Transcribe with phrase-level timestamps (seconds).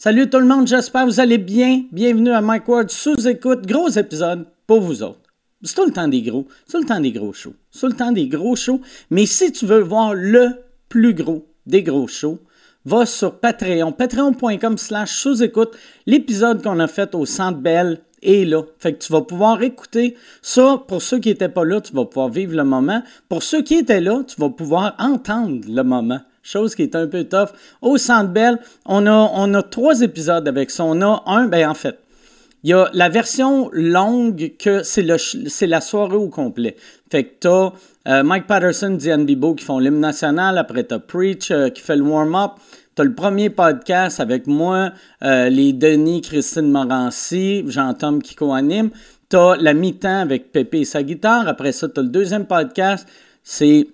[0.00, 1.82] Salut tout le monde, j'espère que vous allez bien.
[1.90, 3.66] Bienvenue à Mike Ward sous écoute.
[3.66, 5.18] Gros épisode pour vous autres.
[5.60, 6.46] C'est tout le temps des gros.
[6.66, 7.56] C'est tout le temps des gros shows.
[7.72, 8.80] C'est tout le temps des gros shows.
[9.10, 10.50] Mais si tu veux voir le
[10.88, 12.38] plus gros des gros shows,
[12.84, 13.90] va sur Patreon.
[13.90, 15.76] Patreon.com slash sous-écoute.
[16.06, 18.62] L'épisode qu'on a fait au Centre Bell est là.
[18.78, 20.80] Fait que tu vas pouvoir écouter ça.
[20.86, 23.02] Pour ceux qui n'étaient pas là, tu vas pouvoir vivre le moment.
[23.28, 27.06] Pour ceux qui étaient là, tu vas pouvoir entendre le moment chose qui est un
[27.06, 27.50] peu tough.
[27.82, 30.84] Au Centre Bell, on a, on a trois épisodes avec ça.
[30.84, 31.98] On a un, ben en fait,
[32.64, 36.76] il y a la version longue que c'est, la soirée au complet.
[37.10, 37.72] Fait que t'as
[38.08, 41.96] euh, Mike Patterson, Diane Bibo qui font l'hymne national, après t'as Preach euh, qui fait
[41.96, 42.52] le warm-up,
[42.94, 44.90] t'as le premier podcast avec moi,
[45.22, 48.90] euh, les Denis, Christine Morancy, Jean-Tom qui co-anime,
[49.28, 53.06] t'as la mi-temps avec Pépé et sa guitare, après ça t'as le deuxième podcast,
[53.44, 53.86] c'est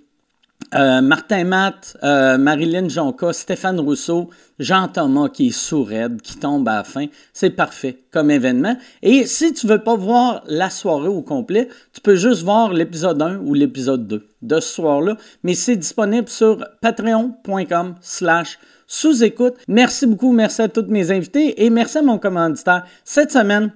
[0.74, 5.90] euh, Martin Matt, euh, Marilyn Jonca, Stéphane Rousseau, Jean-Thomas qui est sourd
[6.22, 7.06] qui tombe à la fin.
[7.32, 8.76] C'est parfait comme événement.
[9.02, 13.20] Et si tu veux pas voir la soirée au complet, tu peux juste voir l'épisode
[13.20, 15.16] 1 ou l'épisode 2 de ce soir-là.
[15.42, 19.54] Mais c'est disponible sur patreon.com slash sous-écoute.
[19.68, 22.84] Merci beaucoup, merci à tous mes invités et merci à mon commanditaire.
[23.04, 23.72] Cette semaine,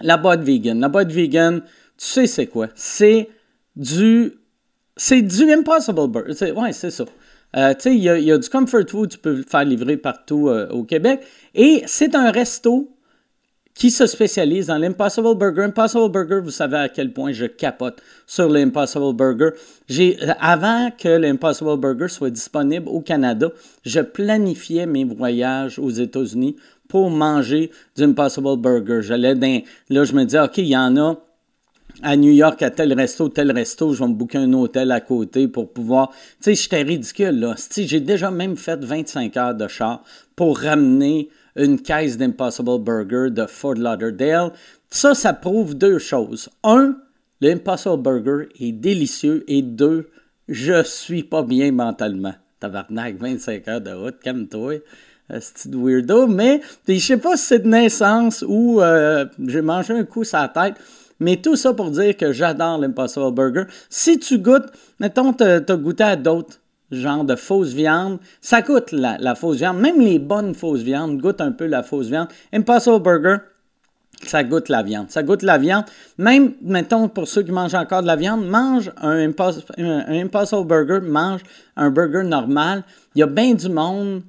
[0.00, 0.80] la boîte vegan.
[0.80, 2.68] La boîte vegan, tu sais c'est quoi?
[2.74, 3.28] C'est
[3.76, 4.32] du
[5.02, 6.52] c'est du Impossible Burger.
[6.52, 7.06] Ouais, c'est ça.
[7.56, 10.48] Euh, tu sais, il y, a du comfort food, tu peux le faire livrer partout
[10.48, 11.22] euh, au Québec.
[11.54, 12.90] Et c'est un resto
[13.72, 15.62] qui se spécialise dans l'Impossible Burger.
[15.62, 19.52] Impossible Burger, vous savez à quel point je capote sur l'Impossible Burger.
[20.38, 23.48] Avant que l'Impossible Burger soit disponible au Canada,
[23.86, 26.56] je planifiais mes voyages aux États-Unis
[26.88, 29.00] pour manger du Impossible Burger.
[29.00, 31.16] J'allais dans, là, je me disais, OK, il y en a
[32.02, 35.00] à New York à tel resto, tel resto, je vais me booker un hôtel à
[35.00, 36.10] côté pour pouvoir.
[36.40, 37.54] Tu sais, j'étais ridicule, là.
[37.76, 40.02] J'ai déjà même fait 25 heures de char
[40.36, 44.52] pour ramener une caisse d'Impossible Burger de Fort Lauderdale.
[44.88, 46.48] Ça, ça prouve deux choses.
[46.64, 46.96] Un,
[47.40, 49.44] l'Impossible Burger est délicieux.
[49.48, 50.08] Et deux,
[50.48, 52.34] je suis pas bien mentalement.
[52.60, 54.80] Tabarnak, 25 heures de route, calme-toi.
[55.40, 60.04] C'est weirdo, mais je sais pas si c'est de naissance ou euh, j'ai mangé un
[60.04, 60.74] coup sur la tête.
[61.20, 63.64] Mais tout ça pour dire que j'adore l'Impossible Burger.
[63.88, 64.66] Si tu goûtes,
[64.98, 66.60] mettons, tu as goûté à d'autres
[66.90, 69.78] genres de fausses viandes, ça goûte la, fausse viande.
[69.78, 72.28] Même les bonnes fausses viandes goûtent un peu la fausse viande.
[72.52, 73.36] Impossible Burger,
[74.22, 75.10] ça goûte la viande.
[75.10, 75.84] Ça goûte la viande.
[76.18, 79.30] Même, mettons, pour ceux qui mangent encore de la viande, mange un,
[79.78, 81.42] un Impossible Burger, mange
[81.76, 82.82] un burger normal.
[83.14, 84.22] Il y a bien du monde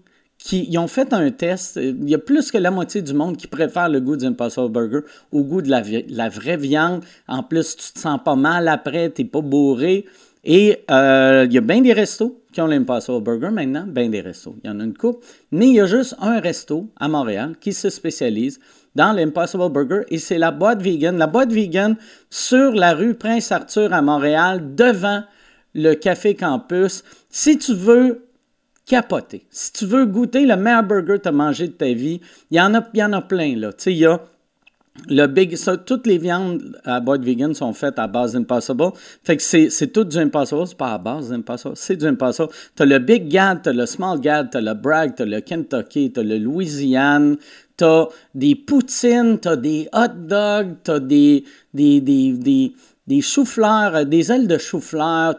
[0.52, 1.80] ils ont fait un test.
[1.82, 5.02] Il y a plus que la moitié du monde qui préfère le goût d'Impossible Burger
[5.32, 7.04] au goût de la, vraie viande.
[7.28, 10.06] En plus, tu te sens pas mal après, tu n'es pas bourré.
[10.44, 14.22] Et euh, il y a bien des restos qui ont l'Impossible Burger maintenant, bien des
[14.22, 14.56] restos.
[14.64, 15.24] Il y en a une coupe.
[15.52, 18.60] Mais il y a juste un resto à Montréal qui se spécialise
[18.96, 21.18] dans l'Impossible Burger et c'est la boîte vegan.
[21.18, 21.96] La boîte vegan
[22.30, 25.24] sur la rue Prince-Arthur à Montréal, devant
[25.74, 27.04] le Café Campus.
[27.30, 28.26] Si tu veux
[28.86, 29.46] capoter.
[29.50, 32.58] Si tu veux goûter le meilleur burger que tu as mangé de ta vie, il
[32.58, 33.56] y en a, y en a plein.
[33.56, 33.74] Là.
[33.74, 34.22] Tu sais, il y a
[35.08, 38.92] le big, ça, toutes les viandes à boîte vegan sont faites à base d'Impossible.
[39.24, 42.50] Fait que c'est, c'est tout du Impossible, c'est pas à base d'Impossible, c'est du Impossible.
[42.76, 46.24] T'as le Big Gad, t'as le Small Gad, t'as le Bragg, t'as le Kentucky, t'as
[46.24, 47.38] le Louisiane,
[47.78, 52.74] t'as des poutines, t'as des hot dogs, t'as des, des, des, des
[53.12, 55.36] des choux-fleurs, euh, des ailes de chou-fleur,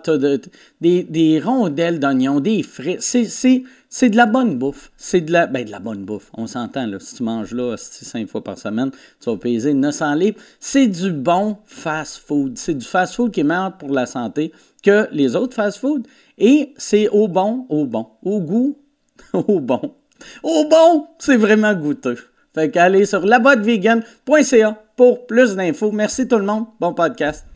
[0.82, 3.00] des, rondelles d'oignons, des frites.
[3.00, 4.92] C'est de la bonne bouffe.
[4.98, 6.30] C'est de la, ben, de la bonne bouffe.
[6.34, 6.98] On s'entend, là.
[7.00, 8.90] Si tu manges là cinq fois par semaine,
[9.20, 10.38] tu vas payer 900 livres.
[10.60, 12.58] C'est du bon fast-food.
[12.58, 16.06] C'est du fast-food qui est meilleur pour la santé que les autres fast-food.
[16.36, 18.06] Et c'est au bon, au bon.
[18.22, 18.76] Au goût,
[19.32, 19.94] au bon.
[20.42, 22.18] Au bon, c'est vraiment goûteux.
[22.54, 25.90] Fait qu'allez sur laboitevegan.ca pour plus d'infos.
[25.90, 26.66] Merci tout le monde.
[26.78, 27.46] Bon podcast.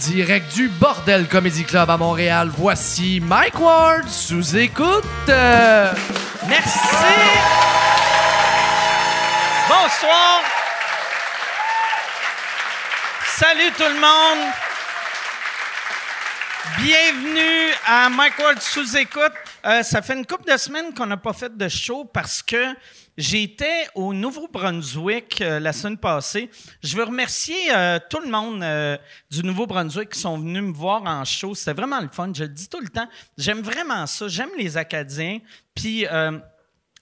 [0.00, 5.04] Direct du Bordel Comedy Club à Montréal, voici Mike Ward sous écoute.
[6.48, 6.78] merci.
[9.68, 10.40] Bonsoir.
[13.36, 14.52] Salut tout le monde.
[16.78, 19.49] Bienvenue à Mike Ward sous écoute.
[19.66, 22.74] Euh, ça fait une couple de semaines qu'on n'a pas fait de show parce que
[23.16, 26.50] j'étais au Nouveau-Brunswick euh, la semaine passée.
[26.82, 28.64] Je veux remercier euh, tout le monde
[29.30, 31.54] du Nouveau-Brunswick qui sont venus me voir en show.
[31.54, 32.32] C'était vraiment le fun.
[32.34, 33.08] Je le dis tout le temps.
[33.36, 34.28] J'aime vraiment ça.
[34.28, 35.38] J'aime les Acadiens.
[35.74, 36.06] Puis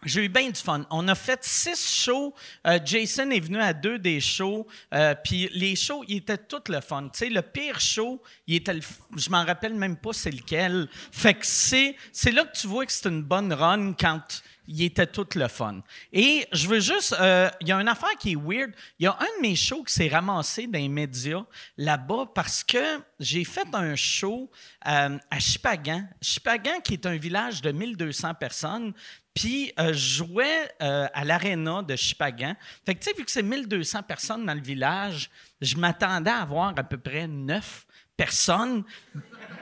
[0.05, 0.87] j'ai eu bien du fun.
[0.91, 2.33] On a fait six shows.
[2.67, 4.67] Euh, Jason est venu à deux des shows.
[4.95, 7.09] Euh, puis les shows, ils étaient tous le fun.
[7.12, 8.81] Tu sais, le pire show, il était le,
[9.17, 10.89] je m'en rappelle même pas c'est lequel.
[11.11, 14.82] Fait que c'est, c'est là que tu vois que c'est une bonne run quand il
[14.82, 15.81] était tout le fun.
[16.12, 18.73] Et je veux juste, euh, il y a une affaire qui est weird.
[18.99, 21.44] Il y a un de mes shows qui s'est ramassé dans les médias
[21.79, 24.50] là-bas parce que j'ai fait un show
[24.82, 26.06] à Chipagan.
[26.20, 28.93] Chipagan, qui est un village de 1200 personnes.
[29.35, 32.55] Puis euh, je jouais euh, à l'aréna de Chipagan.
[32.85, 35.31] Fait que, tu sais, vu que c'est 1200 personnes dans le village,
[35.61, 37.87] je m'attendais à avoir à peu près 9
[38.17, 38.85] personnes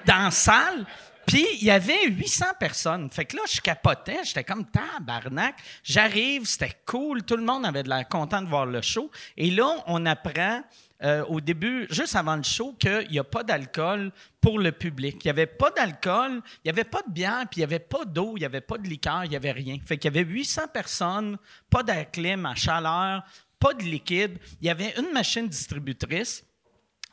[0.06, 0.86] dans la salle.
[1.26, 3.10] Puis il y avait 800 personnes.
[3.10, 5.56] Fait que là, je capotais, j'étais comme tabarnak.
[5.82, 9.10] J'arrive, c'était cool, tout le monde avait de l'air content de voir le show.
[9.36, 10.62] Et là, on apprend
[11.02, 15.16] euh, au début, juste avant le show, qu'il n'y a pas d'alcool pour le public.
[15.24, 17.80] Il n'y avait pas d'alcool, il n'y avait pas de bière, puis il n'y avait
[17.80, 19.76] pas d'eau, il n'y avait pas de liqueur, il n'y avait rien.
[19.84, 21.36] Fait qu'il y avait 800 personnes,
[21.68, 23.24] pas d'air clim, à chaleur,
[23.58, 24.38] pas de liquide.
[24.60, 26.45] Il y avait une machine distributrice.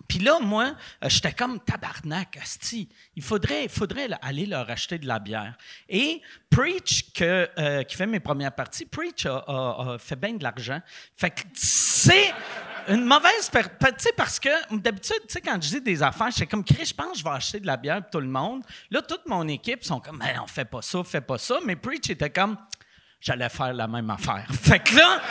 [0.07, 0.73] Puis là, moi,
[1.03, 2.89] euh, j'étais comme tabarnak, asti.
[3.15, 5.55] Il faudrait, faudrait aller leur acheter de la bière.
[5.89, 10.81] Et Preach, que, euh, qui fait mes premières parties, Preach a, fait bien de l'argent.
[11.17, 12.33] Fait que c'est
[12.87, 13.49] une mauvaise...
[13.51, 13.59] Tu
[13.97, 16.93] sais, parce que d'habitude, tu sais, quand je dis des affaires, j'étais comme, Chris, je
[16.93, 18.63] pense que je vais acheter de la bière pour tout le monde.
[18.91, 21.59] Là, toute mon équipe sont comme, on fait pas ça, fait pas ça.
[21.65, 22.57] Mais Preach était comme,
[23.19, 24.45] j'allais faire la même affaire.
[24.51, 25.21] Fait que là...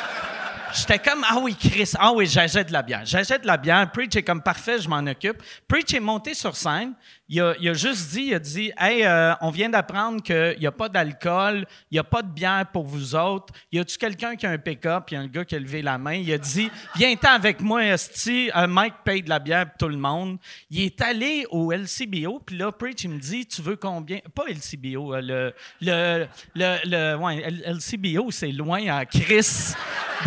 [0.75, 3.03] J'étais comme, ah oui, Chris, ah oui, j'achète de la bière.
[3.05, 3.91] J'achète de la bière.
[3.93, 5.43] Preach est comme parfait, je m'en occupe.
[5.69, 6.95] Preach est monté sur scène.
[7.35, 10.71] Il a, juste dit, il a dit, hey, euh, on vient d'apprendre qu'il n'y a
[10.71, 13.55] pas d'alcool, il n'y a pas de bière pour vous autres.
[13.73, 15.05] Y a-tu quelqu'un qui a un pick-up?
[15.11, 16.13] Il y a un gars qui a levé la main.
[16.13, 18.51] Il a dit, viens-t'en avec moi, Esti.
[18.55, 20.37] Euh, Mike paye de la bière pour tout le monde.
[20.69, 24.19] Il est allé au LCBO, puis là, Preach, il me dit, tu veux combien?
[24.35, 29.73] Pas LCBO, euh, le, le, le, ouais, LCBO, c'est loin à Chris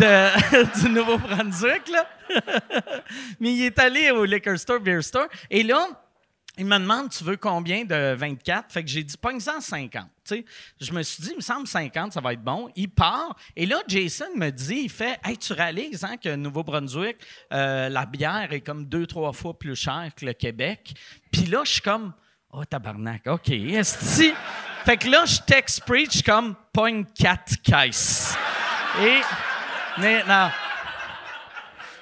[0.00, 2.08] du Nouveau-Brunswick, là.
[3.38, 5.86] Mais il est allé au liquor store, beer store, et là,
[6.58, 8.72] il me demande, tu veux combien de 24?
[8.72, 10.06] Fait que j'ai dit, pas en 50.
[10.80, 12.70] je me suis dit, il me semble 50, ça va être bon.
[12.76, 13.36] Il part.
[13.54, 17.16] Et là, Jason me dit, il fait, hey, tu réalises hein, que Nouveau-Brunswick,
[17.52, 20.94] euh, la bière est comme deux, trois fois plus chère que le Québec.
[21.30, 22.12] Puis là, je suis comme,
[22.52, 23.50] oh, tabarnak, OK.
[23.50, 24.32] Est-ce
[24.86, 28.36] fait que là, je texte Preach comme, point 4 caisses.
[29.02, 29.20] Et.
[30.00, 30.48] Non.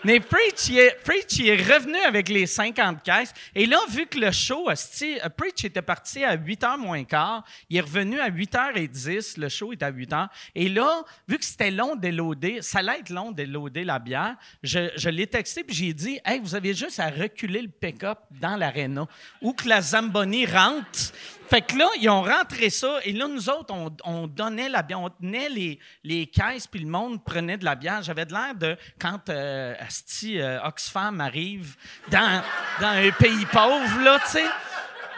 [0.04, 3.32] Mais Preach il, est, Preach, revenu avec les 50 caisses.
[3.54, 7.78] Et là, vu que le show, euh, Preach était parti à 8h moins quart, il
[7.78, 10.28] est revenu à 8h10, le show est à 8h.
[10.54, 14.90] Et là, vu que c'était long d'éloader, ça allait être long d'éloader la bière, je,
[14.94, 18.56] je l'ai texté puis j'ai dit Hey, vous avez juste à reculer le pick-up dans
[18.56, 19.06] l'aréna
[19.40, 21.12] ou que la Zamboni rentre
[21.48, 23.74] fait que là, ils ont rentré ça, et là, nous autres,
[24.04, 27.74] on, donnait la bière, on tenait les, les caisses, puis le monde prenait de la
[27.74, 28.02] bière.
[28.02, 31.76] J'avais de l'air de quand euh, Asti euh, Oxfam arrive
[32.10, 32.42] dans,
[32.80, 34.44] dans un pays pauvre, là, tu sais.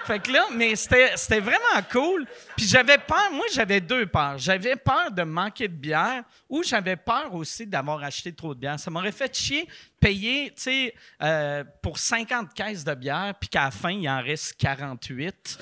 [0.06, 2.26] Fait que là, mais c'était vraiment cool.
[2.56, 4.38] Puis j'avais peur, moi j'avais deux peurs.
[4.38, 8.78] J'avais peur de manquer de bière ou j'avais peur aussi d'avoir acheté trop de bière.
[8.78, 9.68] Ça m'aurait fait chier
[10.00, 14.22] payer, tu sais, euh, pour 50 caisses de bière, puis qu'à la fin, il en
[14.22, 15.58] reste 48.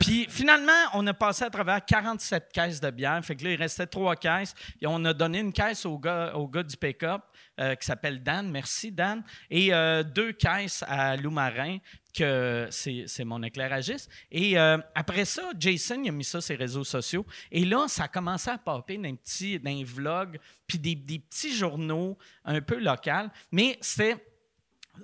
[0.00, 3.22] Puis finalement, on a passé à travers 47 caisses de bière.
[3.22, 4.54] Fait que là, il restait trois caisses.
[4.80, 7.20] Et on a donné une caisse au gars, au gars du pick-up
[7.60, 8.50] euh, qui s'appelle Dan.
[8.50, 9.22] Merci, Dan.
[9.50, 11.76] Et euh, deux caisses à Lou Marin,
[12.10, 14.10] que c'est mon éclairagiste.
[14.30, 17.26] Et euh, après ça, Jason, il a mis ça sur ses réseaux sociaux.
[17.50, 21.54] Et là, ça a commencé à popper dans, petit, dans un vlog, puis des, petits
[21.54, 23.30] journaux un peu locaux.
[23.52, 24.16] Mais c'était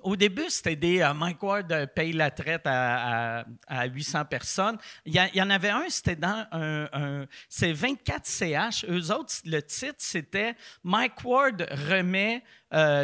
[0.03, 3.45] au début, c'était des euh, Mike Ward euh, paye la traite à,
[3.85, 4.77] 800 personnes.
[5.05, 7.25] Il y, en avait un, c'était dans un.
[7.49, 8.85] c'est 24 CH.
[8.89, 12.43] Eux autres, le titre, c'était Mike Ward remet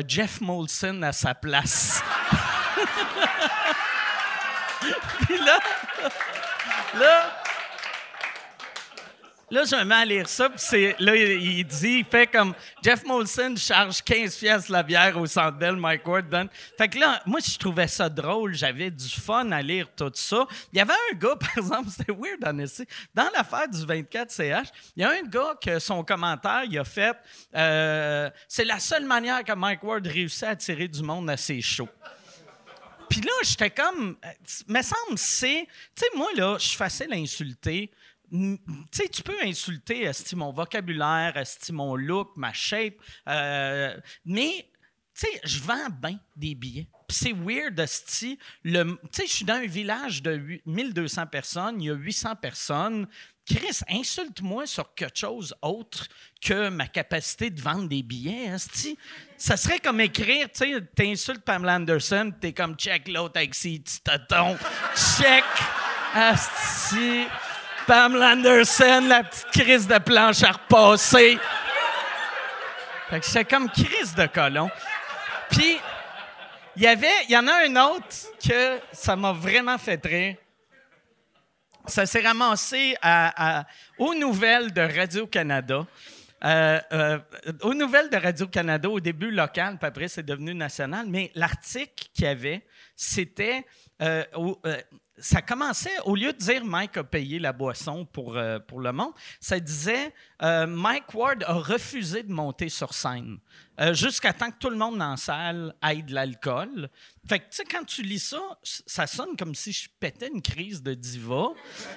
[0.08, 2.04] Jeff Molson à sa place.
[5.28, 5.60] Puis là,
[7.00, 7.44] là,
[9.54, 14.02] Là, mets à lire ça, puis là, il dit, il fait comme Jeff Molson charge
[14.02, 16.50] 15 pièces la bière au Centre Mike Ward donne.
[16.76, 20.48] Fait que là, moi, je trouvais ça drôle, j'avais du fun à lire tout ça.
[20.72, 22.58] Il y avait un gars, par exemple, c'était weird en
[23.14, 27.16] dans l'affaire du 24CH, il y a un gars que son commentaire, il a fait
[27.56, 31.62] euh, C'est la seule manière que Mike Ward réussit à attirer du monde à ses
[31.62, 31.90] shows.
[33.10, 34.30] Puis là, j'étais comme, euh,
[34.68, 37.92] me semble, c'est, tu sais, moi, là, je suis facile à insulter
[38.34, 38.58] tu
[38.92, 41.42] sais, tu peux insulter mon vocabulaire,
[41.72, 42.96] mon look, ma shape,
[43.28, 43.96] euh,
[44.26, 44.68] mais
[45.14, 46.88] tu sais, je vends bien des billets.
[47.10, 48.40] c'est weird, esti.
[48.64, 48.74] Tu
[49.12, 53.08] sais, je suis dans un village de 1200 personnes, il y a 800 personnes,
[53.46, 56.08] Chris, insulte-moi sur quelque chose autre
[56.42, 58.50] que ma capacité de vendre des billets.
[59.38, 63.80] Ça serait comme écrire, tu sais, t'insultes Pamela Anderson, t'es comme check l'autre avec ses
[63.80, 64.00] petits
[64.96, 65.44] check,
[66.14, 67.26] asti.
[67.86, 71.38] Pamela Anderson, la petite crise de planche à repasser.
[73.10, 74.70] Fait que j'étais comme crise de colon.
[75.50, 75.78] Puis,
[76.78, 78.08] il y avait, il y en a un autre
[78.48, 80.38] que ça m'a vraiment fait rire
[81.86, 82.96] ça s'est ramassé
[83.98, 85.86] aux nouvelles de Radio-Canada.
[86.46, 87.20] Euh, euh,
[87.62, 92.26] aux nouvelles de Radio-Canada, au début local, puis après c'est devenu national, mais l'article qu'il
[92.26, 93.66] y avait, c'était.
[94.02, 94.24] euh,
[94.66, 94.78] euh,
[95.18, 98.92] ça commençait, au lieu de dire Mike a payé la boisson pour, euh, pour le
[98.92, 103.38] monde, ça disait euh, Mike Ward a refusé de monter sur scène
[103.80, 106.90] euh, jusqu'à temps que tout le monde dans la salle aille de l'alcool.
[107.28, 110.42] Fait que, tu sais, quand tu lis ça, ça sonne comme si je pétais une
[110.42, 111.50] crise de diva,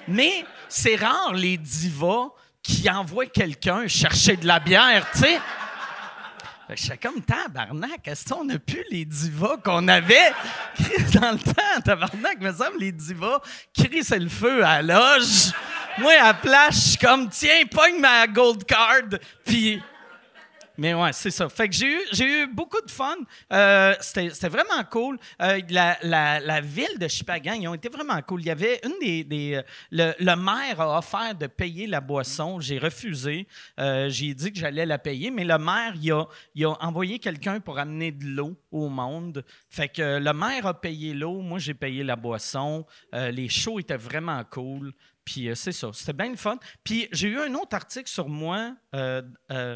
[0.07, 2.29] mais c'est rare les divas
[2.61, 5.39] qui envoient quelqu'un chercher de la bière, tu sais.
[6.75, 10.31] J'étais comme tabarnak, est-ce qu'on n'a plus les divas qu'on avait?
[11.13, 11.81] Dans le temps?
[11.83, 13.39] Tabarnak, me semble les divas
[14.03, 15.53] c'est le feu à loge.
[15.97, 19.81] Moi, à la je suis comme, tiens, pogne ma gold card, puis
[20.77, 21.49] mais ouais, c'est ça.
[21.49, 23.15] Fait que j'ai eu, beaucoup de fun.
[23.51, 25.17] Euh, c'était, vraiment cool.
[25.41, 28.41] Euh, la, ville de Chipagan, ils ont été vraiment cool.
[28.41, 29.61] Il y avait une des.
[29.91, 32.59] le, maire a offert de payer la boisson.
[32.59, 33.47] J'ai refusé.
[33.79, 37.59] Euh, j'ai dit que j'allais la payer, mais le maire, a, il a envoyé quelqu'un
[37.59, 39.43] pour amener de l'eau au monde.
[39.69, 41.41] Fait que le maire a payé l'eau.
[41.41, 42.85] Moi, j'ai payé la boisson.
[43.13, 44.93] Les shows étaient vraiment cool.
[45.27, 46.57] Puis euh, c'est ça, c'était bien le fun.
[46.85, 49.75] Puis j'ai eu un autre article sur moi euh, euh,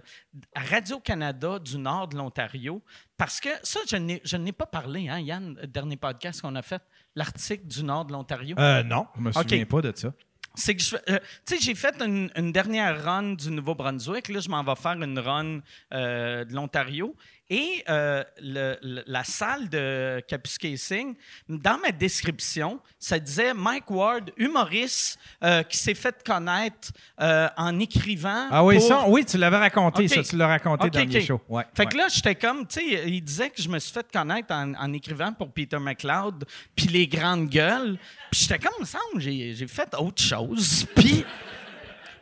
[0.55, 2.81] à Radio-Canada du nord de l'Ontario,
[3.17, 6.55] parce que ça, je n'ai, je n'ai pas parlé, hein, Yann, le dernier podcast qu'on
[6.55, 6.81] a fait,
[7.15, 8.55] l'article du nord de l'Ontario.
[8.85, 10.13] Non, je me souviens pas de ça.
[10.55, 14.29] C'est que euh, tu sais, j'ai fait une, une dernière run du Nouveau-Brunswick.
[14.29, 15.59] Là, je m'en vais faire une run
[15.91, 17.13] de l'Ontario.
[17.53, 21.15] Et euh, le- le- la salle de Capuscasing,
[21.49, 27.77] dans ma description, ça disait Mike Ward, humoriste euh, qui s'est fait connaître euh, en
[27.77, 28.47] écrivant.
[28.49, 31.41] Ah oui, pour- ça, oui, tu l'avais raconté, ça, tu l'as raconté dans les shows.
[31.49, 31.89] Ouais, Fait ouais.
[31.91, 34.73] que là, j'étais comme, tu sais, il disait que je me suis fait connaître en,
[34.73, 37.97] en écrivant pour Peter McLeod, puis les grandes gueules.
[38.31, 38.85] Puis j'étais comme,
[39.19, 40.85] j'ai j'ai fait autre chose.
[40.95, 41.25] Puis.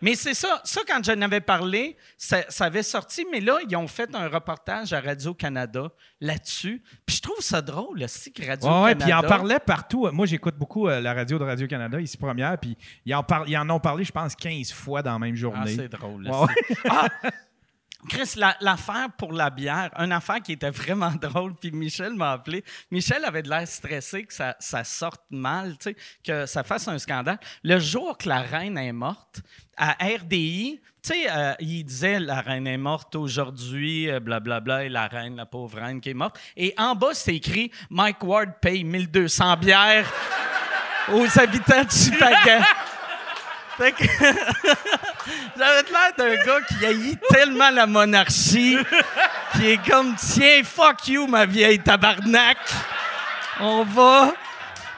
[0.01, 3.75] Mais c'est ça, ça, quand j'en avais parlé, ça, ça avait sorti, mais là, ils
[3.75, 5.89] ont fait un reportage à Radio-Canada
[6.22, 6.82] là-dessus.
[7.06, 8.84] Puis je trouve ça drôle, aussi, que Radio-Canada...
[8.84, 10.08] ouais, puis ils en parlaient partout.
[10.12, 13.58] Moi, j'écoute beaucoup euh, la radio de Radio-Canada, ici première, puis ils en, par- ils
[13.58, 15.75] en ont parlé, je pense, 15 fois dans la même Ah, journée.
[15.75, 16.27] c'est drôle.
[16.27, 17.08] Ouais, Ah!
[18.08, 22.32] Chris, la- l'affaire pour la bière, une affaire qui était vraiment drôle, puis Michel m'a
[22.32, 22.63] appelé.
[22.91, 26.98] Michel avait de l'air stressé que ça, sorte mal, tu sais, que ça fasse un
[26.98, 27.39] scandale.
[27.63, 29.41] Le jour que la reine est morte,
[29.75, 34.89] à RDI, tu sais, euh, il disait la reine est morte aujourd'hui, euh, blablabla, et
[34.89, 36.39] la reine, la pauvre reine qui est morte.
[36.56, 40.10] Et en bas, c'est écrit Mike Ward paye 1200 bières
[41.12, 42.63] aux habitants de Chipagan.
[43.77, 44.03] Fait que
[45.58, 48.78] j'avais l'air d'un gars qui haït tellement la monarchie,
[49.54, 52.58] qui est comme tiens fuck you ma vieille tabarnak.
[53.60, 54.34] On va,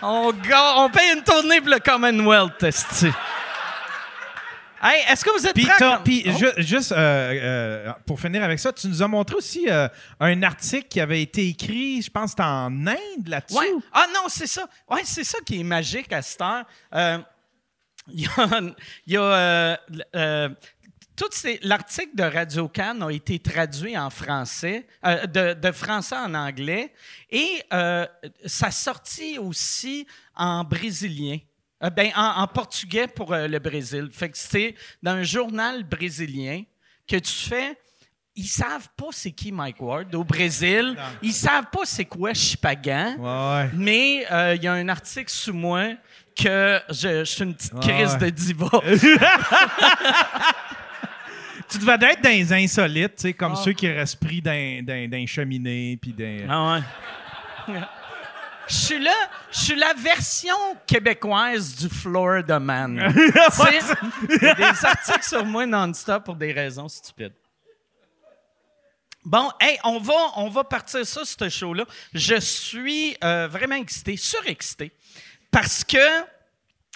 [0.01, 0.32] on
[0.78, 3.10] on paye une tournée pour le Commonwealth, esti.
[4.84, 5.78] Hey, est-ce que vous êtes Puis, prêts?
[6.04, 6.32] puis Oh.
[6.40, 9.88] ju- juste euh, euh, pour finir avec ça, tu nous as montré aussi euh,
[10.20, 13.60] un article qui avait été écrit, je pense, en Inde là-dessus.
[13.60, 13.72] Ouais.
[13.94, 14.63] Ah non, c'est ça.
[14.90, 16.66] Ouais, c'est ça qui est magique à cette heure.
[18.13, 18.62] Il y a,
[19.08, 19.77] il y a, euh,
[20.15, 20.50] euh,
[21.63, 26.94] l'article de Radio Cannes a été traduit en français, euh, de, de français en anglais,
[27.30, 28.06] et euh,
[28.46, 31.38] ça sortit aussi en brésilien.
[31.84, 34.10] Euh, ben, en, en portugais pour le Brésil.
[34.12, 36.63] Fait que c'est dans un journal brésilien
[37.08, 37.77] que tu fais.
[38.36, 40.96] Ils savent pas c'est qui Mike Ward au Brésil.
[41.22, 43.15] Ils savent pas c'est quoi Chipagan.
[43.18, 43.70] Ouais, ouais.
[43.74, 44.25] Mais
[44.56, 45.94] il y a un article sous moi
[46.35, 48.69] que je, je suis une petite Ah crise de diva.
[51.69, 55.09] Tu devais être dans les insolites, tu sais, comme ceux qui restent pris dans, dans,
[55.09, 56.50] dans les cheminées, puis dans...
[56.50, 56.83] Ah
[57.69, 57.81] ouais.
[58.67, 59.15] Je suis là,
[59.51, 63.13] je suis la version québécoise du Florida Man.
[63.15, 67.33] Il y a des articles sur moi non-stop pour des raisons stupides.
[69.23, 71.85] Bon, hey, on va, on va partir ça, ce show-là.
[72.13, 74.91] Je suis euh, vraiment excité, surexcité,
[75.51, 75.98] parce que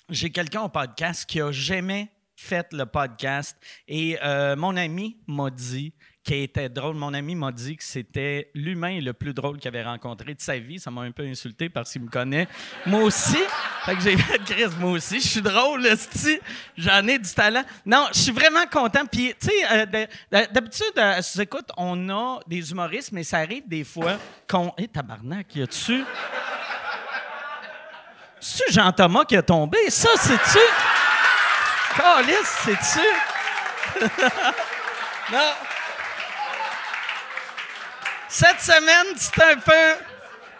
[0.10, 3.58] j'ai quelqu'un au podcast qui a jamais fait le podcast
[3.88, 5.94] et euh, mon ami m'a dit
[6.24, 6.96] qui était drôle.
[6.96, 10.58] Mon ami m'a dit que c'était l'humain le plus drôle qu'il avait rencontré de sa
[10.58, 10.80] vie.
[10.80, 12.48] Ça m'a un peu insulté parce qu'il me connaît.
[12.88, 13.38] Moi aussi.
[13.86, 15.22] Fait que j'ai fait Chris, moi aussi.
[15.22, 16.40] Je suis drôle, esti.
[16.76, 17.64] J'en ai du talent.
[17.86, 19.06] Non, je suis vraiment content.
[19.06, 23.38] Puis, tu sais, euh, de- de- d'habitude, euh, écoute, on a des humoristes, mais ça
[23.38, 24.18] arrive des fois
[24.50, 24.74] qu'on.
[24.80, 26.04] Hé, tabarnak, y a-tu.
[28.48, 29.90] C'est-tu Jean-Thomas qui a tombé?
[29.90, 30.60] Ça, c'est-tu?
[31.98, 34.06] Calice, c'est-tu?
[35.32, 35.52] non.
[38.30, 39.96] Cette semaine, c'est un peu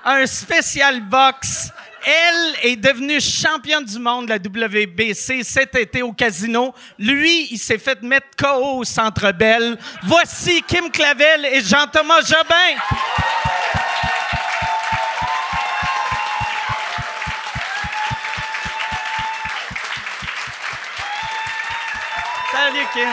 [0.04, 1.70] un spécial box.
[2.04, 6.74] Elle est devenue championne du monde de la WBC cet été au casino.
[6.98, 9.78] Lui, il s'est fait mettre KO au Centre Bell.
[10.02, 12.82] Voici Kim Clavel et Jean-Thomas Jobin.
[22.66, 23.10] Salut Kim.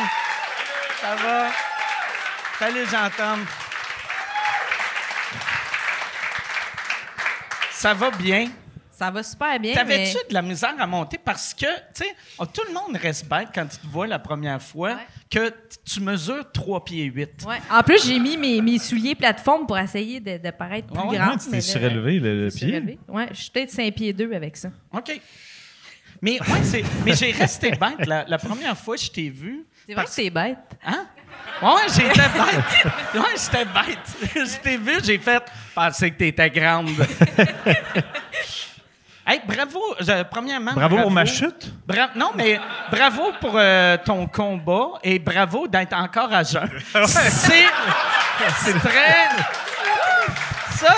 [1.03, 1.51] Ça va?
[2.59, 3.45] Salut Jean-Tom.
[7.73, 8.49] Ça va bien?
[8.91, 9.75] Ça va super bien.
[9.75, 11.19] T'avais-tu mais- de la misère à monter?
[11.23, 14.19] Parce que, tu sais, oh, tout le monde reste bête quand tu te vois la
[14.19, 15.07] première fois Ouais.
[15.31, 15.53] que
[15.85, 17.45] tu mesures 3 pieds 8.
[17.47, 17.57] Ouais.
[17.71, 21.09] En plus, j'ai mis mes, mes souliers plateforme pour essayer de, de paraître plus Ouais,
[21.09, 21.41] ouais, grande.
[21.41, 22.99] tu t'es surélevé le, le pied.
[23.09, 24.69] Ouais, je suis peut-être 5 pieds 2 avec ça.
[24.95, 25.21] OK.
[26.23, 28.07] Mais, ouais, c'est- mais j'ai resté bête.
[28.07, 29.65] La, la première fois que je t'ai vu.
[29.87, 30.57] C'est vrai que c'est bête.
[30.87, 31.07] Hein?
[31.61, 32.95] Ouais, j'étais bête.
[33.15, 34.47] Ouais, j'étais bête.
[34.49, 35.43] je t'ai vu, j'ai fait.
[35.75, 36.91] Pensais que t'étais grande.
[39.27, 39.81] hey, bravo.
[40.31, 40.73] Premièrement.
[40.75, 41.73] Bravo pour ma chute?
[41.87, 42.61] Bra- non, mais
[42.91, 46.71] bravo pour euh, ton combat et bravo d'être encore à jeun.
[47.07, 47.67] C'est,
[48.59, 49.29] c'est très.
[50.77, 50.95] Ça.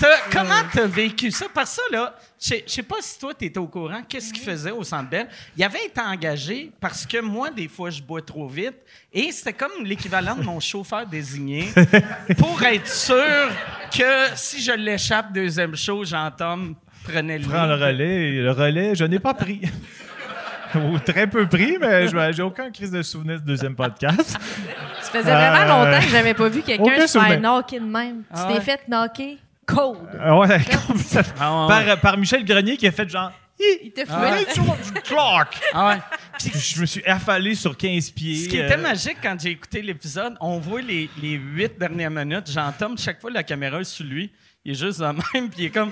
[0.00, 1.46] T'as- comment t'as vécu ça?
[1.52, 4.02] Parce que ça, là, je sais- pas si toi, t'étais au courant.
[4.08, 5.28] Qu'est-ce qu'il faisait au Centre Bell?
[5.56, 8.76] Il avait été engagé parce que moi, des fois, je bois trop vite.
[9.12, 11.68] Et c'était comme l'équivalent de mon chauffeur désigné
[12.38, 13.50] pour être sûr
[13.96, 16.74] que si je l'échappe deuxième show, Jean-Tom
[17.04, 18.32] prenait le Prends le relais.
[18.32, 19.60] Le relais, je n'ai pas pris.
[20.74, 24.36] Ou très peu pris, mais je- j'ai aucun crise de souvenir du deuxième podcast.
[25.00, 27.86] Ça faisait vraiment Euh, longtemps que j'avais pas vu quelqu'un aucun se faire knocker de
[27.86, 28.22] même.
[28.30, 28.60] Ah tu t'es ouais.
[28.60, 29.38] fait knocker?
[29.68, 29.98] Cold.
[30.20, 33.30] Ah ouais, comme ça- Ah ouais, par, par Michel Grenier qui a fait genre.
[33.60, 35.48] Il Ah sur du clock.
[35.74, 35.98] Ah ouais.
[36.38, 38.44] Puis je me suis affalé sur 15 pieds.
[38.44, 42.10] Ce qui était euh, magique quand j'ai écouté l'épisode, on voit les, les huit dernières
[42.10, 42.48] minutes.
[42.52, 44.30] J'entends chaque fois la caméra est sur lui.
[44.64, 45.90] Il est juste de même, puis il est comme.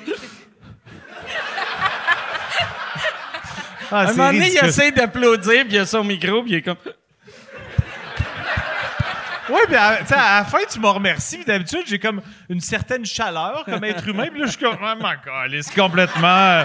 [3.91, 6.53] ah, À un c'est moment donné, il essaie d'applaudir, puis il a son micro, puis
[6.53, 6.77] il est comme.
[9.49, 11.45] Ouais, puis à, à la fin, tu m'en remercies.
[11.45, 14.27] D'habitude, j'ai comme une certaine chaleur comme être humain.
[14.31, 16.65] Puis là, je suis comme, oh my god, c'est complètement.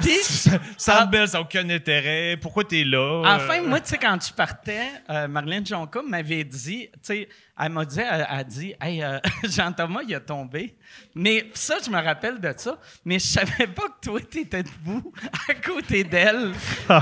[0.00, 0.16] Puis,
[0.76, 2.36] Ça belle, ça n'a aucun intérêt.
[2.40, 3.22] Pourquoi t'es là?
[3.24, 6.88] à la Euh, fin, moi, tu sais, quand tu partais, euh, Marlène Jonca m'avait dit,
[6.92, 7.28] tu sais,
[7.58, 10.74] elle m'a dit, elle, a dit, hey, euh, Jean-Thomas, il a tombé.
[11.14, 12.78] Mais ça, je me rappelle de ça.
[13.04, 15.12] Mais je savais pas que toi, t'étais debout
[15.48, 16.52] à côté d'elle.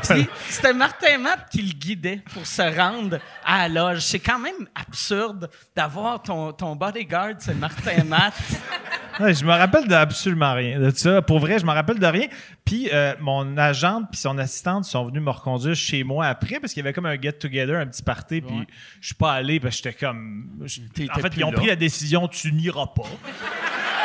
[0.02, 4.00] Puis c'était Martin Matt qui le guidait pour se rendre à la loge.
[4.00, 8.34] C'est quand même absurde d'avoir ton, ton bodyguard, c'est Martin Matt.
[9.20, 11.20] Ouais, je me rappelle d'absolument rien de ça.
[11.22, 12.28] Pour vrai, je me rappelle de rien.
[12.64, 16.72] Puis euh, mon agente puis son assistante sont venus me reconduire chez moi après parce
[16.72, 18.42] qu'il y avait comme un get-together, un petit party.
[18.42, 18.66] Puis
[19.00, 20.60] je suis pas allé parce que j'étais comme.
[20.62, 21.56] en fait, ils ont là.
[21.56, 23.08] pris la décision tu n'iras pas.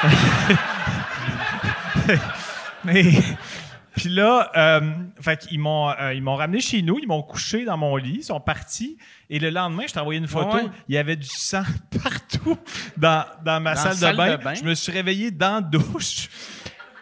[2.83, 3.03] Mais.
[3.95, 4.81] Puis là, euh,
[5.21, 8.23] fait m'ont, euh, ils m'ont ramené chez nous, ils m'ont couché dans mon lit, ils
[8.23, 8.97] sont partis.
[9.29, 10.57] Et le lendemain, je t'ai envoyé une photo.
[10.57, 10.65] Ouais.
[10.89, 11.61] Il y avait du sang
[12.03, 12.57] partout
[12.97, 14.37] dans, dans ma Dans salle, de, bain.
[14.37, 14.53] de bain.
[14.55, 16.27] Je me suis réveillé dans la douche.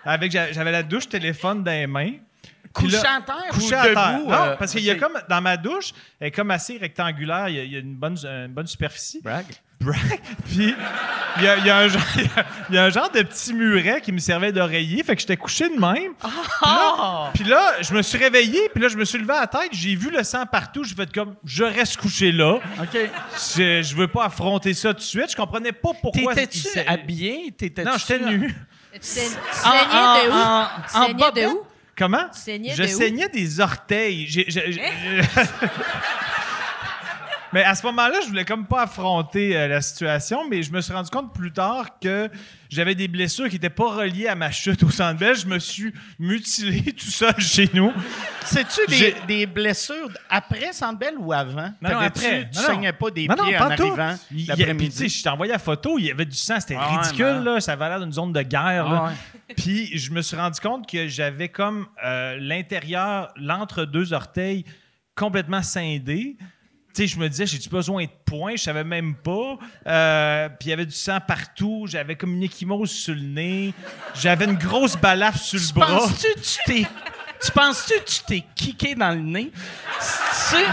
[0.03, 2.11] Avec, j'avais la douche téléphone dans les mains.
[2.73, 4.19] Couché là- à terre couché ou à terre.
[4.27, 7.47] Non, euh, parce qu'il y a comme dans ma douche, elle est comme assez rectangulaire,
[7.49, 9.21] il y a, il y a une, bonne, une bonne superficie.
[9.23, 9.45] Brag.
[10.45, 10.75] Puis
[11.37, 12.01] il y a, y a un genre,
[12.69, 15.37] il y a un genre de petit muret qui me servait d'oreiller, fait que j'étais
[15.37, 16.11] couché de même.
[16.61, 17.31] Ah!
[17.33, 19.69] Puis là, je me suis réveillé, puis là, je me suis levé à la tête,
[19.71, 22.55] j'ai vu le sang partout, j'ai fait comme, je reste couché là.
[22.79, 22.97] OK.
[23.55, 25.31] Je, je veux pas affronter ça tout de suite.
[25.31, 26.35] Je comprenais pas pourquoi.
[26.35, 27.51] T'étais-tu habillé?
[27.57, 28.53] T'étais-tu Non, j'étais nu.
[28.93, 29.29] Tu saignais
[30.25, 30.33] de où?
[30.33, 31.61] en- de où?
[31.97, 32.25] Comment?
[32.33, 32.97] Tu saignais je de où?
[32.97, 34.25] saignais des orteils.
[34.27, 35.21] J'ai- j'ai- j'ai- Hein?
[37.53, 40.79] mais à ce moment-là, je voulais comme pas affronter euh, la situation, mais je me
[40.81, 42.29] suis rendu compte plus tard que
[42.69, 45.41] j'avais des blessures qui n'étaient pas reliées à ma chute au centre belge.
[45.41, 47.91] Je me suis mutilé tout seul chez nous.
[48.45, 51.73] C'est-tu des, des blessures après Sandbell ou avant?
[51.81, 52.49] Non, non, après.
[52.51, 52.67] Tu Non, non.
[52.67, 53.83] saignais pas des Non, non, pieds en tout.
[53.83, 54.15] arrivant
[54.47, 55.09] l'après-midi?
[55.09, 57.43] je t'ai envoyé la photo, il y avait du sang, c'était Ah ouais, ridicule, man.
[57.43, 58.85] là, ça avait l'air d'une zone de guerre.
[58.87, 59.55] Ah ouais.
[59.57, 64.63] Puis je me suis rendu compte que j'avais comme euh, l'intérieur, l'entre deux orteils
[65.15, 66.37] complètement scindé.
[66.93, 68.55] Tu sais, je me disais, j'ai-tu besoin de points?
[68.55, 69.57] Je savais même pas.
[69.87, 71.85] Euh, puis il y avait du sang partout.
[71.87, 73.73] J'avais comme une échymose sur le nez.
[74.13, 75.99] J'avais une grosse balafre sur le bras.
[75.99, 76.87] Penses-tu que tu t'es.
[77.43, 79.51] Tu penses-tu que tu t'es kické dans le nez?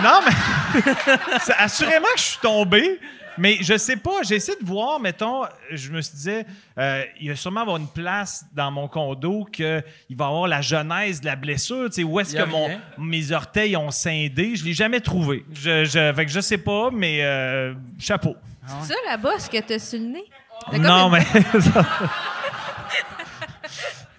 [0.02, 0.83] Non, mais
[1.42, 3.00] c'est assurément que je suis tombé.
[3.38, 6.46] Mais je sais pas, j'ai essayé de voir, mettons, je me suis dit,
[6.79, 11.20] euh, il va sûrement avoir une place dans mon condo qu'il va avoir la genèse
[11.20, 14.57] de la blessure, tu sais, où est-ce que mon, mes orteils ont scindé.
[14.57, 15.44] Je l'ai jamais trouvé.
[15.55, 18.37] Je, je, fait que je sais pas, mais euh, chapeau.
[18.83, 20.24] C'est ça, la bosse que t'as sur le nez?
[20.79, 21.24] Non, une- mais.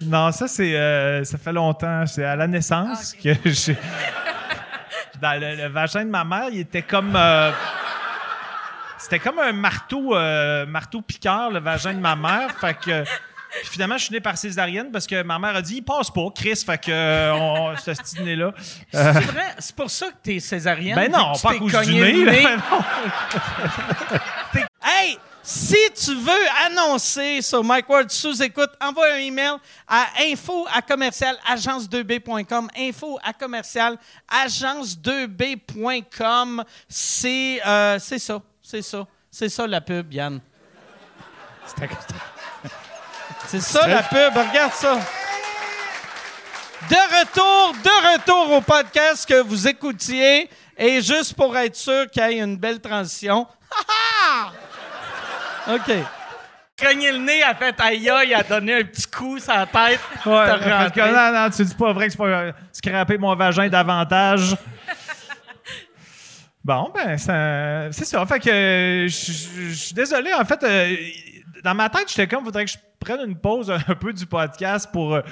[0.02, 0.74] non, ça, c'est.
[0.74, 2.06] euh, ça fait longtemps.
[2.06, 3.76] C'est à la naissance Ah, que j'ai.
[5.20, 7.14] Dans le, le vagin de ma mère, il était comme.
[7.14, 7.52] euh,
[9.00, 12.50] C'était comme un marteau, euh, marteau piqueur, le vagin de ma mère.
[12.60, 13.02] Fait que.
[13.04, 16.10] puis finalement, je suis né par césarienne parce que ma mère a dit il passe
[16.10, 16.62] pas, Chris.
[16.64, 16.90] Fait que.
[16.90, 18.52] euh, on, ce petit nez-là.
[18.92, 19.54] C'est vrai?
[19.58, 20.94] C'est pour ça que t'es césarienne?
[20.96, 22.12] Ben non, pas à cause du nez.
[22.12, 22.42] le nez?
[22.42, 22.56] là.
[24.52, 24.60] Non.
[24.82, 29.52] Hey, si tu veux annoncer sur Mike Ward sous écoute, envoie un email
[29.88, 32.68] à info à commercial agence2b.com.
[32.78, 33.96] Info à commercial
[34.28, 36.64] agence2b.com.
[36.88, 40.40] C'est euh, c'est ça, c'est ça, c'est ça la pub, Yann.
[43.48, 44.94] C'est ça la pub, regarde ça.
[46.88, 50.48] De retour, de retour au podcast que vous écoutiez.
[50.78, 53.46] Et juste pour être sûr qu'il y ait une belle transition.
[53.72, 54.52] Ha,
[55.66, 55.74] ha!
[55.74, 55.92] OK.
[56.80, 60.00] Cogné le nez, a fait aïe aïe, a donné un petit coup sur la tête.
[60.24, 64.56] Ouais, non, non, tu dis pas vrai que c'est pas euh, scraper mon vagin davantage.
[66.64, 68.24] Bon, ben, ça- c'est ça.
[68.26, 70.32] Fait que je suis désolé.
[70.34, 70.94] En fait, euh,
[71.64, 74.90] dans ma tête, j'étais comme, faudrait que je prenne une pause un peu du podcast
[74.92, 75.22] pour euh,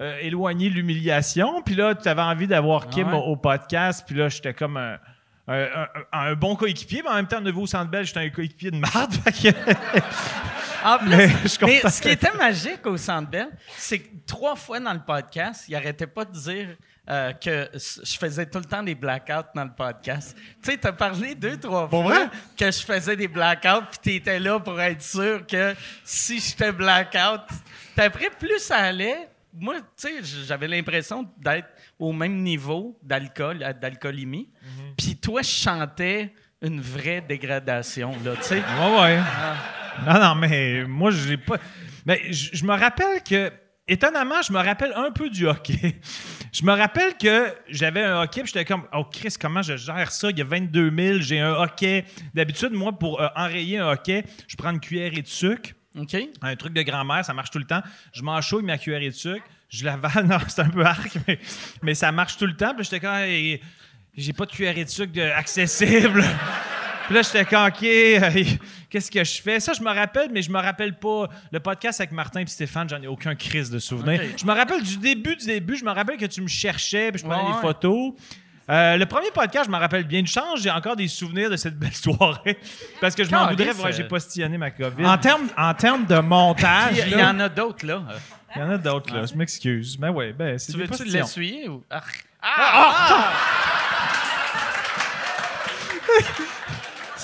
[0.00, 1.60] euh, éloigner l'humiliation.
[1.62, 3.14] Puis là, tu avais envie d'avoir Kim ouais?
[3.14, 4.04] au, au podcast.
[4.06, 4.98] Puis là, j'étais comme un,
[5.48, 5.88] un- un-
[6.30, 7.02] un bon coéquipier.
[7.02, 9.12] Mais en même temps, de au Centre Bell, j'étais un coéquipier de marde.
[9.24, 9.72] Fait que-
[10.84, 11.08] En plus,
[11.62, 15.00] Mais mais ce qui était magique au Centre Bell, c'est que trois fois dans le
[15.04, 16.68] podcast, il arrêtait pas de dire
[17.08, 20.36] euh, que je faisais tout le temps des blackouts dans le podcast.
[20.62, 22.28] Tu sais, t'as parlé deux, trois Pour fois vrai?
[22.58, 27.42] que je faisais des blackouts, puis t'étais là pour être sûr que si j'étais blackout,
[27.96, 33.72] après, plus ça allait, moi, tu sais, j'avais l'impression d'être au même niveau d'alcool, à-
[33.72, 34.50] d'alcoolémie.
[34.62, 34.94] Mhm.
[34.98, 38.56] Puis toi, je chantais une vraie dégradation, là, tu sais.
[38.80, 39.20] Ouais, ouais.
[40.06, 41.56] Non, non, mais moi, j'ai pas.
[42.04, 43.50] Mais je je me rappelle que.
[43.88, 46.00] Étonnamment, je me rappelle un peu du hockey.
[46.52, 50.10] Je me rappelle que j'avais un hockey, puis j'étais comme, oh Chris, comment je gère
[50.10, 50.30] ça?
[50.30, 52.06] Il y a 22 000, j'ai un hockey.
[52.32, 55.72] D'habitude, moi, pour euh, enrayer un hockey, je prends une cuillerée de sucre,
[56.40, 57.82] un truc de grand-mère, ça marche tout le temps.
[58.14, 61.38] Je m'enchouille ma cuillerée de sucre, je l'avale, non, c'est un peu arc, mais,
[61.82, 62.74] mais ça marche tout le temps.
[62.74, 63.60] Puis j'étais comme, Hey,
[64.16, 66.24] j'ai pas de cuillerée de sucre de- accessible.
[67.06, 68.44] Puis là, j'étais comme, OK, euh,
[68.90, 69.60] qu'est-ce que je fais?
[69.60, 71.28] Ça, je me rappelle, mais je me rappelle pas.
[71.52, 74.20] Le podcast avec Martin et Stéphane, j'en ai aucun crise de souvenir.
[74.36, 75.76] Je me rappelle du début, du début.
[75.76, 77.60] Je me rappelle que tu me cherchais, puis je prenais Ouais, des ouais.
[77.62, 78.12] photos.
[78.68, 80.60] Euh, le premier podcast, je me rappelle bien du change.
[80.60, 82.58] J'ai encore des souvenirs de cette belle soirée.
[83.00, 85.06] Parce que je m'en voudrais, ouais, j'ai postillonné ma COVID.
[85.06, 88.02] En termes en termes de montage, Il y, en a d'autres, là.
[88.56, 89.24] Il y en a d'autres, là.
[89.24, 89.96] Je m'excuse.
[90.00, 91.84] Mais ouais, ben, c'est Tu veux-tu l'essuyer ou?
[91.90, 92.02] Ah!
[92.42, 93.32] Ah!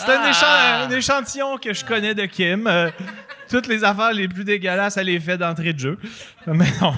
[0.07, 0.87] C'est un, Ah!
[0.87, 2.67] un échantillon que je connais de Kim.
[2.67, 2.91] Euh,
[3.49, 5.99] toutes les affaires les plus dégueulasses, elle les fait d'entrée de jeu.
[6.47, 6.95] Mais non.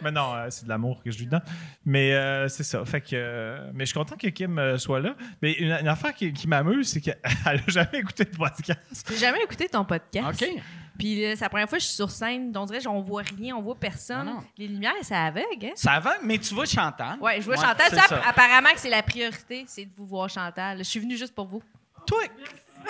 [0.00, 1.42] Mais non, euh, c'est de l'amour que je lui donne.
[1.84, 2.84] Mais euh, c'est ça.
[2.84, 5.14] Fait que, euh, mais je suis content que Kim euh, soit là.
[5.42, 8.78] Mais une, une affaire qui, qui m'amuse, c'est qu'elle n'a jamais écouté de podcast.
[9.10, 10.40] J'ai jamais écouté ton podcast.
[10.40, 10.48] OK.
[10.96, 12.52] Puis là, c'est la première fois que je suis sur scène.
[12.56, 14.18] On dirait qu'on voit rien, on voit personne.
[14.28, 14.44] Ah non.
[14.56, 15.70] Les lumières, c'est aveugle, hein?
[15.74, 17.18] Ça va, mais tu vois Chantal.
[17.20, 17.86] Ouais, je vois Ouais, Chantal.
[17.90, 18.20] c'est Ça, ça.
[18.28, 20.78] apparemment que c'est la priorité, c'est de vous voir Chantal.
[20.78, 21.62] Je suis venue juste pour vous.
[22.08, 22.22] Toi,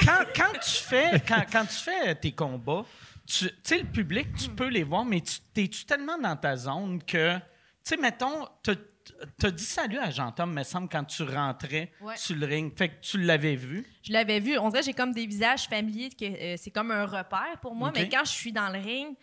[0.05, 2.85] quand, quand tu fais, quand, quand tu fais tes combats,
[3.27, 7.03] tu sais, le public, tu peux les voir, mais tu t'es-tu tellement dans ta zone
[7.03, 7.43] que, tu
[7.83, 8.75] sais, mettons, t'as
[9.43, 12.17] as dit salut à Jean-Tom, me semble, quand tu rentrais Ouais.
[12.17, 12.73] sur le ring.
[12.77, 13.85] Fait que tu l'avais vu.
[14.03, 14.57] Je l'avais vu.
[14.59, 17.75] On dirait que j'ai comme des visages familiers, que euh, c'est comme un repère pour
[17.75, 17.91] moi.
[17.95, 19.17] Mais quand je suis dans le ring,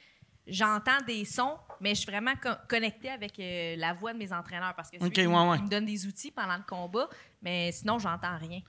[0.47, 4.31] j'entends des sons, mais je suis vraiment co- connectée avec euh, la voix de mes
[4.31, 5.59] entraîneurs parce que c'est eux OK, qui, ouais, me- ouais.
[5.59, 7.07] me donnent des outils pendant le combat.
[7.41, 8.59] Mais sinon, j'entends rien.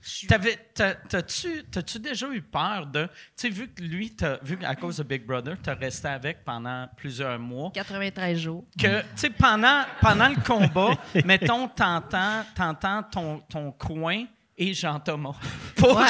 [0.75, 3.05] T'as-tu déjà eu peur de.
[3.05, 6.43] Tu sais, vu que lui, t'as- vu qu'à cause de Big Brother, t'as resté avec
[6.43, 7.71] pendant plusieurs mois.
[7.73, 8.65] 93 jours.
[8.79, 14.25] que, tu sais, pendant, pendant le combat, mettons, t'entends, ton, ton coin
[14.57, 15.35] et Jean-Thomas.
[15.75, 16.01] Pour-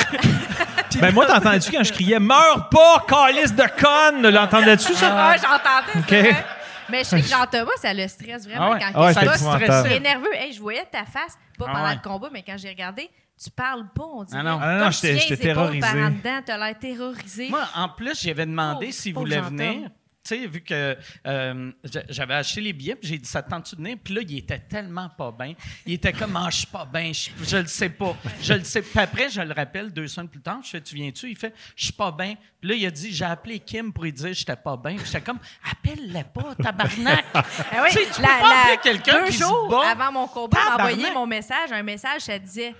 [0.99, 4.27] Ben, moi, t'entendais-tu quand je criais Meurs pas, calice de conne?
[4.29, 5.13] L'entendais-tu, ça?
[5.15, 6.09] Ah, j'entendais OK.
[6.33, 6.39] ça.
[6.39, 6.43] hein?
[6.89, 8.79] Mais je sais que Jean-Thomas, ça le stresse vraiment Ah ouais?
[8.79, 9.35] quand Ah ouais, il bosse.
[9.35, 9.89] épouvantable.
[9.89, 10.33] Il est nerveux.
[10.33, 11.95] Hey, je voyais ta face, pas Ah pendant ouais.
[11.95, 13.09] le combat, mais quand j'ai regardé,
[13.43, 14.39] tu parles pas, on dirait.
[14.39, 14.59] Ah non.
[14.61, 15.79] Ah non, Comme j'étais- tu terrorisé.
[15.81, 17.49] par en dedans, t'as l'air terrorisé.
[17.49, 19.89] Moi, en plus, j'avais demandé s'il voulait venir.
[20.27, 23.75] Tu sais, vu que euh, j'a- j'avais acheté les billets, j'ai dit, ça te tente-tu
[23.75, 23.97] de venir?
[24.03, 25.53] Puis là, il était tellement pas bien.
[25.85, 28.15] Il était comme, ah, je suis pas bien, je, le sais pas.
[28.41, 28.81] Je le sais.
[28.81, 31.29] Puis après, je le rappelle deux semaines plus tard, je fais, tu viens-tu?
[31.29, 32.35] Il fait, je suis pas bien.
[32.59, 34.95] Puis là, il a dit, j'ai appelé Kim pour lui dire, j'étais pas bien.
[34.97, 35.39] Puis j'étais comme,
[35.71, 37.25] appelle-le pas, tabarnak.
[37.33, 37.43] Ah
[37.83, 39.91] oui, Tu sais, tu peux pas la- appeler quelqu'un qui se jours bat.
[39.91, 42.71] avant mon combat, m'a envoyé mon message, un message, ça disait,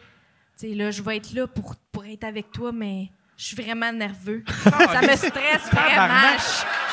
[0.60, 3.56] tu sais, là, je vais être là pour, pour être avec toi, mais je suis
[3.56, 4.44] vraiment nerveux.
[4.64, 6.38] ça me stresse vraiment.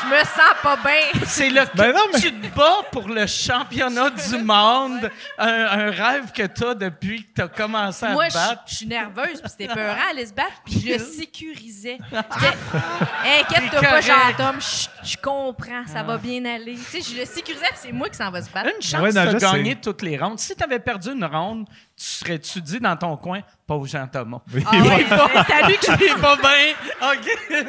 [0.05, 1.21] Je, me sens pas bien.
[1.27, 5.91] C'est le Ben non, mais- tu te bats pour le championnat du monde, un, un
[5.91, 8.63] rêve que tu as depuis que tu as commencé à Moi, te je battre.
[8.67, 11.99] je suis nerveuse, puis c'était peurant à aller se battre, puis je le sécurisais.
[12.13, 14.01] Inquiète-toi pas.
[14.01, 14.57] Jean-Tom,
[15.03, 16.75] je comprends, ça va bien aller.
[16.75, 18.71] Tu sais, je le sécurisais, puis c'est moi qui s'en va se battre.
[18.77, 20.39] Une chance Ouais, non, de gagner toutes les rondes.
[20.39, 24.41] Si tu avais perdu une ronde, tu serais-tu dit dans ton coin, pauvre Jean-Thomas?
[24.67, 27.11] Ah lui que je Il est pas bien.
[27.13, 27.29] OK.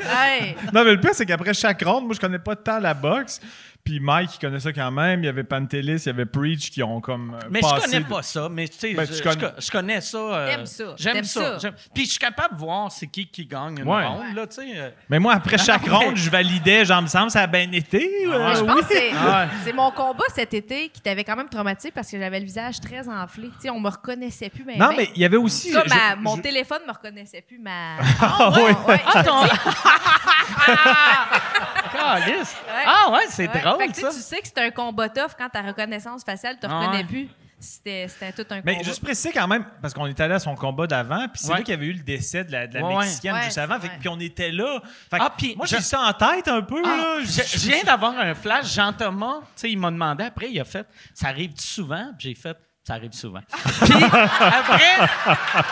[0.10, 0.56] Hey.
[0.74, 3.42] Non, mais le pire, c'est qu'après chaque ronde, moi, je connais pas tant la boxe.
[3.84, 5.22] Puis Mike, il connaît ça quand même.
[5.22, 7.36] Il y avait Pantelis, il y avait Preach qui ont comme.
[7.36, 8.50] euh, Mais je passé connais de- pas ça.
[8.50, 10.18] Mais tu sais, Ben, je, tu je connais- co- je connais ça.
[10.18, 10.84] euh, ça.
[10.98, 11.60] J'aime ça.
[11.60, 11.70] ça.
[11.94, 14.04] Puis je suis capable de voir c'est qui qui gagne une Ouais.
[14.04, 14.34] ronde.
[14.36, 14.72] Là, tu sais.
[14.76, 14.90] euh.
[15.08, 18.26] Mais moi, après chaque mais- ronde, je validais, genre, me semble, ça a bien été.
[18.26, 18.68] euh, Mais je oui.
[18.70, 22.18] pense que c'est, Ah mon combat cet été qui t'avait quand même traumatisé parce que
[22.18, 23.50] j'avais le visage très enflé.
[23.58, 24.64] Tu sais, on me reconnaissait plus.
[24.64, 24.96] Ben, Non, ben.
[24.98, 25.70] mais il y avait aussi.
[25.70, 27.60] Ça, je- ma- je- mon téléphone me reconnaissait plus.
[27.60, 27.98] Ma...
[28.20, 28.74] Ah, ouais, oui.
[28.88, 29.30] ouais, je te
[32.88, 33.62] Ah ouais, c'est Ouais.
[33.62, 34.10] drôle Fait que, ça.
[34.10, 37.04] tu sais que c'est un combat tough quand ta reconnaissance faciale te reconnaît ouais.
[37.04, 37.30] plus.
[37.58, 38.84] C'était, c'était tout un Mais combat.
[38.86, 41.58] juste préciser quand même, parce qu'on est allé à son combat d'avant, puis c'est Ouais.
[41.60, 42.98] là qu'il y avait eu le décès de la, de la Ouais.
[42.98, 44.00] Mexicaine Ouais, juste avant, fait que- ouais.
[44.02, 44.82] puis on était là.
[45.10, 46.82] Fait que Ah, puis moi, je- j'ai ça en tête un peu.
[46.86, 47.18] Ah, là.
[47.22, 48.74] je, je viens d'avoir un flash.
[48.74, 52.12] Jean-Thomas, tu sais, il m'a demandé après, il a fait Ça arrive-tu souvent?
[52.20, 53.40] Puis j'ai fait Ça arrive souvent.
[53.82, 55.08] Puis après,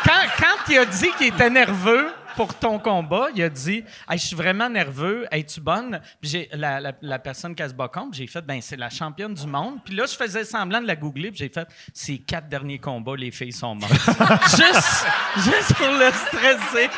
[0.03, 4.17] quand, quand il a dit qu'il était nerveux pour ton combat, il a dit Hey,
[4.17, 7.87] Je suis vraiment nerveux, es-tu bonne Puis j'ai, la, la, la personne qui se bat
[7.87, 9.75] contre, j'ai fait Ben, c'est la championne du monde.
[9.85, 13.15] Puis là, je faisais semblant de la googler, puis j'ai fait Ces quatre derniers combats,
[13.15, 13.93] les filles sont mortes.
[14.49, 15.05] juste,
[15.37, 16.89] juste pour le stresser.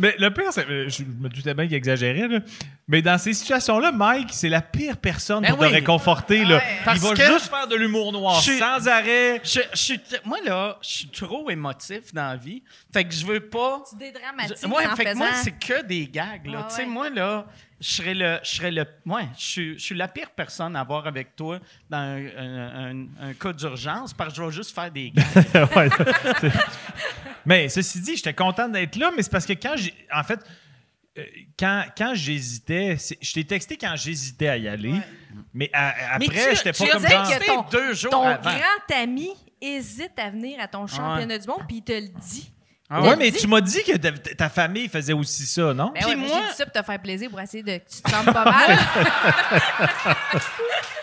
[0.00, 2.40] Mais le pire, c'est, euh, je me doutais bien qu'il exagérait, là.
[2.88, 5.68] mais dans ces situations-là, Mike, c'est la pire personne Ben pour oui.
[5.68, 6.44] te réconforter.
[6.44, 6.60] Là.
[6.84, 9.40] Parce Il va que- juste faire de l'humour noir Je sans arrêt.
[9.44, 12.62] Je, je suis t- moi, là, je suis trop émotif dans la vie.
[12.92, 13.82] Fait que je veux pas.
[13.90, 15.18] Tu dédramatises Je- ouais, en fait que faisant...
[15.18, 16.46] moi, c'est que des gags.
[16.46, 16.58] Là.
[16.60, 16.88] Ouais, Tu sais, ouais.
[16.88, 17.46] moi, là,
[17.80, 18.38] je serais le.
[18.42, 18.84] Je serais le.
[19.06, 21.58] Ouais, je suis, je suis la pire personne à avoir avec toi
[21.88, 25.68] dans un, un- un- un cas d'urgence parce que je vais juste faire des gags.
[25.76, 25.88] Ouais.
[27.46, 29.94] Mais ceci dit, j'étais content d'être là, mais c'est parce que quand j'ai.
[30.14, 30.40] En fait,
[31.18, 31.24] euh,
[31.58, 34.94] quand, quand j'hésitais, je t'ai texté quand j'hésitais à y aller,
[35.52, 37.38] mais à- Mais après, tu- j'étais pas as comme genre.
[37.38, 38.50] que ton- deux jours Ton avant.
[38.50, 42.52] grand ami hésite à venir à ton championnat du monde, puis il te le dit.
[42.92, 43.96] Ah Ouais, mais tu m'as dit que
[44.34, 45.92] ta, famille faisait aussi ça, non?
[45.94, 47.84] Ben Puis ouais, moi- j'ai dit ça pour te faire plaisir, pour essayer de que
[47.88, 48.78] tu te sentes pas mal.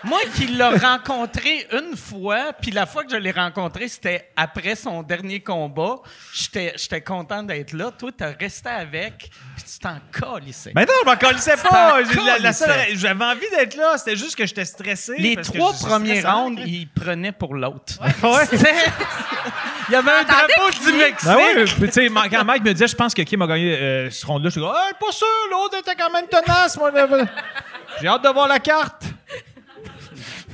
[0.04, 4.76] Moi qui l'ai rencontré une fois, puis la fois que je l'ai rencontré, c'était après
[4.76, 5.96] son dernier combat.
[6.32, 7.90] J'étais j'étais content d'être là.
[7.90, 10.72] Toi, t'as resté avec, puis tu t'en calissais.
[10.74, 12.02] Mais non, je m'en colissais pas!
[12.04, 12.94] Colissais.
[12.94, 15.14] J'avais envie d'être là, c'était juste que j'étais stressé.
[15.18, 16.64] Les parce trois premiers rounds, hein.
[16.66, 17.94] il prenait pour l'autre.
[18.22, 18.58] Ouais.
[19.88, 20.92] Il y avait un drapeau du?
[20.92, 21.28] Mexique.
[21.28, 24.26] Ben tu sais, quand Mike me disait, je pense que Kim a gagné euh, ce
[24.26, 26.90] round-là, je suis comme, ah, pas sûr, l'autre était quand même tenace, moi.
[28.00, 29.04] J'ai hâte de voir la carte.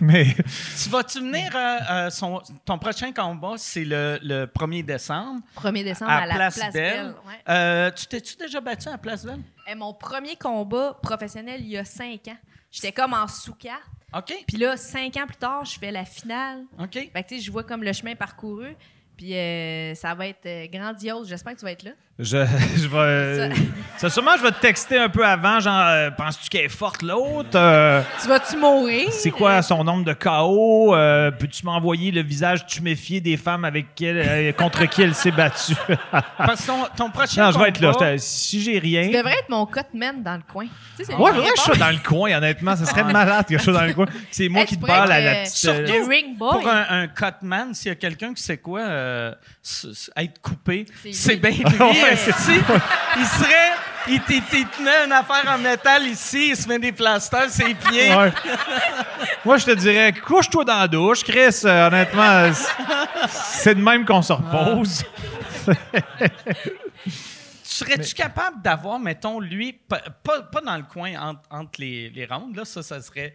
[0.01, 0.27] Mais,
[0.83, 5.85] Tu vas-tu venir, euh, euh, son- ton prochain combat, c'est le, le 1er décembre 1er
[5.85, 6.93] décembre à, à, la Place, Place, Belle.
[6.97, 7.15] Belle.
[7.27, 7.41] ouais.
[7.49, 9.41] Euh, tu t'es-tu déjà battu à Place Belle?
[9.69, 12.37] Et mon premier combat professionnel il y a cinq ans.
[12.73, 13.83] J'étais comme en sous-carte.
[14.17, 14.35] OK.
[14.49, 16.65] Puis là, cinq ans plus tard, je fais la finale.
[16.81, 16.93] OK.
[16.93, 18.75] Fait que tu sais, je vois comme le chemin parcouru.
[19.17, 21.29] Puis euh, ça va être euh, grandiose.
[21.29, 21.93] J'espère que tu vas être là.
[22.19, 22.37] Je,
[22.77, 23.51] je vais.
[23.97, 27.03] ça, sûrement, je vais te texter un peu avant, genre, euh, penses-tu qu'elle est forte,
[27.03, 27.49] l'autre?
[27.57, 29.09] Euh, Tu vas-tu mourir?
[29.11, 30.95] c'est quoi son nombre de KO?
[30.95, 35.15] Euh, Peux-tu m'envoyer le visage tuméfié des femmes avec qui elle- euh, contre qui elle
[35.15, 35.75] s'est battue?
[36.39, 37.91] Parce que ton, ton prochain non, je vais être là.
[37.93, 39.09] combat- Je Si j'ai rien.
[39.09, 40.67] Tu devrais être mon cutman dans le coin.
[40.97, 41.85] Tu sais, c'est Ouais, je sois répond.
[41.85, 42.77] dans le coin, honnêtement.
[42.77, 44.07] Ça serait malade que je sois dans le coin.
[44.31, 45.55] C'est moi Hey, qui tu te parle à la petite.
[45.57, 46.51] surtout euh, ring boy.
[46.53, 49.33] Pour un, un cutman, s'il y a quelqu'un qui sait quoi, euh,
[50.17, 52.04] être coupé, C'est bien lui.
[52.05, 52.53] Ouais, esti.
[53.17, 53.73] il serait...
[54.07, 58.15] Il, tenait une affaire en métal ici, il se met des plasters ses pieds.
[58.15, 58.31] Ouais.
[59.47, 61.63] Moi, je te dirais, couche-toi dans la douche, Chris.
[61.65, 62.53] euh, honnêtement,
[63.27, 65.05] c'est- de même qu'on se repose.
[67.63, 72.27] Serais-tu capable d'avoir, mettons, lui, pas, pas, pas dans le coin entre, entre les, les
[72.27, 73.33] rondes, là, ça, ça serait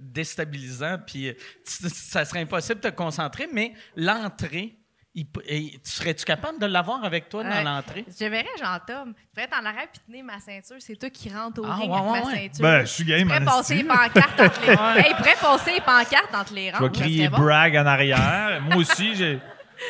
[0.00, 4.76] déstabilisant, puis euh, ça serait impossible de te concentrer, mais l'entrée,
[5.14, 7.62] il et tu serais-tu capable de l'avoir avec toi dans Ouais.
[7.62, 8.04] l'entrée?
[8.08, 9.14] Je verrais Jean-Tom.
[9.14, 10.76] Tu pourrais en arrière puis tenir ma ceinture.
[10.80, 12.34] C'est toi qui rentres au Ah, ring ouais, avec ouais, ma ouais.
[12.34, 12.62] ceinture.
[12.62, 14.68] Ben, je suis game, Il pourrait passer les pancartes entre les...
[15.04, 16.78] Hey, il pourrait passer les pancartes entre les rangs.
[16.80, 18.60] Je vais crier brag en arrière.
[18.66, 19.38] Moi aussi, j'ai.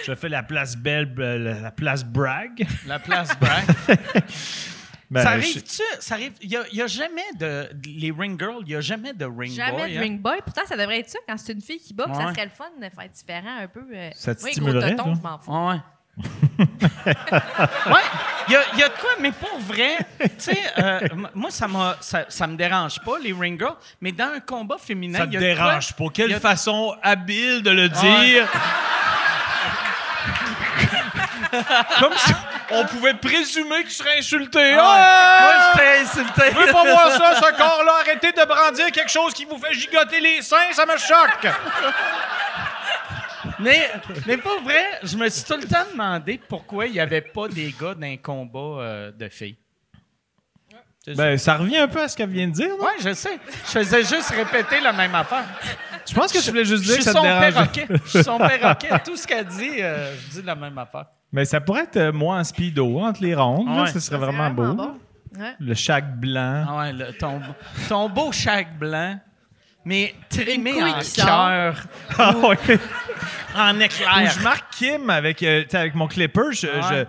[0.06, 2.66] Je fais la place belle, euh, la la place brag.
[2.86, 3.64] La place Bragg.
[5.10, 5.82] Ben, ça arrive-tu?
[6.00, 6.32] Ça arrive.
[6.40, 7.68] Il n'y a, jamais de.
[7.86, 9.92] Les ring girls, il n'y a jamais de ring Jamais boy.
[9.92, 10.00] de hein?
[10.00, 10.38] ring boy.
[10.44, 11.18] Pourtant, ça devrait être ça.
[11.28, 12.24] Quand c'est une fille qui boxe, Ouais.
[12.24, 13.84] ça serait le fun de faire différent un peu.
[13.94, 14.10] euh.
[14.14, 15.14] Ça te oui, stimulerait, gros toton, toi?
[15.16, 15.52] je m'en fous.
[15.54, 15.80] Ah ouais.
[17.86, 18.00] ouais,
[18.48, 21.00] il y a, il y a de quoi, mais pour vrai, tu sais, euh,
[21.34, 24.78] moi, ça, m'a, ça, ça me dérange pas, les ring girls, mais dans un combat
[24.78, 26.04] féminin, Ça te y a de quoi- dérange pas.
[26.14, 28.48] Quelle a- façon habile de le dire?
[32.00, 32.32] Comme si
[32.76, 34.76] on pouvait présumer que tu serais insulté.
[34.78, 35.38] Ah!
[35.42, 36.42] Moi, j'étais insulté.
[36.52, 37.92] Je veux pas voir ça, ce corps-là.
[38.00, 41.52] Arrêtez de brandir quelque chose qui vous fait gigoter les seins, ça me choque.
[43.60, 43.88] Mais,
[44.26, 47.46] mais pas vrai, je me suis tout le temps demandé pourquoi il n'y avait pas
[47.48, 49.56] des gars dans un combat euh, de filles.
[51.06, 52.84] Ben, ça revient un peu à ce qu'elle vient de dire, non?
[52.86, 53.38] Ouais, je sais.
[53.66, 55.44] Je faisais juste répéter la même affaire.
[56.08, 57.52] Je pense que tu voulais juste Je dire suis que ça te son dérange.
[57.52, 57.86] perroquet.
[58.06, 58.88] Je suis son perroquet.
[59.04, 61.04] Tout ce qu'elle dit, euh, je dis la même affaire.
[61.34, 63.66] Mais ça pourrait être euh, moi en speedo entre les rondes.
[63.68, 63.86] là, Ouais.
[63.88, 64.72] ce serait Ça serait vraiment beau.
[64.74, 64.94] bon.
[65.38, 65.52] Ouais.
[65.58, 66.64] Le chac blanc.
[66.68, 67.40] Ah ouais, le- ton,
[67.88, 69.18] ton beau chac blanc,
[69.84, 71.26] mais trimé couille en qui sort.
[71.26, 71.76] cœur,
[72.18, 72.78] Ah ouais.
[73.56, 74.30] en Ou éclair.
[74.32, 76.80] je marque Kim avec, euh, tu sais, avec mon clipper, je, Ouais.
[76.88, 77.04] je,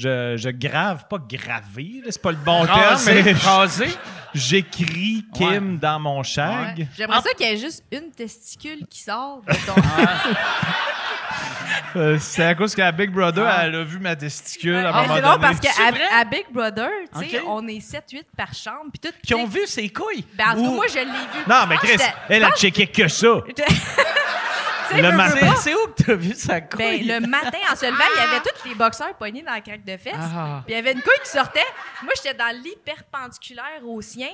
[0.00, 3.34] je, je grave, pas graver, là, c'est pas le bon terme, mais
[4.34, 5.78] j'écris Kim Ouais.
[5.78, 6.78] dans mon shag.
[6.78, 6.88] Ouais.
[6.96, 7.22] J'aimerais Ah.
[7.22, 9.74] ça qu'il y ait juste une testicule qui sort de ton.
[11.96, 13.66] Euh, c'est à cause qu'à Big Brother, Ah.
[13.66, 16.88] elle a vu ma testicule à un Ouais, moment c'est drôle parce qu'à Big Brother,
[17.20, 17.44] tu sais, Ok.
[17.48, 18.90] on est 7-8 par chambre.
[18.92, 19.16] Puis tout.
[19.24, 20.24] Qui ont vu ses couilles.
[20.36, 21.10] Ben, en tout cas, moi, je l'ai vu.
[21.48, 23.26] Non, mais pense Chris, elle a checké que ça.
[23.40, 24.02] que j'étais- Tu sais,
[24.96, 25.54] Le matin.
[25.56, 27.06] C'est où que t'as vu sa couille?
[27.06, 29.60] Ben, le matin, en se levant, il y avait tous les boxeurs pognés dans la
[29.60, 30.14] craque de fesses.
[30.16, 30.62] Ah.
[30.64, 31.66] Puis il y avait une couille qui sortait.
[32.02, 34.30] Moi, j'étais dans le lit perpendiculaire au sien.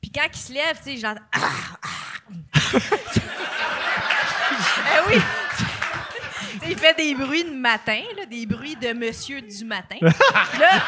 [0.00, 1.20] Puis quand il se lève, tu sais, j'entends.
[1.34, 1.40] Ah,
[1.82, 1.88] ah.
[4.86, 5.20] eh oui!
[6.52, 9.96] Tu sais, il fait des bruits de matin, là, des bruits de monsieur du matin.
[10.00, 10.80] Là,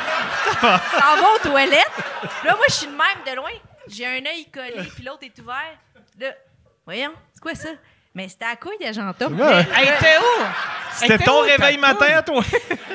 [0.60, 1.90] s'en va aux toilettes.
[2.44, 3.50] Là, moi, je suis de même de loin.
[3.88, 5.78] J'ai un œil collé, puis l'autre est ouvert.
[6.18, 6.34] Là,
[6.84, 7.70] voyons, c'est quoi ça?
[8.14, 9.40] Mais c'était à couille de Jean-Tom.
[9.40, 9.66] Ouais.
[9.76, 10.44] Elle était où?
[10.94, 12.42] C'était Elle était ton où, réveil matin à toi?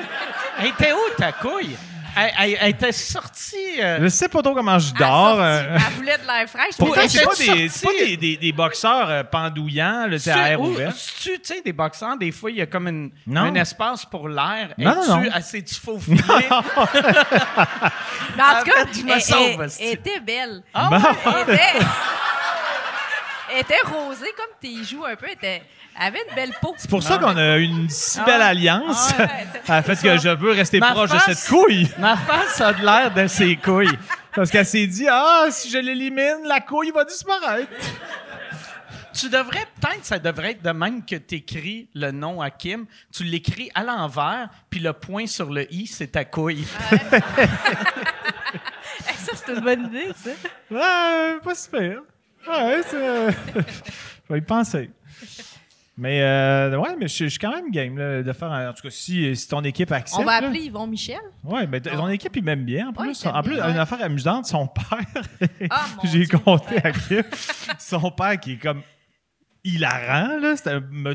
[0.60, 1.76] Elle était où, ta couille?
[2.16, 3.80] Elle, elle- elle était sortie...
[3.80, 5.36] euh, Je sais pas trop comment je Elle dors.
[5.36, 6.74] sortit, euh, Elle voulait de l'air fraîche.
[6.76, 10.50] Pourtant, c'est pas, des, c'est pas des, des, des boxeurs euh, pendouillants, là, c'est à
[10.50, 10.92] air ou- ouvert.
[11.20, 13.42] tu sais, des boxeurs, des fois, il y a comme une, Non.
[13.42, 14.70] un espace pour l'air.
[14.78, 15.34] Non, non, Es-tu non.
[15.36, 16.18] assez du faux filet?
[18.36, 20.62] Mais en tout cas, je me elle, sauve, elle- elle était belle.
[20.74, 21.32] Ah Bon.
[21.46, 21.62] Elle était,
[23.52, 25.26] elle était rosée comme tes joues un peu.
[25.26, 25.62] Elle, était-
[26.00, 26.74] elle avait une belle peau.
[26.78, 28.48] C'est pour ça qu'on a une si belle Ah.
[28.48, 29.10] alliance.
[29.18, 29.46] Ah ouais.
[29.68, 31.88] Elle fait que je veux rester Ma proche de face- cette couille.
[31.98, 33.98] Ma face a de l'air de ses couilles.
[34.34, 37.68] Parce qu'elle s'est dit, ah, si je l'élimine, la couille va disparaître.
[39.12, 42.86] Tu devrais, peut-être, ça devrait être de même que tu écris le nom à Kim.
[43.12, 46.64] Tu l'écris à l'envers, puis le point sur le i, c'est ta couille.
[49.16, 50.30] Ça, c'est une bonne idée, ça.
[50.70, 52.00] Ouais, pas super.
[52.48, 52.96] Ouais, c'est.
[52.96, 53.30] euh,
[54.28, 54.90] je vais y penser.
[56.00, 58.52] Mais, euh, ouais, mais je je suis quand même game là, de faire.
[58.52, 60.20] un- En tout cas, si, si ton équipe accepte.
[60.20, 60.46] On va là.
[60.46, 61.18] appeler Yvon Michel?
[61.42, 62.88] Ouais, mais ton équipe, il m'aime bien.
[62.90, 63.78] En plus, Ouais, en plus bien, une ouais.
[63.80, 65.48] affaire amusante, son père.
[65.70, 66.94] Ah, J'ai compté père.
[66.94, 67.74] à.
[67.80, 68.82] Son père qui est comme
[69.64, 70.54] hilarant, là.
[70.56, 71.14] C'est un ben,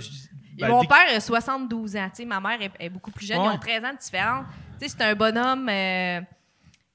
[0.67, 2.10] mon père a 72 ans.
[2.10, 3.38] Tu sais, ma mère est, est beaucoup plus jeune.
[3.38, 3.54] Ils Ouais.
[3.54, 4.46] ont 13 ans de différence.
[4.80, 5.67] Tu sais, c'est un bonhomme.
[5.69, 6.19] euh,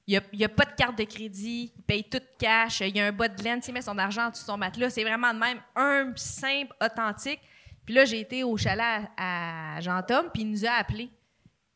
[0.09, 1.71] il n'y a, pas de carte de crédit.
[1.77, 2.79] Il paye tout cash.
[2.79, 3.61] Il y a un bas de laine.
[3.67, 4.89] Il met son argent en dessous de son matelas.
[4.89, 7.39] C'est vraiment de même humble, simple, authentique.
[7.85, 11.11] Puis là, j'ai été au chalet à, à Jean-Tom, puis il nous a appelés.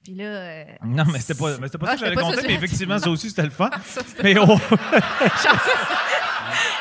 [0.03, 0.23] Puis là.
[0.23, 3.09] euh, Non, mais c'était pas, mais pas Ah, ça que j'avais compté, mais effectivement, ça
[3.09, 3.69] aussi, c'était le fun.
[3.85, 4.57] ça, Mais oh,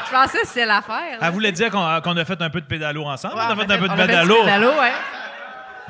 [0.07, 1.19] Je pensais que c'était l'affaire.
[1.21, 1.81] elle voulait dire qu'on
[2.17, 3.35] a fait un peu de pédalo ensemble.
[3.35, 4.41] Ouais, on a fait un peu de on a fait du pédalo.
[4.41, 4.93] pédalo, ouais.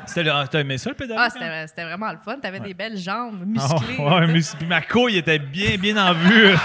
[0.05, 1.19] C'était le- T'as aimé ça, le pédalo?
[1.23, 1.39] Ah, quand?
[1.67, 2.35] c'était vraiment le fun.
[2.41, 3.97] T'avais des belles jambes Ah, musclées.
[3.97, 6.53] ouais, là, mus- puis ma couille était bien, bien en vue.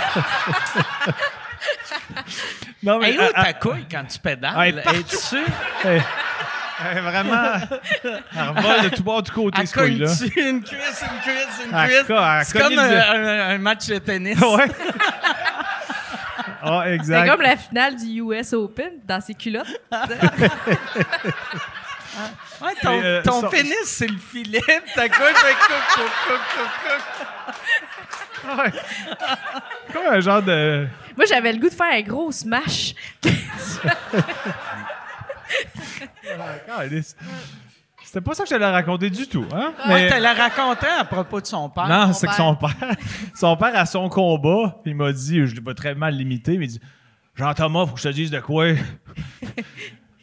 [2.83, 4.53] non, Et où elle- ta couille quand tu pédales?
[4.57, 4.99] Ah, elle est partout.
[5.01, 5.37] Es-tu?
[5.85, 6.03] elle-
[6.91, 7.53] elle est vraiment.
[8.05, 10.07] Elle revole de tout bord du côté, Elle ce couille-là.
[10.07, 11.05] une cuisse, une cuisse,
[11.69, 12.49] une Elle cuisse?
[12.49, 14.39] C'est comme un, un- un match de tennis.
[14.41, 14.67] Ouais.
[16.61, 17.31] Ah, C'est exact.
[17.31, 19.69] comme la finale du US Open dans ses culottes.
[22.63, 24.61] Ouais, ton Mais, euh, ton son- pénis, c'est le filet,
[24.95, 26.73] ta couille fait couc, couc, couc, couc,
[28.73, 28.83] couc.
[29.93, 30.87] Comme un genre de.
[31.17, 32.95] Moi, j'avais le goût de faire un gros smash.
[36.67, 37.17] Calisse.
[38.05, 39.75] C'était pas ça que je t'allais raconter du tout, hein?
[39.89, 41.87] Ouais, tu l'as raconté à propos de son père.
[41.89, 42.75] Non, c'est que son père,
[43.35, 46.65] son père à son combat, il m'a dit, je l'ai pas très mal limité, mais
[46.67, 46.81] il dit
[47.35, 48.69] Jean-Thomas, faut que je te dise de quoi.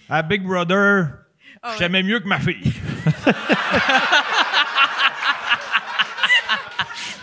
[0.09, 1.09] à Big Brother,
[1.67, 2.73] Ah je t'aimais mieux que ma fille.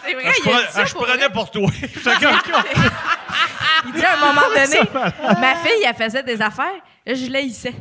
[0.05, 1.33] C'est vrai, Je, il a dit prenais- ça je pour prenais vrai.
[1.33, 1.63] pour toi.
[2.05, 2.65] Comme,
[3.87, 4.81] Il dit à un moment donné,
[5.41, 6.73] ma fille, elle faisait des affaires,
[7.07, 7.75] là, je l'haïssais.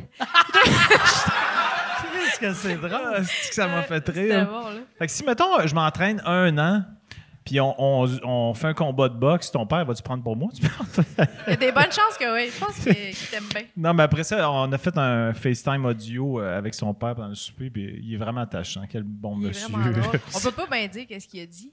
[2.10, 2.90] Qu'est-ce que c'est drôle?
[2.94, 4.46] Ah, c'est que ça m'a fait C'était rire?
[4.46, 4.80] bon, là.
[4.98, 6.82] Fait que si, mettons, je m'entraîne un an,
[7.44, 10.48] puis on, on- on fait un combat de boxe, ton père va-tu prendre pour moi?
[10.54, 11.00] tu penses?
[11.46, 12.50] Il y a des bonnes chances que oui.
[12.54, 13.62] Je pense qu'il t'aime bien.
[13.76, 17.28] non, mais après ça, on a fait un FaceTime audio euh, avec son père pendant
[17.28, 18.82] le souper, puis il est vraiment attachant.
[18.88, 19.68] Quel bon Il monsieur.
[20.34, 21.72] On peut pas bien dire qu'est-ce qu'il a dit.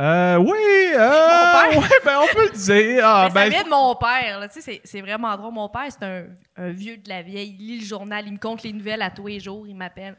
[0.00, 0.56] Euh, oui,
[0.96, 1.78] euh, Mon père?
[1.82, 3.02] ouais, ben on peut le dire.
[3.04, 4.48] Ah, Mais ben, ça vient de mon père.
[4.50, 5.52] Tu sais, c'est- vraiment drôle.
[5.52, 6.24] Mon père, c'est un,
[6.56, 7.54] un vieux de la vieille.
[7.58, 9.66] Il lit le journal, il me compte les nouvelles à tous les jours.
[9.68, 10.16] Il m'appelle.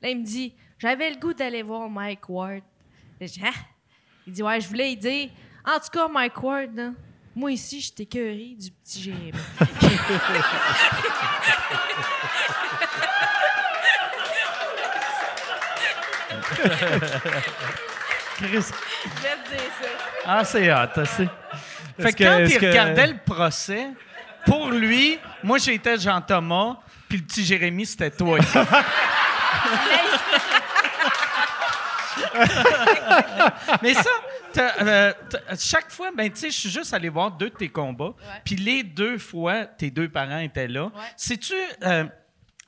[0.00, 2.62] Là, il me dit J'avais le goût d'aller voir Mike Ward.
[3.20, 3.50] Là, Je dis Hein?
[4.26, 5.28] Il dit Ouais, je voulais lui dire
[5.64, 6.90] En tout cas, Mike Ward, là,
[7.34, 9.32] moi ici, je t'ai du petit Jérémy.
[18.36, 18.48] Chris.
[19.04, 19.88] Je vais te dire ça.
[20.26, 21.28] Ah, c'est hot, c'est.
[22.02, 23.88] Fait que quand il que- regardait le procès,
[24.46, 26.76] pour lui, moi j'étais Jean-Thomas,
[27.08, 28.38] puis le petit Jérémy c'était toi.
[33.82, 34.10] Mais ça,
[34.58, 37.68] euh, t'as- chaque fois, ben tu sais, je suis juste allé voir deux de tes
[37.68, 38.14] combats,
[38.44, 40.90] puis les deux fois, tes deux parents étaient là.
[41.16, 42.04] Sais-tu, euh,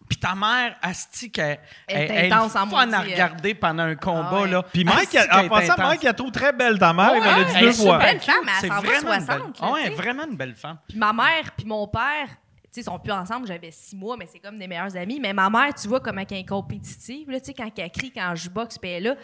[0.09, 1.59] puis ta mère, Asti, qu'elle
[1.89, 3.11] Elle est elle- elle intense en fun à elle.
[3.13, 4.51] regarder pendant un combat, Ah ouais.
[4.51, 4.63] là.
[4.63, 5.87] Puis Mike, Asti a- en passant, intense.
[5.87, 7.11] Mike, elle trouve très belle ta mère.
[7.17, 7.85] il me l'a dit Ouais, deux elle est fois.
[7.85, 9.95] super Belle femme, elle C'est s'en va vraiment une 60, belle- là, Ouais, tu sais.
[9.95, 10.79] vraiment une belle femme.
[10.89, 12.35] Puis ma mère puis mon père, tu
[12.71, 15.19] sais, ils sont plus ensemble, j'avais six mois, mais c'est comme des meilleurs amis.
[15.21, 18.13] Mais ma mère, tu vois comment elle est compétitive, là, tu sais, quand elle crie,
[18.13, 19.17] quand je boxe, puis elle est là.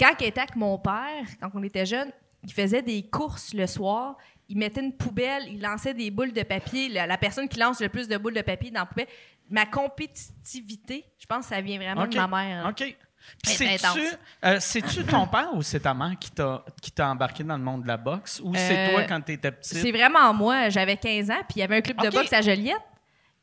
[0.00, 2.10] Quand elle était avec mon père, quand on était jeunes,
[2.44, 4.16] il faisait des courses le soir.
[4.48, 6.88] Il mettait une poubelle, il lançait des boules de papier.
[6.88, 9.08] La, la personne qui lance le plus de boules de papier dans la poubelle.
[9.50, 12.66] Ma compétitivité, je pense que ça vient vraiment de ma mère.
[12.66, 12.70] hein.
[12.70, 12.96] OK.
[13.42, 13.98] Puis c'est-tu, intense.
[14.44, 17.62] euh, c'est-tu ton père ou c'est ta mère qui t'a, qui t'a embarqué dans le
[17.62, 18.40] monde de la boxe?
[18.42, 19.94] Ou c'est Euh, toi quand t'étais C'est petite?
[19.96, 20.68] vraiment moi.
[20.70, 22.80] J'avais 15 ans, puis il y avait un club de boxe à Joliette.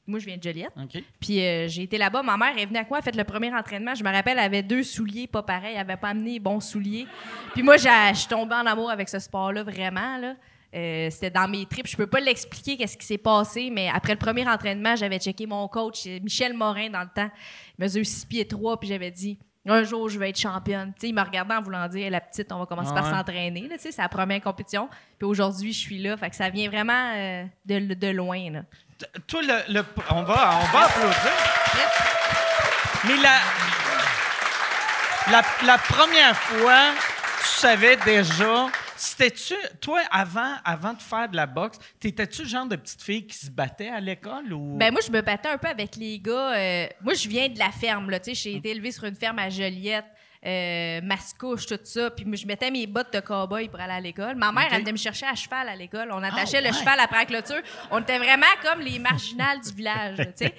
[0.08, 0.72] Moi, je viens de Joliette.
[0.78, 1.01] OK.
[1.20, 2.22] Puis euh, j'ai été là-bas.
[2.22, 2.99] Ma mère est venue à quoi?
[2.99, 3.95] Elle a fait le premier entraînement.
[3.95, 5.74] Je me rappelle, elle avait deux souliers pas pareils.
[5.74, 7.08] Elle avait pas amené les bons souliers.
[7.53, 10.18] Puis moi, j'ai- je suis tombée en amour avec ce sport-là, vraiment.
[10.18, 10.36] Là.
[10.76, 11.88] Euh, C'était dans mes tripes.
[11.88, 15.47] Je peux pas l'expliquer qu'est-ce qui s'est passé, mais après le premier entraînement, j'avais checké
[15.47, 17.30] mon coach, Michel Morin, dans le temps.
[17.80, 20.93] Il mesure 6 pieds 3, puis j'avais dit un jour, je vais être championne.
[21.01, 23.11] Il me regardait en voulant dire, la petite, on va commencer par Ouais.
[23.18, 23.70] s'entraîner.
[23.80, 24.89] C'est la première compétition.
[25.18, 26.16] Puis aujourd'hui, je suis là.
[26.18, 28.51] Fait que ça vient vraiment euh, de, de loin.
[28.51, 28.59] Là.
[29.28, 31.32] Toi, le, le- on, va, on va applaudir.
[33.05, 33.38] Mais la,
[35.32, 36.91] la, la première fois,
[37.41, 38.68] tu savais déjà.
[38.98, 43.28] C'était-tu, toi, avant, avant de faire de la boxe, t'étais-tu le genre de petite fille
[43.28, 44.78] qui se battait à l'école ou?
[44.78, 46.54] Ben moi, je me battais un peu avec les gars.
[46.56, 48.20] euh, moi, je viens de la ferme, là.
[48.20, 50.06] Tu sais, j'ai été élevée sur une ferme à Joliette,
[50.46, 52.10] euh, Mascouche, tout ça.
[52.12, 54.36] Puis je mettais mes bottes de cow-boy pour aller à l'école.
[54.36, 56.10] Ma mère, elle venait me chercher à cheval à l'école.
[56.12, 57.62] On attachait Ah, le cheval après la clôture.
[57.91, 60.54] On était vraiment comme les marginales du village, tu sais.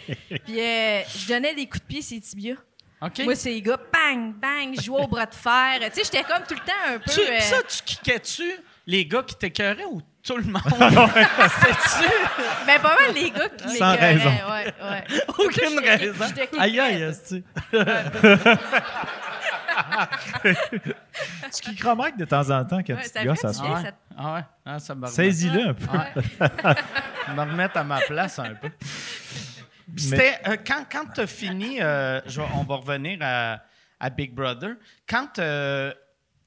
[0.44, 2.56] Puis euh, je donnais des coups de pied ces tibias.
[3.02, 3.18] OK.
[3.24, 5.78] Moi, ces gars, bang, bang, jouais au bras de fer.
[5.80, 7.10] Tu sais, j'étais comme tout le temps un peu...
[7.10, 8.50] Tu, euh, Ça, tu kickais-tu
[8.86, 10.62] les gars qui t'écœuraient ou tout le monde?
[10.70, 12.08] C'est-tu?
[12.66, 14.30] ben, pas mal les gars qui Sans raison.
[14.30, 15.04] Ouais, ouais.
[15.28, 16.24] Aucune raison.
[16.58, 17.44] Aïe, aïe, esti.
[21.54, 23.60] Tu kickeras Mike de temps en temps quand Ouais, tu te gars, ça se.
[23.62, 23.82] Ah ouais.
[23.82, 24.40] ça- Ah ouais.
[24.64, 25.06] Ah, ça me.
[25.06, 25.86] Saisis-le un peu.
[27.34, 28.70] Me remettre à ma place un peu.
[29.88, 33.62] Euh, quand, quand tu as fini, euh, je on va revenir à,
[34.00, 34.76] à Big Brother.
[35.08, 35.92] Quand, euh,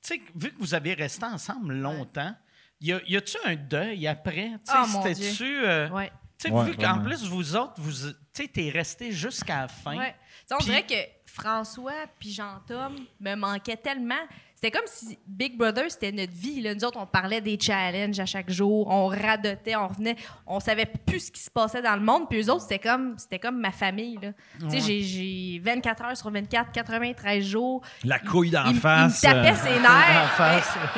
[0.03, 2.35] tu sais, vu que vous avez resté ensemble longtemps,
[2.81, 4.51] y a- y a-tu un deuil après?
[4.65, 5.65] Tu sais, Oh, C'était-tu.
[5.65, 6.11] euh, Ouais.
[6.37, 9.67] tu sais, Ouais, vu qu'en plus, vous autres, vous, tu sais, t'es resté jusqu'à la
[9.67, 9.97] fin.
[9.97, 10.15] Ouais.
[10.51, 10.95] On Puis- dirait que
[11.31, 14.15] François puis Jean-Tom me manquaient tellement.
[14.61, 16.59] C'était comme si Big Brother, c'était notre vie.
[16.59, 16.75] Là.
[16.75, 18.89] Nous autres, on parlait des challenges à chaque jour.
[18.89, 20.17] On radotait, on revenait.
[20.45, 22.27] On savait plus ce qui se passait dans le monde.
[22.29, 24.17] Puis eux autres, c'était comme, c'était comme ma famille.
[24.21, 24.33] là.
[24.59, 27.81] Tu sais, j'ai- j'ai 24 heures sur 24, 93 jours.
[28.03, 29.23] La couille d'en face.
[29.23, 30.35] Il me tapait euh, ses nerfs.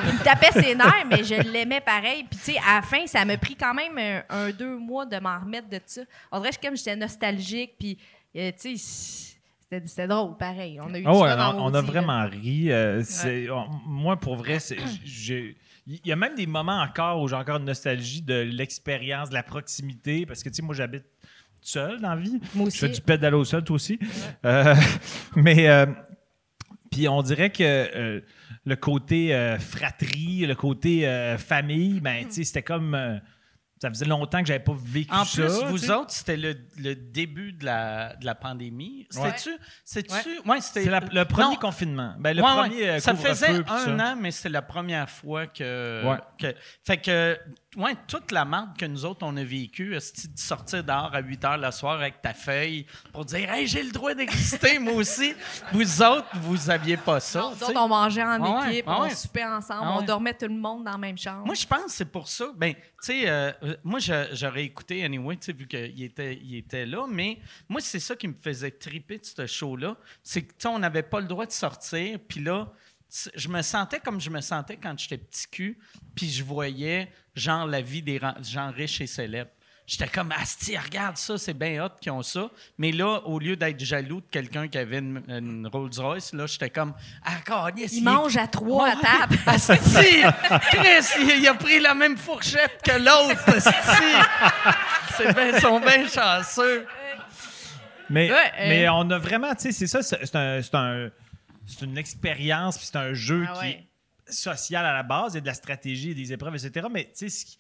[0.08, 2.24] il me tapait ses nerfs, mais je l'aimais pareil.
[2.28, 5.06] Puis, tu sais, à la fin, ça m'a pris quand même un, un deux mois
[5.06, 6.02] de m'en remettre de ça.
[6.32, 7.74] On dirait que comme j'étais nostalgique.
[7.80, 7.96] Puis,
[8.36, 9.36] euh, tu sais,
[9.86, 10.80] c'était drôle, pareil.
[10.82, 12.72] On a eu du ouais, fun en on, on a vraiment ri.
[12.72, 13.02] euh,
[13.52, 15.56] on- moi, pour vrai, c'est- j'ai-
[15.88, 19.34] il y a même des moments encore où j'ai encore une nostalgie de l'expérience, de
[19.36, 21.06] la proximité, parce que, tu sais, moi, j'habite
[21.62, 22.40] seul dans la vie.
[22.56, 22.96] Moi Je fais aussi.
[22.96, 23.98] du pédalo seul, toi aussi.
[24.46, 24.76] Euh,
[25.36, 25.86] mais, euh,
[26.92, 28.22] puis on dirait que euh,
[28.66, 31.08] le côté fratrie, le côté
[31.38, 33.22] famille, ben, tu sais, c'était comme...
[33.82, 35.42] ça faisait longtemps que j'avais pas vécu En ça.
[35.42, 39.08] plus, tu vous autres, c'était le, le début de la, de la pandémie.
[39.10, 39.50] C'était-tu?
[39.84, 40.40] C'était-tu?
[40.48, 41.56] Ouais, c'était C'est la- le premier Non.
[41.56, 42.14] confinement.
[42.20, 42.90] Ben, le Ouais, premier ouais.
[42.90, 43.90] euh, Ça faisait un ça.
[43.90, 46.18] an, mais c'est la première fois que, Ouais.
[46.38, 46.56] que-
[46.86, 47.38] Fait que,
[47.78, 50.00] ouais, toute la marque que nous autres, on a vécue, de
[50.36, 53.92] sortir dehors à 8 h le soir avec ta feuille pour dire Hey, j'ai le
[53.92, 55.34] droit d'exister, moi aussi.
[55.72, 57.42] Vous autres, vous aviez pas ça.
[57.42, 57.66] Nous tu sais.
[57.66, 60.92] autres, on mangeait en ouais, équipe, on soupait ensemble, on dormait tout le monde dans
[60.92, 61.46] la même chambre.
[61.46, 62.52] Moi, je pense que c'est pour ça.
[62.56, 63.52] Ben, tu sais, euh,
[63.84, 68.16] moi, je- j'aurais écouté anyway, vu qu'il était, il était là, mais moi, c'est ça
[68.16, 69.96] qui me faisait triper de ce show-là.
[70.24, 72.72] C'est que, tu sais, on n'avait pas le droit de sortir, puis là,
[73.36, 75.78] je me sentais comme je me sentais quand j'étais petit cul,
[76.16, 79.52] puis je voyais, genre, la vie des gens riches et célèbres.
[79.88, 82.50] J'étais comme, Asti, regarde ça, c'est bien hot qu'ils ont ça.
[82.78, 86.70] Mais là, au lieu d'être jaloux de quelqu'un qui avait une, une Rolls-Royce, là, j'étais
[86.70, 86.94] comme,
[87.26, 89.02] ah, Ils il est- mangent à trois à Ouais.
[89.02, 89.38] table.
[89.48, 90.22] Asti,
[90.72, 93.44] Chris, il, a pris la même fourchette que l'autre.
[93.50, 94.78] asti.
[95.18, 96.86] C'est bien, ils sont bien chanceux.
[98.10, 101.10] Mais, Ouais, euh, mais on a vraiment, tu sais, c'est ça, c'est un, c'est un-
[101.66, 103.88] c'est une expérience, puis c'est un jeu Ah qui ouais.
[104.32, 106.88] Social à la base, il y a de la stratégie, des épreuves, etc.
[106.92, 107.58] Mais tu sais,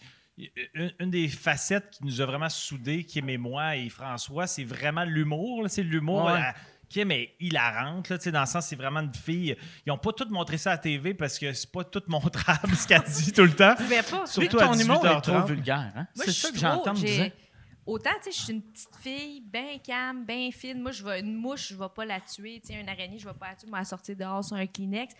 [0.73, 4.63] une, une des facettes qui nous a vraiment soudés, Kim et moi et François, c'est
[4.63, 5.65] vraiment l'humour.
[5.69, 6.25] C'est l'humour.
[6.25, 6.33] Ouais.
[6.39, 6.51] euh,
[6.89, 9.55] Kim est hilarante, là, tu sais, dans le sens, c'est vraiment une fille.
[9.85, 12.75] Ils n'ont pas tout montré ça à la TV parce que c'est pas tout montrable
[12.75, 13.75] ce qu'elle dit tout le temps.
[13.77, 14.25] Je pouvais pas.
[14.25, 15.47] Surtout Lui, à ton humour est trop 18h30.
[15.47, 15.91] vulgaire.
[15.95, 16.07] Hein?
[16.15, 17.31] Moi, C'est je ça que j'entends dire.
[17.85, 20.81] Autant, tu sais, je suis une petite fille, bien calme, bien fine.
[20.81, 22.59] Moi, je vais, une mouche, je vais pas la tuer.
[22.59, 23.67] Tu sais, une araignée, je vais pas la tuer.
[23.67, 25.13] Je vais la sortir dehors sur un Kleenex.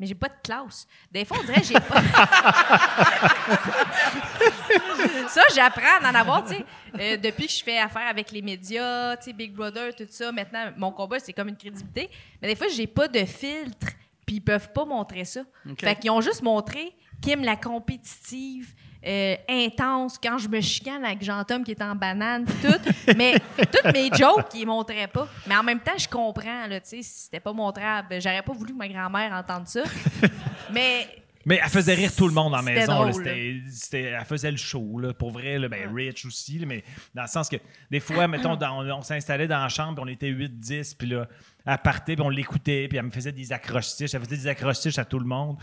[0.00, 0.88] Mais j'ai pas de classe.
[1.12, 2.02] Des fois, on dirait que j'ai pas.
[5.28, 6.64] ça, j'apprends à en avoir, tu sais.
[6.98, 10.32] Euh, depuis que je fais affaire avec les médias, tu sais, Big Brother, tout ça,
[10.32, 12.08] maintenant, mon combat, c'est comme une crédibilité.
[12.40, 13.88] Mais des fois, j'ai pas de filtre,
[14.24, 15.42] puis ils peuvent pas montrer ça.
[15.78, 18.72] Fait qu'ils ont juste montré Kim la compétitive,
[19.06, 23.12] euh, intense, quand je me chicane avec Jean-Tom qui est en banane, tout.
[23.16, 25.28] mais toutes mes jokes, ils montraient pas.
[25.46, 28.20] Mais en même temps, je comprends, là, tu sais, si c'était pas montrable.
[28.20, 29.82] J'aurais pas voulu que ma grand-mère entende ça.
[30.72, 31.06] mais
[31.46, 32.92] Mais elle faisait rire tout le monde en maison.
[33.04, 33.10] là.
[33.10, 35.58] drôle, C'était- c'était- elle faisait le show, là, pour vrai.
[35.58, 35.68] là.
[35.68, 36.84] ben, Rich aussi, là, mais
[37.14, 37.56] dans le sens que
[37.90, 41.26] des fois, mettons, dans- on, s'installait dans la chambre, on était 8-10, puis là,
[41.66, 44.14] elle partait, puis on l'écoutait, puis elle me faisait des accroches-tiges.
[44.14, 45.56] Elle faisait des accroches-tiges à tout le monde.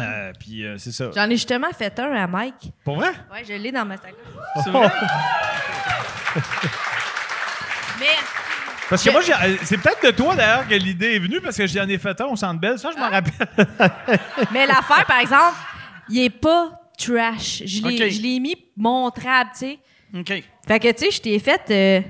[0.00, 1.10] Euh, puis euh, c'est ça.
[1.14, 2.72] j'en ai justement fait un à Mike.
[2.84, 3.10] Pour vrai?
[3.32, 4.14] Ouais, je l'ai dans ma sacoche.
[4.64, 4.88] C'est vrai?
[8.00, 8.06] Mais
[8.88, 11.56] Parce que moi, j'ai- euh, c'est peut-être de toi d'ailleurs que l'idée est venue, parce
[11.56, 12.78] que j'en ai fait un au Centre Belle.
[12.78, 13.32] Ça, je m'en rappelle.
[14.52, 15.56] Mais l'affaire, par exemple,
[16.08, 17.62] il est pas trash.
[17.66, 18.10] Je l'ai OK.
[18.12, 19.78] je l'ai mis montrable, tu sais.
[20.14, 20.42] OK.
[20.66, 22.00] Fait que, tu sais, je t'ai fait euh,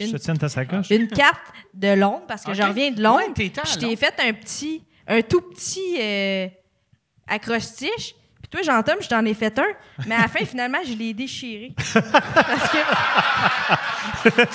[0.00, 0.90] Je te tiens ta sacoche.
[0.90, 1.40] une carte
[1.72, 2.56] de Londres parce que OK.
[2.56, 3.20] je reviens de Londres.
[3.38, 5.96] Ouais, je t'ai fait un petit, un tout petit
[7.28, 8.14] accroche-tige.
[8.40, 9.66] Puis toi, Jean-Tom, je t'en ai fait un.
[10.06, 11.72] Mais à la fin, finalement, je l'ai déchiré.
[11.76, 12.78] parce que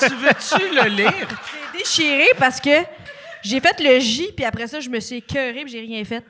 [0.08, 1.12] Tu veux-tu le lire?
[1.12, 2.70] je l'ai déchiré parce que
[3.44, 6.24] j'ai fait le J, puis après ça, je me suis écœuré, puis j'ai rien fait.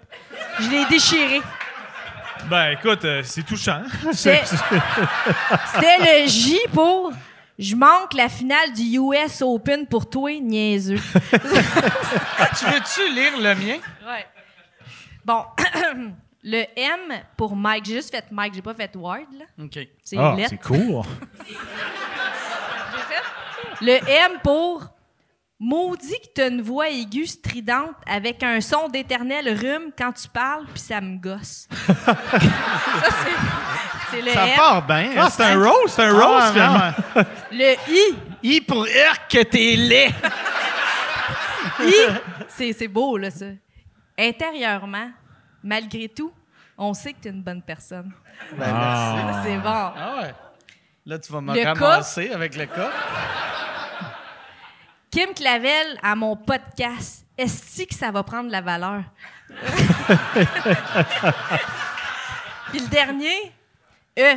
[0.60, 1.42] Je l'ai déchiré.
[2.50, 3.82] Ben, écoute, euh, c'est touchant.
[4.14, 4.44] C'est-
[5.74, 7.12] C'était le J pour
[7.60, 11.00] je manque la finale du US Open pour toi, niaiseux.
[11.32, 13.78] tu veux-tu lire le mien?
[14.08, 14.28] Ouais.
[15.26, 15.44] Bon,
[16.50, 17.84] le M pour Mike.
[17.86, 19.46] J'ai juste fait Mike, j'ai pas fait Ward, là.
[19.64, 19.78] OK.
[20.04, 21.04] C'est Ah, c'est cool.
[23.82, 24.88] Le M pour
[25.60, 30.66] Maudit que t'as une voix aiguë stridente avec un son d'éternel rhume quand tu parles,
[30.74, 31.68] puis ça me gosse.
[31.86, 32.16] ça,
[33.24, 33.32] c'est,
[34.12, 34.56] c'est le Ça M.
[34.56, 35.12] part bien.
[35.18, 36.94] Ah, c'est un roast, c'est un Ah, roast, non, finalement.
[37.52, 38.16] Le I.
[38.56, 40.14] I pour R que t'es laid.
[41.82, 41.94] I.
[42.48, 43.48] C'est, c'est beau, là, ça.
[44.18, 45.12] Intérieurement,
[45.64, 46.32] malgré tout,
[46.78, 48.12] on sait que t'es une bonne personne.
[48.62, 49.42] Ah.
[49.44, 49.64] C'est bon.
[49.66, 50.34] Ah ouais.
[51.06, 52.92] Là, tu vas me Le cas- ramasser avec le cas.
[55.10, 57.26] Kim Clavel à mon podcast.
[57.38, 59.04] Est-ce que ça va prendre de la valeur?
[62.70, 63.52] Puis le dernier,
[64.20, 64.36] euh,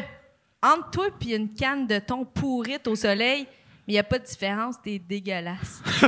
[0.63, 3.47] entre toi et une canne de thon pourrite au soleil,
[3.91, 5.83] mais il n'y a pas de différence, t'es dégueulasse.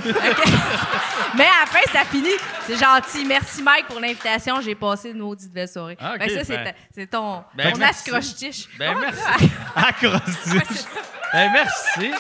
[1.35, 2.29] Mais à la fin, ça finit.
[2.65, 3.25] C'est gentil.
[3.27, 4.61] Merci, Mike, pour l'invitation.
[4.61, 5.97] J'ai passé une maudite belle soirée.
[6.01, 8.09] Ah, que ça, c'est ben- ton, Ben, ton merci.
[8.09, 8.69] accroche-tiche.
[8.79, 9.51] Ben, Comment merci.
[11.33, 12.11] Ben, merci.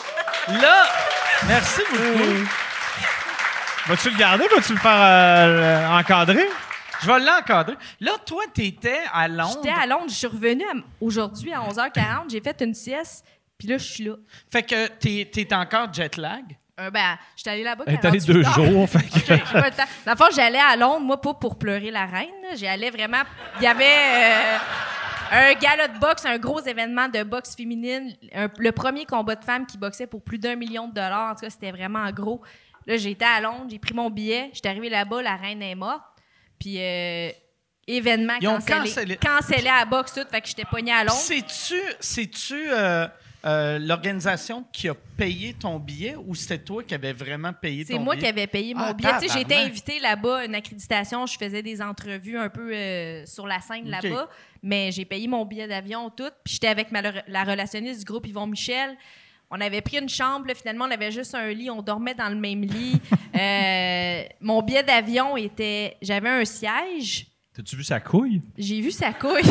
[0.48, 0.84] Là,
[1.46, 2.48] merci beaucoup.
[3.86, 4.48] Vas-tu le garder?
[4.48, 6.48] Vas-tu le faire euh, encadrer?
[7.02, 7.76] Je vais l'encadrer.
[8.00, 9.60] Là, toi, t'étais à Londres.
[9.62, 10.64] J'étais à Londres, je suis revenue
[11.00, 13.24] aujourd'hui à 11h40, j'ai fait une sieste,
[13.62, 14.14] puis là, je suis là.
[14.50, 16.42] Fait que t'es, t'es encore jet lag?
[16.80, 17.84] Euh, ben, j'étais allée là-bas.
[17.86, 18.54] Elle est allée 48 deux heures.
[18.54, 18.88] jours.
[18.88, 19.84] Fait que- J'ai pas le temps.
[20.04, 22.28] Dans le fond, j'allais à Londres, moi, pas pour pleurer la reine.
[22.56, 23.22] J'y allais vraiment.
[23.58, 24.58] Il y avait euh,
[25.30, 29.44] un gala de boxe, un gros événement de boxe féminine, un- le premier combat de
[29.44, 31.30] femmes qui boxait pour plus d'un million de dollars.
[31.30, 32.42] En tout cas, c'était vraiment gros.
[32.86, 36.02] Là, j'étais à Londres, j'ai pris mon billet, j'étais arrivée là-bas, la reine est morte.
[36.58, 37.30] Puis, euh,
[37.86, 38.78] événement Ils ont cancellé.
[38.88, 39.16] cancellé.
[39.18, 40.26] Cancellé à la boxe, tout.
[40.30, 41.12] Fait que j'étais pognée à Londres.
[41.20, 42.70] C'est-tu, c'est-tu
[43.44, 47.92] euh, l'organisation qui a payé ton billet ou c'était toi qui avais vraiment payé ton
[47.94, 48.26] C'est moi billet?
[48.26, 49.10] qui avais payé mon Ah, billet.
[49.20, 51.26] Tu sais, j'ai été invitée là-bas, une accréditation.
[51.26, 54.28] Je faisais des entrevues un peu euh, sur la scène là-bas.
[54.62, 56.30] Mais j'ai payé mon billet d'avion, tout.
[56.44, 58.96] Puis j'étais avec ma- la relationniste du groupe Yvon Michel.
[59.50, 60.46] On avait pris une chambre.
[60.46, 61.68] là, finalement, on avait juste un lit.
[61.68, 63.00] On dormait dans le même lit.
[63.34, 65.96] Euh, mon billet d'avion était...
[66.02, 67.26] J'avais un siège.
[67.56, 68.42] T'as-tu vu sa couille?
[68.58, 69.42] J'ai vu sa couille.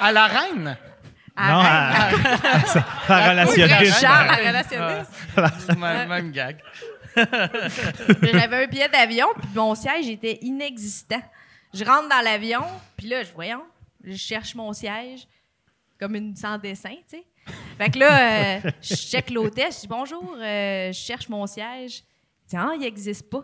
[0.00, 0.76] À la reine?
[1.40, 2.10] À Non, à-
[3.08, 4.00] la relationniste.
[4.00, 5.76] Charles, la relationniste.
[5.78, 6.58] même, même gag.
[7.16, 11.22] J'avais un billet d'avion, puis mon siège était inexistant.
[11.74, 12.64] Je rentre dans l'avion,
[12.96, 13.62] puis là, je voyons,
[14.04, 15.26] je cherche mon siège
[15.98, 17.24] comme une sans dessin, tu sais.
[17.78, 22.02] Fait que là, euh, je check l'hôtel, je dis bonjour, euh, je cherche mon siège.
[22.44, 23.42] Elle dit ah, il n'existe pas.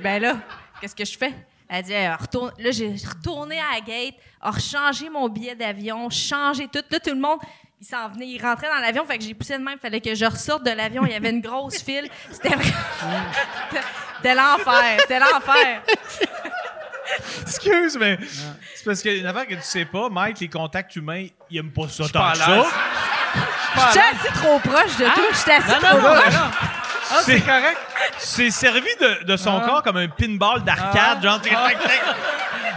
[0.00, 0.38] Ben là,
[0.80, 1.32] qu'est-ce que je fais?
[1.74, 2.52] Elle dit, retourne.
[2.58, 6.82] là, j'ai retourné à la gate, a rechangé mon billet d'avion, changé tout.
[6.90, 7.38] Là, tout le monde,
[7.80, 10.14] il s'en venait, il rentrait dans l'avion, fait que j'ai poussé de même, fallait que
[10.14, 12.08] je ressorte de l'avion, il y avait une grosse file.
[12.30, 13.22] C'était vraiment.
[14.16, 15.82] C'était l'enfer, c'était l'enfer.
[17.42, 18.18] Excuse, mais
[18.74, 21.88] c'est parce qu'une affaire que tu sais pas, Mike, les contacts humains, ils aiment pas
[21.88, 22.64] ça tant pas que ça.
[23.92, 25.20] J'étais assez trop proche de tout.
[25.38, 26.34] J'étais assez Non, trop non, non, proche.
[26.34, 26.50] non.
[27.10, 27.78] Ah, c'est correct.
[28.36, 29.66] T'es servi de, de son Ah.
[29.66, 31.22] corps comme un pinball d'arcade, Ah.
[31.22, 31.40] genre...
[31.54, 31.68] Ah.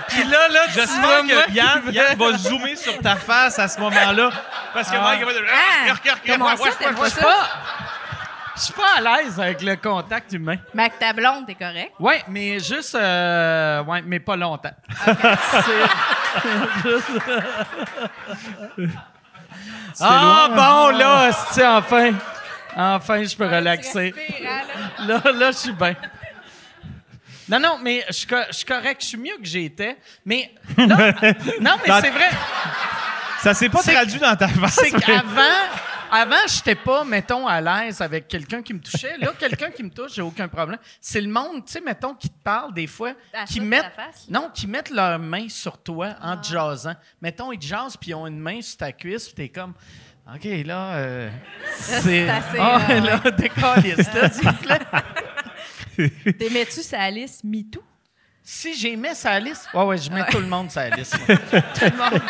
[0.07, 3.79] Puis là, là, tu J'espère que Yann, Yann va zoomer sur ta face à ce
[3.79, 4.29] moment-là.
[4.73, 5.01] Parce que Ah.
[5.01, 5.41] Mike va dire...
[5.51, 5.93] Ah,
[6.27, 7.25] comment ça, t'aimes pas Je suis ça?
[7.25, 7.49] pas,
[8.55, 10.57] je suis pas à l'aise avec le contact humain.
[10.73, 11.91] Mais avec ta blonde, t'es correct?
[11.99, 14.71] Ouais, mais juste, euh, ouais, mais pas longtemps.
[15.15, 17.11] C'est juste-
[20.01, 22.11] ah bon là, c'est enfin,
[22.75, 24.13] enfin je peux relaxer.
[24.13, 24.49] Tu respires,
[24.99, 25.31] hein, là?
[25.31, 25.95] Là, je suis bien.
[27.47, 29.97] Non, non, mais je suis co- je suis correct, je suis mieux que j'étais.
[30.25, 30.85] Mais là,
[31.61, 32.29] non, mais c'est vrai.
[33.41, 34.79] Ça s'est pas traduit dans ta face.
[34.81, 35.41] C'est qu'avant,
[36.11, 39.15] avant, j'étais pas, mettons, à l'aise avec quelqu'un qui me touchait.
[39.19, 40.79] Là, quelqu'un qui me touche, j'ai aucun problème.
[40.99, 43.13] C'est le monde, tu sais, mettons, qui te parle des fois,
[43.47, 43.91] qui mettent,
[44.27, 46.95] non, qui mettent leurs mains sur toi en te jasant.
[47.21, 49.73] Mettons, ils te jasent puis ils ont une main sur ta cuisse, puis t'es comme,
[50.33, 51.29] OK, là, euh,
[51.75, 52.27] c'est.
[52.27, 56.33] assez, Ah, euh, là, décaliste, là, s'il vous plaît.
[56.33, 57.83] T'aimais-tu sa liste MeToo?
[58.41, 61.17] Si j'ai mis sa liste, ouais, ouais, je mets tout le monde la liste.
[61.27, 61.37] moi.
[61.51, 62.21] tout le monde.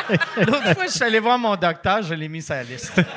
[0.48, 3.02] L'autre fois, je suis allé voir mon docteur, je l'ai mis la liste.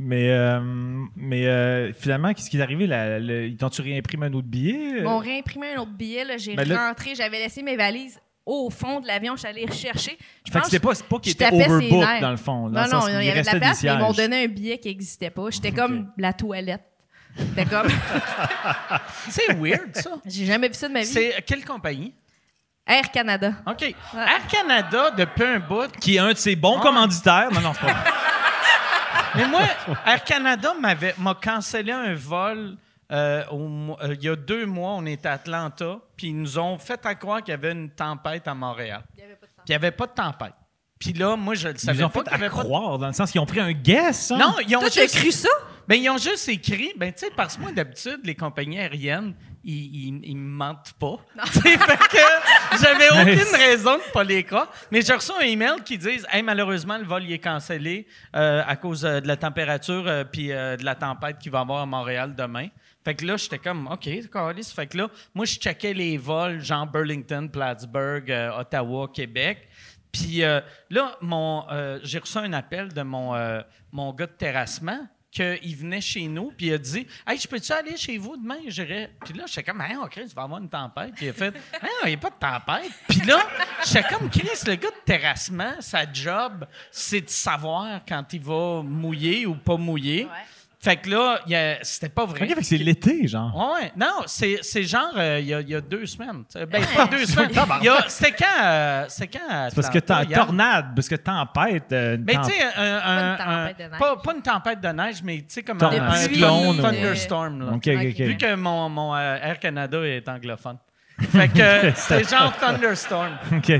[0.00, 0.60] Mais, euh,
[1.14, 2.86] mais euh, finalement, qu'est-ce qui est arrivé?
[2.88, 4.96] La, le- ils t'ont-tu réimprimé un autre billet?
[4.98, 6.24] Ils m'ont réimprimé un autre billet.
[6.24, 6.36] là.
[6.36, 9.34] J'ai Ben rentré, j'avais laissé mes valises au fond de l'avion.
[9.34, 10.18] Je suis allée rechercher.
[10.46, 12.68] Je Fait que pense c'était pas, c'est pas qu'il était overbook dans le fond.
[12.68, 14.78] dans Non, non, il y avait de la place, mais ils m'ont donné un billet
[14.78, 15.50] qui n'existait pas.
[15.50, 16.82] J'étais comme la toilette.
[17.36, 17.88] C'était comme.
[19.28, 20.10] C'est weird, ça.
[20.24, 21.06] J'ai jamais vu ça de ma vie.
[21.06, 22.14] C'est quelle compagnie?
[22.86, 23.52] Air Canada.
[23.66, 23.82] OK.
[23.82, 25.90] Air Canada, depuis un bout.
[26.00, 26.82] Qui est un de ses bons Ah.
[26.82, 27.48] commanditaires.
[27.52, 28.10] Non, non, c'est pas vrai.
[29.36, 29.62] Mais moi,
[30.06, 32.76] Air Canada m'avait, m'a cancellé un vol
[33.12, 34.92] euh, au euh, il y a deux mois.
[34.92, 37.90] On était à Atlanta, puis ils nous ont fait à croire qu'il y avait une
[37.90, 39.02] tempête à Montréal.
[39.14, 39.24] Puis
[39.66, 40.54] il n'y avait pas de tempête.
[40.98, 42.68] Puis là, moi, je le Ils savais nous ont pas fait à avait pas de-
[42.68, 44.30] croire, dans le sens qu'ils ont pris un guess.
[44.30, 44.38] hein?
[44.38, 45.16] Non, ils ont Toi, juste...
[45.16, 45.48] cru ça?
[45.86, 49.34] Ben, ils ont juste écrit, ben, tu sais, parce que moi, d'habitude, les compagnies aériennes,
[49.62, 49.74] ils,
[50.08, 51.16] ils, ils me mentent pas.
[51.52, 54.70] Tu sais, fait que j'avais aucune raison de pas les croire.
[54.90, 58.62] Mais j'ai reçu un email qui disent, hey, malheureusement, le vol il est cancellé euh,
[58.66, 61.82] à cause de la température euh, puis euh, de la tempête qu'il va y avoir
[61.82, 62.68] à Montréal demain.
[63.04, 64.72] Fait que là, j'étais comme, OK, câlisse.
[64.72, 69.68] Fait que là, moi, je checkais les vols, genre Burlington, Plattsburgh, euh, Ottawa, Québec.
[70.14, 74.32] Puis euh, là, mon, euh, j'ai reçu un appel de mon, euh, mon gars de
[74.32, 78.36] terrassement qu'il venait chez nous, puis il a dit Hey, je peux-tu aller chez vous
[78.36, 78.58] demain.
[79.24, 81.12] Puis là, j'étais comme Hey, OK, tu vas avoir une tempête.
[81.16, 81.52] Puis il a fait
[81.82, 82.92] Hey, il n'y a pas de tempête.
[83.08, 83.40] Puis là,
[83.84, 88.82] j'étais comme Chris, le gars de terrassement, sa job, c'est de savoir quand il va
[88.84, 90.28] mouiller ou pas mouiller.
[90.84, 91.40] Fait que là,
[91.82, 92.42] c'était pas vrai.
[92.42, 93.72] OK, fait que c'est l'été, genre.
[93.80, 96.44] Ouais, non, c'est, c'est genre euh, il y, a, il y a deux semaines.
[96.54, 97.50] Ben, pas deux semaines.
[97.58, 98.62] A- c'était quand?
[98.62, 99.48] euh, c'était quand?
[99.48, 100.38] à C'est parce que t'as hier?
[100.44, 101.90] tornade, parce que tempête.
[101.92, 103.98] euh, Mais tu sais, un, un- une tempête de un- neige.
[103.98, 107.60] pas, pas une tempête de neige, mais tu sais, comme Tor- un, cyclone, thunderstorm.
[107.60, 107.66] Là.
[107.72, 108.20] OK, OK, OK.
[108.20, 110.76] Vu que mon, mon euh, Air Canada est anglophone.
[111.18, 113.30] Fait que c'était genre thunderstorm.
[113.56, 113.72] OK.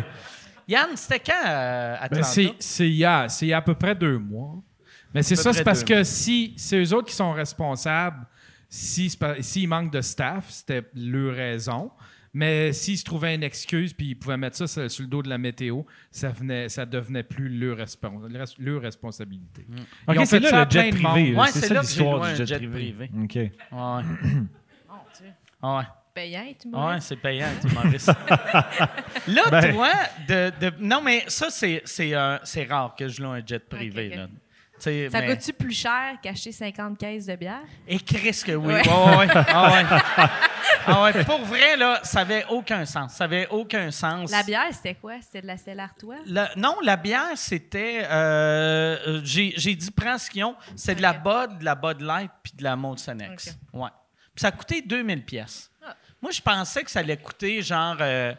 [0.66, 2.24] Yann, c'était quand euh, Ben, Atlanta?
[2.24, 4.54] c'est c'est il y a c'est il y a à peu près deux mois.
[5.14, 8.26] Mais c'est ça, c'est parce que si c'est eux autres qui sont responsables,
[8.68, 11.90] si c'est pas- s'il manque de staff, c'était leur raison.
[12.36, 15.22] Mais s'ils se trouvaient une excuse puis ils pouvaient mettre ça sur, sur le dos
[15.22, 18.20] de la météo, ça venait, ça devenait plus leur, respons-
[18.58, 19.64] leur responsabilité.
[19.68, 21.36] Ils OK, ont c'est là le jet privé.
[21.36, 23.08] Ouais, c'est là l'histoire du jet, jet privé.
[23.08, 23.10] privé.
[23.22, 23.34] OK.
[23.70, 24.02] Ouais.
[25.62, 25.84] ouais.
[26.12, 28.06] Payant, tu Ouais, c'est payant, tu Maurice.
[29.28, 29.72] là, Ben.
[29.72, 29.90] toi,
[30.28, 33.58] de, de- non, mais ça, c'est, c'est, euh, c'est rare que je loue un jet
[33.68, 34.08] privé.
[34.10, 34.28] Là.
[35.10, 37.62] Ça mais- coûte-tu plus cher qu'acheter 50 caisses de bière?
[37.88, 38.74] Et Chris que oui.
[38.74, 38.82] Ouais.
[38.82, 39.26] Ouais.
[39.48, 40.28] Ah ouais.
[40.86, 41.24] Ah ouais.
[41.24, 43.14] Pour vrai, là, ça avait aucun sens.
[43.14, 44.30] Ça avait aucun sens.
[44.30, 45.14] La bière, c'était quoi?
[45.22, 46.16] C'était de la Stella Artois?
[46.26, 48.02] La- non, la bière, c'était.
[48.04, 50.56] euh, euh, j'ai, dit, prends ce qu'ils ont.
[50.76, 51.12] C'est de la.
[51.14, 52.76] Bud, de la Bud Light puis de la
[53.32, 53.56] X.
[53.72, 53.88] Ouais.
[54.34, 55.70] Puis ça a coûté 2000 pièces.
[55.82, 55.94] Ah.
[56.20, 57.96] Moi, je pensais que ça allait coûter genre.
[58.00, 58.34] euh,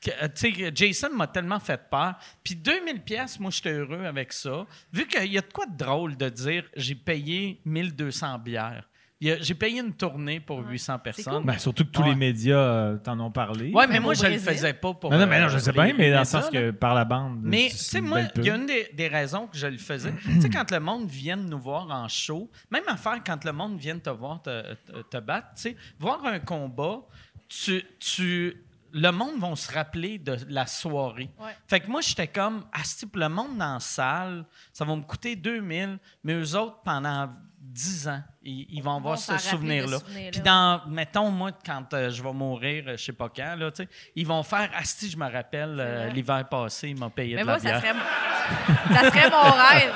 [0.00, 2.14] que- euh, tu sais, Jason m'a tellement fait peur.
[2.44, 4.66] Puis 2000 pièces, moi, j'étais heureux avec ça.
[4.92, 8.88] Vu qu'il y a de quoi de drôle de dire j'ai payé 1200 bières.
[9.20, 11.42] J'ai payé une tournée pour 800 personnes.
[11.44, 12.10] Ben, surtout que tous Ouais.
[12.10, 13.72] les médias euh, t'en ont parlé.
[13.72, 14.48] Ouais, mais moi, je le Brésil.
[14.48, 15.10] faisais pas pour.
[15.10, 16.50] non, non, mais euh, non, je sais les- bien, mais dans le sens là.
[16.52, 17.40] que par la bande.
[17.42, 19.76] Mais, c'est tu sais, moi, il y a une des, des raisons que je le
[19.78, 20.12] faisais.
[20.22, 23.76] tu sais, quand le monde vient nous voir en show, même affaire quand le monde
[23.76, 27.00] vient te voir te, te- te battre, tu sais, voir un combat,
[27.48, 28.56] tu, tu,
[28.92, 31.30] le monde va se rappeler de la soirée.
[31.38, 31.56] Ouais.
[31.66, 35.02] Fait que moi, j'étais comme, ah, c'est le monde dans la salle, ça va me
[35.02, 37.28] coûter 2000, mais eux autres, pendant
[37.60, 39.98] 10 ans, ils, ils vont avoir ce souvenir-là.
[40.32, 43.70] Puis dans, mettons, moi, quand euh, je vais mourir, euh, je sais pas quand, là,
[44.16, 47.42] ils vont faire, ah, si, je me rappelle, euh, l'hiver passé, il m'a payé Mais
[47.42, 47.80] de moi, la ça bière.
[47.80, 49.94] serait, mon- ça serait mon rêve.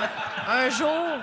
[0.49, 1.19] Un jour,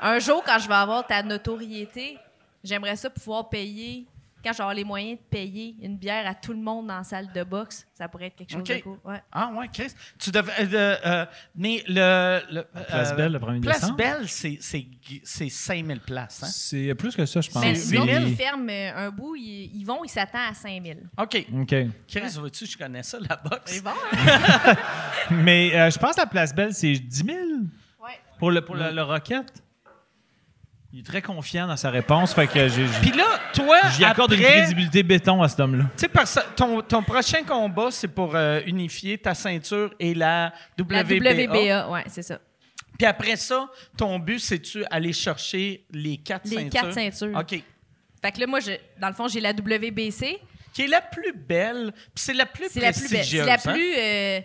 [0.00, 2.16] un jour, quand je vais avoir ta notoriété,
[2.64, 4.06] j'aimerais ça pouvoir payer,
[4.46, 7.32] quand avoir les moyens de payer une bière à tout le monde dans la salle
[7.32, 7.86] de boxe.
[7.94, 8.98] Ça pourrait être quelque chose de cool.
[9.04, 9.20] Ouais.
[9.32, 9.92] Ah ouais, Chris.
[10.18, 10.52] Tu devais.
[10.60, 12.40] euh, euh, mais le.
[12.50, 13.96] le Place euh, Belle, le 1er Place décembre?
[13.96, 14.86] Belle, c'est, c'est,
[15.24, 16.42] c'est 5000 places.
[16.42, 16.46] Hein?
[16.50, 17.62] C'est plus que ça, je pense.
[17.64, 18.28] Mais vinyle.
[18.28, 21.08] ils ferment euh, un bout, ils, ils vont, ils s'attendent à 5000.
[21.18, 21.46] OK.
[21.60, 21.74] OK.
[22.08, 23.60] Chris, vois-tu, je connais ça, la boxe.
[23.66, 24.74] C'est bon, hein?
[25.30, 27.38] Mais euh, je pense que la place Belle, c'est 10 000
[28.00, 28.10] Ouais.
[28.38, 29.46] pour le, pour le, le Rocket.
[30.96, 34.02] Il est très confiant dans sa réponse, fait que j'ai- j'ai- Puis là, toi, j'y
[34.02, 35.84] accorde une crédibilité béton à cet homme-là.
[35.94, 40.14] Tu sais, parce que ton, ton prochain combat, c'est pour euh, unifier ta ceinture et
[40.14, 41.32] la La WBA.
[41.34, 42.38] WBA, ouais, c'est ça.
[42.96, 43.68] Puis après ça,
[43.98, 46.70] ton but, c'est-tu aller chercher les quatre Les ceintures?
[46.70, 47.38] quatre ceintures.
[47.38, 47.62] OK.
[48.22, 50.38] Fait que là, moi, je, dans le fond, j'ai la WBC.
[50.72, 53.08] Qui est la plus belle, puis c'est la plus C'est la plus belle.
[53.10, 53.46] C'est prestigieuse.
[53.46, 53.58] la hein?
[53.58, 54.40] plus euh,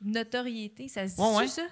[0.00, 1.46] notoriété, ça se dit Ouais, ouais.
[1.46, 1.62] ça?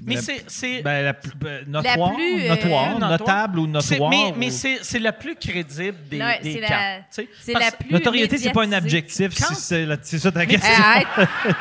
[0.00, 0.44] Mais La- c'est...
[0.46, 3.10] c'est- Ben, la plus ben, notoire, plus, euh, notoire, notoire.
[3.10, 4.10] notable ou notoire.
[4.10, 7.04] mais mais ou- c'est, c'est la plus crédible des, Ouais, des c'est la- quatre.
[7.14, 7.28] tu.
[7.40, 7.90] C'est Parce- la plus.
[7.90, 10.72] Notoriété, c'est pas un adjectif, Quand- si c'est la- c'est ça ta question.
[10.82, 11.06] arrête!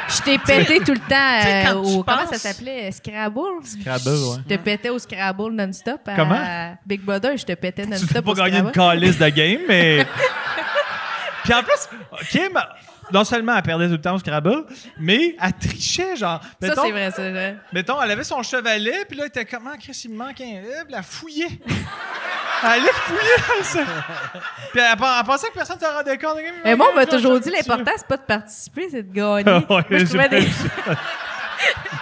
[0.09, 2.03] Je t'ai pété tout le temps Tu sais, euh, quand tu au.
[2.03, 2.91] Comment ça penses- s'appelait?
[2.91, 3.39] Scrabble?
[3.63, 4.37] Scrabble, ouais.
[4.49, 6.01] Je te pétais au Scrabble non-stop.
[6.07, 6.77] à Comment?
[6.85, 10.05] Big Brother, je te pétais Tu n'as non-stop pas gagné une calice de game, mais.
[11.43, 11.89] Puis en plus,
[12.29, 12.51] Kim,
[13.13, 14.65] non seulement elle perdait tout le temps au Scrabble,
[14.99, 16.41] mais elle trichait, genre.
[16.61, 17.17] Ça, c'est vrai, ça.
[17.17, 17.57] c'est vrai.
[17.73, 20.61] mettons, elle avait son chevalet, puis là, elle était comment, Chris, il me manque un
[20.61, 21.47] lèvre, elle fouillait.
[22.63, 23.87] Elle allait fouiller dans le sac.
[24.71, 26.37] Puis elle, elle pensait que personne ne se rendait compte.
[26.63, 29.43] Mais moi, on m'a toujours dit l'important, c'est pas de participer, c'est de gagner.
[29.67, 30.47] Ouais, Moi, je trouvais des-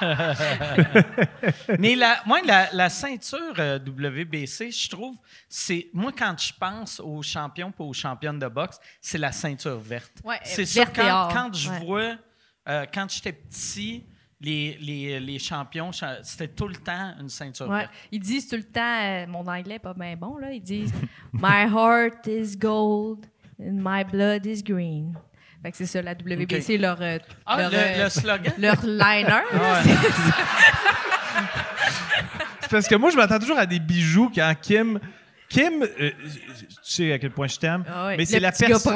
[1.80, 5.16] Mais la, moi, la, la ceinture euh, WBC, je trouve,
[5.48, 5.90] c'est.
[5.94, 10.12] Moi, quand je pense aux champions et aux championnes de boxe, c'est la ceinture verte.
[10.24, 11.80] Ouais, c'est ça, quand, quand je Ouais.
[11.86, 12.16] vois.
[12.68, 14.06] euh, quand j'étais petit,
[14.42, 17.80] les, les, les champions, cha- c'était tout le temps une ceinture Ouais.
[17.80, 17.92] verte.
[18.12, 20.52] Ils disent tout le temps, euh, mon anglais est pas bien bon, là.
[20.52, 20.94] Ils disent
[21.34, 23.26] My heart is gold
[23.60, 25.14] and my blood is green.
[25.62, 28.54] Fait que c'est ça, la WBC, leur, euh, Ah, leur, le, euh, le slogan?
[28.58, 29.24] leur liner.
[29.30, 29.44] là.
[32.62, 35.00] C'est parce que moi, je m'attends toujours à des bijoux quand Kim.
[35.50, 38.18] Kim, euh, tu sais à quel point je t'aime, Ah ouais.
[38.18, 38.94] mais Le c'est la personne.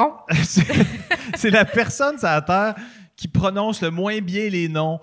[1.35, 2.75] c'est la personne sur la Terre
[3.15, 4.99] qui prononce le moins bien les noms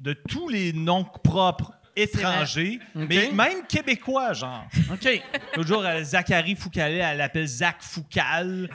[0.00, 4.64] de tous les noms propres étrangers, mais même québécois, genre.
[4.92, 5.22] OK.
[5.56, 8.68] L'autre jour, euh, Zachary Foucault, elle l'appelle Zach Foucal.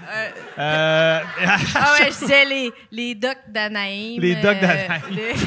[0.58, 4.20] Euh, Ah ouais, je disais les, les docs d'Anaïm.
[4.22, 5.02] Les docs euh, d'Anaïm.
[5.12, 5.34] les-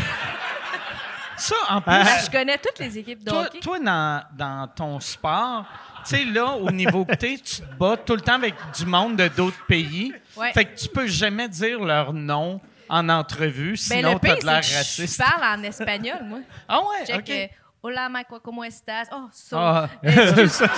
[1.36, 3.58] Ça, en plus, Ah, je connais toutes les équipes de toi, hockey.
[3.58, 5.64] toi dans, dans ton sport,
[6.06, 8.86] tu sais, là, au niveau que t'es, tu te bats tout le temps avec du
[8.86, 10.14] monde de d'autres pays.
[10.36, 10.52] Ouais.
[10.52, 14.38] Fait que tu peux jamais dire leur nom en entrevue, Ben, sinon le t'as pire,
[14.38, 15.12] de l'air c'est que raciste.
[15.20, 16.38] je parle en espagnol, moi.
[16.68, 17.30] Ah ouais, Check, OK.
[17.30, 17.46] euh,
[17.86, 19.10] Hola, Michael, ¿cómo estás?
[19.12, 19.58] Oh, so.
[19.60, 19.90] Ah.
[20.02, 20.66] Excuse-.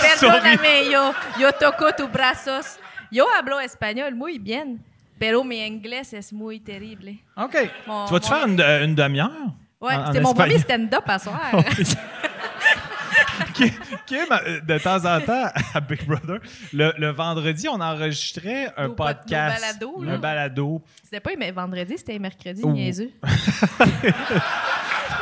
[0.00, 2.78] Perdóname, yo, yo toco tus brazos.
[3.10, 4.80] Yo hablo español muy bien,
[5.18, 7.18] pero mi inglés es muy terrible.
[7.34, 7.56] OK.
[7.84, 9.32] Mon- Tu vas-tu mon- faire une, une demi-heure?
[9.80, 11.50] Ouais, en c'était mon premier stand-up à soir.
[13.54, 13.70] Kim,
[14.06, 16.38] Kim, euh, de temps en temps, à Big Brother,
[16.72, 19.60] le, le vendredi, on enregistrait un Nos pod- nos podcast.
[19.60, 20.16] balados, un là.
[20.18, 20.82] balado.
[21.02, 23.10] C'était pas mais vendredi, c'était mercredi, niaiseux.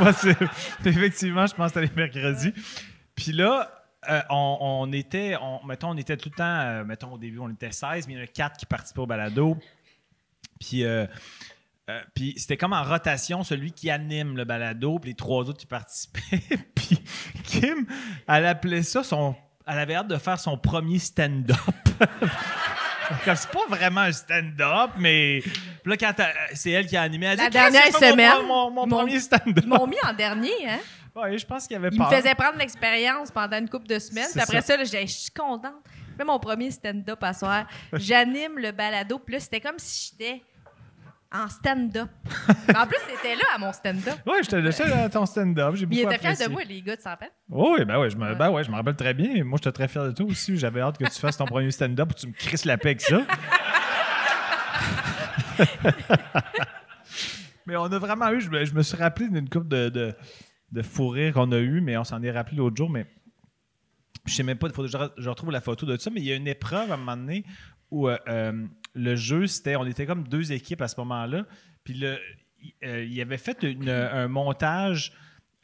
[0.00, 0.36] Ouais, c'est-
[0.86, 2.54] effectivement, je pense que c'était les mercredis.
[3.14, 3.70] Puis là,
[4.08, 7.38] euh, on, on était, on, mettons, on était tout le temps, euh, mettons, au début,
[7.38, 9.58] on était 16, mais il y en a 4 qui participaient au balado.
[10.58, 11.06] Puis, euh,
[11.88, 15.58] euh, puis c'était comme en rotation, celui qui anime le balado, puis les trois autres
[15.58, 16.20] qui participaient.
[16.74, 17.00] puis
[17.44, 17.86] Kim,
[18.28, 19.34] elle appelait ça son.
[19.66, 21.56] Elle avait hâte de faire son premier stand-up.
[23.24, 25.40] Comme c'est pas vraiment un stand-up, mais.
[25.42, 28.46] Puis là, quand elle- c'est elle qui a animé, elle La dit dernière mon- semaine,
[28.46, 29.58] mon, mon premier stand-up.
[29.64, 30.78] Ils m'ont mis en dernier, hein?
[31.16, 32.12] Ouais, je pense qu'il y avait Ils me peur.
[32.14, 34.28] faisaient prendre l'expérience pendant une couple de semaines.
[34.32, 34.76] Puis après ça.
[34.78, 35.74] ça, je suis contente.
[36.12, 37.66] Je fais mon premier stand-up à soir.
[37.92, 39.18] J'anime le balado.
[39.18, 40.42] Puis là, c'était comme si j'étais
[41.32, 42.10] en stand-up.
[42.76, 44.18] En plus, c'était là à mon stand-up.
[44.26, 45.74] Ouais, j'étais seul à ton stand-up.
[45.74, 46.46] J'ai beaucoup étaient fiers apprécié.
[46.46, 47.32] de moi, les gars de Sampette.
[47.50, 49.44] Oh, oui, ben ouais, je me, ben ouais, je me rappelle très bien.
[49.44, 50.56] Moi, j'étais très fier de toi aussi.
[50.56, 53.00] J'avais hâte que tu fasses ton premier stand-up où tu me crisses la paix avec
[53.00, 53.22] ça.
[57.66, 60.14] mais on a vraiment eu, je me, je me suis rappelé d'une couple de, de,
[60.72, 63.06] de rires qu'on a eu, mais on s'en est rappelé l'autre jour, mais
[64.26, 66.20] je sais même pas, il faut que je, je retrouve la photo de ça, mais
[66.20, 67.44] il y a une épreuve à un moment donné
[67.90, 71.44] où euh, euh, le jeu, c'était, on était comme deux équipes à ce moment-là,
[71.84, 72.18] puis le,
[72.62, 75.12] il, euh, il avait fait une- un montage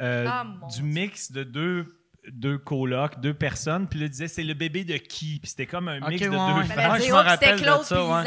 [0.01, 1.93] euh, Ah, du mix de deux
[2.33, 5.39] deux colocs, deux personnes, puis là, il disait c'est le bébé de qui?
[5.41, 6.93] Puis c'était comme un mix de ouais, deux femmes.
[6.93, 8.25] Ouais, je me rappelle de ça, puis ouais.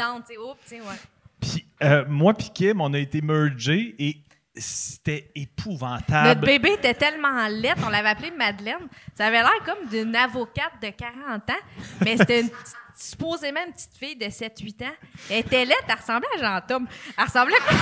[1.82, 4.16] Euh, moi puis Kim, on a été mergés et
[4.60, 6.46] c'était Notre épouvantable.
[6.46, 8.86] bébé était tellement laide, on l'avait appelée Madeleine.
[9.16, 11.54] Ça avait l'air comme d'une avocate de 40 ans,
[12.00, 12.50] mais c'était une
[12.96, 14.92] supposément une petite fille de 7-8 ans.
[15.30, 16.86] Elle était laide, elle ressemblait à Jean-Tom.
[17.16, 17.76] Elle ressemblait plus...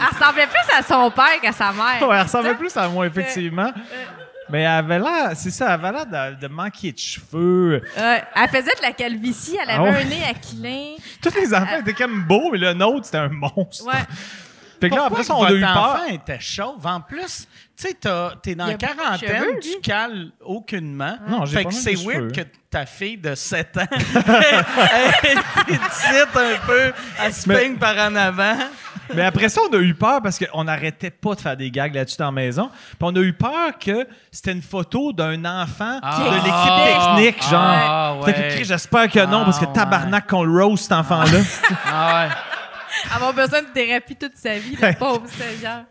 [0.00, 2.08] elle ressemblait plus à son père qu'à sa mère.
[2.08, 3.72] Ouais, elle ressemblait plus à moi, effectivement.
[4.50, 6.06] Mais elle avait l'air, c'est ça, elle avait l'air
[6.36, 7.82] de, de manquer de cheveux.
[7.96, 10.02] Elle faisait de la calvitie, elle Ah avait ouais.
[10.02, 10.94] un nez aquilin.
[11.22, 13.86] Tous les enfants étaient comme beaux, mais le nôtre, c'était un monstre.
[13.86, 13.94] Ouais.
[14.80, 15.76] Fait que là, Pourquoi après ça, on a eu peur.
[15.76, 16.86] enfant était chauve?
[16.86, 21.16] En plus, tu sais, t'as- t'es dans la quarantaine, cheveux, tu cales aucunement.
[21.28, 25.28] Non, j'ai Fait pas que c'est weird que ta fille de 7 ans elle
[25.74, 28.56] est petite un peu, elle se peigne par en avant.
[29.14, 31.92] Mais après ça, on a eu peur parce qu'on n'arrêtait pas de faire des gags
[31.94, 32.68] là-dessus dans la maison.
[32.68, 36.18] Puis on a eu peur que c'était une photo d'un enfant Ah.
[36.20, 37.60] de l'équipe technique, genre.
[37.60, 38.60] Ah, ouais.
[38.62, 39.72] J'espère que non, Ah, parce que ouais.
[39.72, 41.40] tabarnak qu'on le roast, cet enfant-là.
[41.86, 42.28] Ah ouais.
[43.10, 45.84] Avoir besoin de thérapie toute sa vie, le pauvre Seigneur.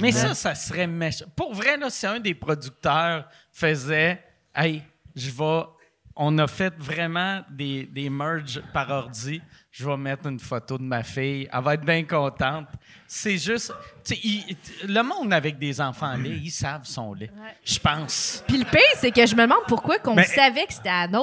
[0.00, 1.24] Mais ça, ça serait méchant.
[1.36, 4.22] Pour vrai, là, si un des producteurs faisait
[4.54, 4.82] Hey,
[5.16, 5.62] je vais.
[6.14, 9.40] On a fait vraiment des, des merges par ordi.
[9.70, 11.48] Je vais mettre une photo de ma fille.
[11.50, 12.66] Elle va être bien contente.
[13.06, 13.72] C'est juste.
[14.22, 14.54] il-
[14.86, 17.30] le monde avec des enfants laits, ils savent son lait.
[17.64, 18.44] Je pense.
[18.46, 21.08] Puis le pire, c'est que je me demande pourquoi qu'on Mais- savait que c'était à.
[21.08, 21.18] Tu sais,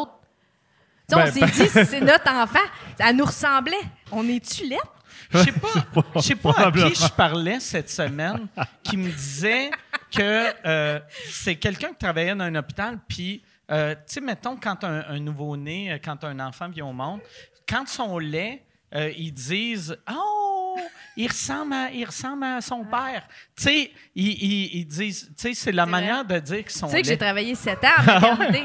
[1.16, 2.60] Ben, on s'est ben- dit, c'est notre enfant.
[2.98, 3.78] Ça nous ressemblait.
[4.12, 4.96] On est-tu lettres?
[5.32, 5.68] Je sais pas,
[6.16, 8.48] je sais pas à qui je parlais cette semaine
[8.84, 9.70] qui me disait
[10.12, 11.00] que euh,
[11.30, 15.20] c'est quelqu'un qui travaillait dans un hôpital, puis, euh, tu sais, mettons, quand un, un
[15.20, 17.20] nouveau-né, euh, quand un enfant vient au monde,
[17.68, 18.64] quand son lait,
[18.96, 20.76] euh, ils disent Oh,
[21.16, 23.28] il ressemble à, il ressemble à son père.
[23.56, 26.88] Tu sais, ils, ils- ils disent, tu sais, c'est la manière de dire qu'ils sont
[26.88, 28.04] Tu sais que j'ai travaillé 7 ans en
[28.36, 28.64] maternité.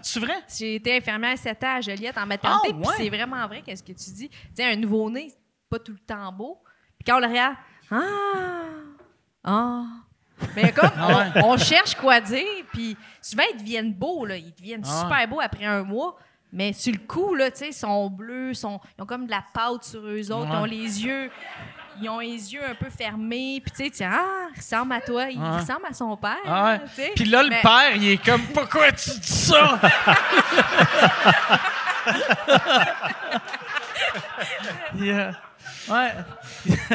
[0.00, 0.36] C'est vrai?
[0.56, 2.68] J'ai été infirmière 7 ans à Joliette en maternité.
[2.70, 2.94] Ah, Puis ouais?
[2.96, 4.28] c'est vraiment vrai, qu'est-ce que tu dis.
[4.30, 5.32] Tu sais, un nouveau-né,
[5.68, 6.62] pas tout le temps beau.
[6.98, 7.56] Puis quand on le regarde,
[7.90, 8.02] ah,
[9.44, 9.82] ah.
[10.54, 14.36] Mais comme, Ah on, on cherche quoi dire, puis souvent, ils deviennent beaux, là.
[14.36, 16.16] Ils deviennent Ah super beaux après un mois.
[16.52, 19.30] Mais sur le coup, là, tu sais, ils sont bleus, sont, ils ont comme de
[19.30, 21.30] la pâte sur eux autres, ils ont les yeux...
[21.98, 25.30] Ils ont les yeux un peu fermés, puis tu sais, ah, il ressemble à toi,
[25.30, 26.36] il ressemble à son père.
[26.44, 27.12] Ah ouais.
[27.16, 29.80] Puis là, le Mais- père, il est comme Pourquoi tu dis ça?
[34.94, 35.32] Yeah.
[35.88, 36.12] Ouais.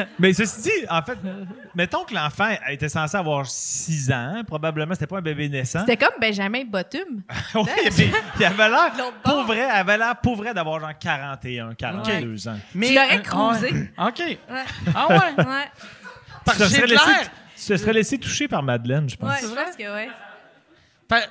[0.18, 1.18] Mais ceci dit, en fait,
[1.74, 5.80] mettons que l'enfant était censé avoir 6 ans, probablement, c'était pas un bébé naissant.
[5.80, 7.22] C'était comme Benjamin Bottum.
[7.54, 7.64] Oui,
[7.98, 12.48] mais il avait l'air, pour vrai, il avait l'air pour vrai d'avoir genre 41, 42
[12.48, 12.58] ans.
[12.74, 13.90] Mais, Tu l'aurais ouais.
[13.98, 14.18] OK.
[14.18, 14.36] Ouais.
[14.94, 15.44] Ah ouais?
[15.44, 15.70] Ouais.
[16.44, 17.30] Parce que serais de laissé, l'air.
[17.56, 19.30] tu te serais laissé toucher par Madeleine, je pense.
[19.30, 20.08] Ouais, je pense que ouais.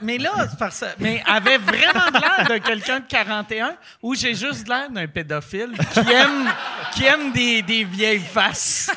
[0.02, 4.34] Mais là, c'est parce mais avait vraiment de l'air de quelqu'un de 41 ou j'ai
[4.36, 6.50] juste l'air d'un pédophile qui aime,
[6.94, 8.92] qui aime des, des vieilles faces.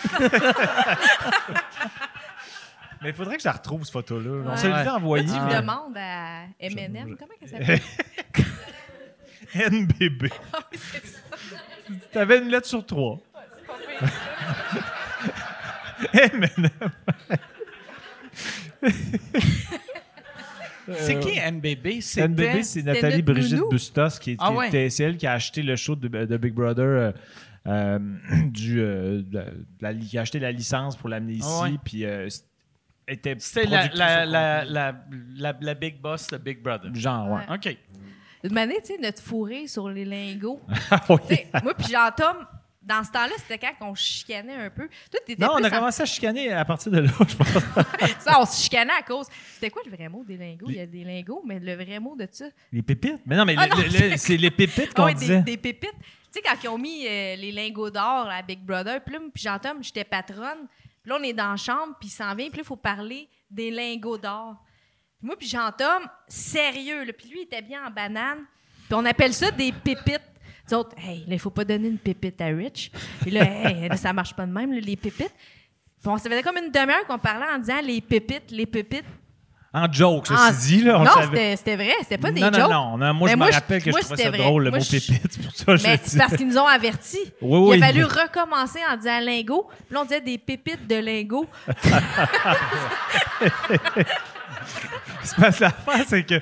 [3.03, 4.30] Mais il faudrait que je la retrouve, cette photo-là.
[4.47, 4.57] On Ouais.
[4.57, 4.82] s'est Ouais.
[4.82, 5.26] fait envoyer.
[5.26, 7.80] Tu mais- demandes à M&M, comment elle s'appelle?
[9.72, 10.30] NBB.
[12.12, 13.18] T'avais une lettre sur trois.
[16.14, 16.68] M&M.
[20.93, 22.01] C'est qui NBB?
[22.01, 22.28] C'était...
[22.28, 23.70] NBB, c'est Nathalie Brigitte nounou?
[23.70, 24.68] Bustos, qui, Ah qui ouais.
[24.68, 26.85] était c'est elle qui a acheté le show de, de Big Brother.
[26.85, 27.12] euh,
[27.66, 27.99] euh,
[28.51, 29.43] du, euh, de
[29.80, 31.70] la- qui a acheté la licence pour l'amener ici, Ah ouais.
[31.82, 32.28] puis euh,
[33.09, 34.95] était C'était la, la, la, la,
[35.37, 36.95] la, la big boss de Big Brother.
[36.95, 37.41] Genre, ouais.
[37.49, 37.55] Ouais.
[37.57, 37.76] OK.
[38.45, 40.61] Une année, tu sais, notre fourré sur les lingots.
[40.91, 41.39] Ah oui.
[41.62, 42.37] Moi puis Jean-Tom,
[42.85, 44.89] dans ce temps-là, c'était quand qu'on chicanait un peu.
[45.11, 47.49] Toi, Non, on a en- commencé à chicaner à partir de là, je pense.
[48.20, 49.26] Ça, on se chicanait à cause.
[49.55, 50.66] C'était quoi le vrai mot des lingots?
[50.68, 52.47] Il y a des lingots, mais le vrai mot de ça?
[52.70, 53.20] Les pépites?
[53.26, 53.66] Mais non, mais Ah
[54.18, 55.39] c'est- les pépites Ah qu'on disait.
[55.43, 55.95] des, des pépites.
[56.01, 59.20] Tu sais, quand ils ont mis euh, les lingots d'or à Big Brother, puis là,
[59.32, 60.66] puis Jean-Tom, j'étais patronne.
[61.03, 62.76] Puis là, on est dans la chambre, puis il s'en vient, puis là, il faut
[62.76, 64.57] parler des lingots d'or.
[65.22, 68.45] Moi, puis Jean-Tom, sérieux, puis lui, il était bien en banane.
[68.89, 70.20] Puis on appelle ça des pépites.
[70.69, 72.91] Les autres, hey, là, il faut pas donner une pépite à Rich.
[73.21, 75.35] Puis là, hey, là, ça marche pas de même, là, les pépites.
[76.01, 79.05] Puis on se faisait comme une demi-heure qu'on parlait en disant les pépites, les pépites.
[79.77, 81.11] En joke, ceci dit, là, on non,
[81.57, 82.71] c'était vrai, c'était pas des non, non, jokes.
[82.71, 84.39] non, non, Moi, Mais je moi, me rappelle que moi, je trouvais ça vrai.
[84.39, 85.43] drôle, le Moi, mot je- pépite.
[85.43, 87.33] Pour ça Mais c'est parce qu'ils nous ont avertis.
[87.43, 87.77] Oui, oui.
[87.79, 89.67] Il a fallu recommencer en disant lingot.
[89.87, 91.47] Puis là, on disait des pépites de lingot.
[95.22, 96.41] C'est parce que l'affaire, c'est que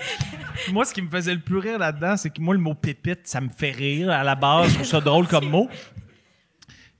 [0.70, 3.20] moi, ce qui me faisait le plus rire là-dedans, c'est que moi, le mot pépite,
[3.24, 4.70] ça me fait rire à la base.
[4.70, 5.68] Je trouve ça drôle comme mot.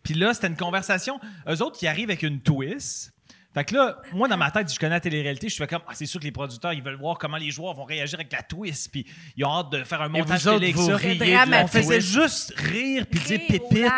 [0.03, 1.21] Puis là, c'était une conversation.
[1.49, 3.13] Eux autres, qui arrivent avec une twist.
[3.55, 5.93] Fait que là, moi, dans ma tête, je connais la télé-réalité, je fais comme, ah,
[5.95, 8.43] c'est sûr que les producteurs, ils veulent voir comment les joueurs vont réagir avec la
[8.43, 9.05] twist, puis
[9.37, 10.97] ils ont hâte de faire un montage vous autres, télé avec vous ça.
[10.97, 12.13] riez de la On faisait twist.
[12.15, 13.93] juste rire, puis dire pépite.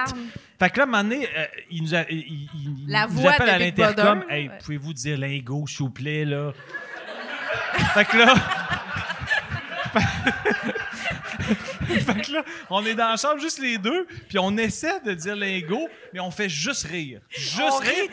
[0.58, 3.06] Fait que là, à un moment donné, euh, il nous, a, il, il- il La
[3.06, 4.24] nous voix appelle de à l'intercom.
[4.28, 6.52] Hey, pouvez-vous dire lingot, s'il vous plaît, là?
[7.94, 8.34] Fait que là.
[12.04, 15.12] fait que là, on est dans la chambre juste les deux, puis on essaie de
[15.14, 17.20] dire lingot, mais on fait juste rire.
[17.30, 17.90] Juste On rire.
[17.90, 18.10] rit.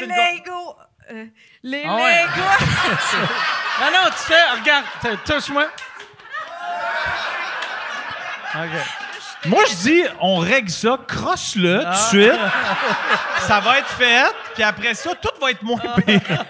[0.00, 0.76] Les lingots.
[1.10, 1.26] euh,
[1.62, 2.16] les Ah ouais.
[2.26, 2.32] lingots.
[3.80, 4.84] Non, non, tu fais, regarde,
[5.24, 5.66] touche-moi.
[8.54, 8.70] OK.
[9.46, 12.32] Moi, je dis, on règle ça, crosse-le tout de suite.
[13.40, 14.24] ça va être fait,
[14.54, 16.20] puis après ça, tout va être moins pire.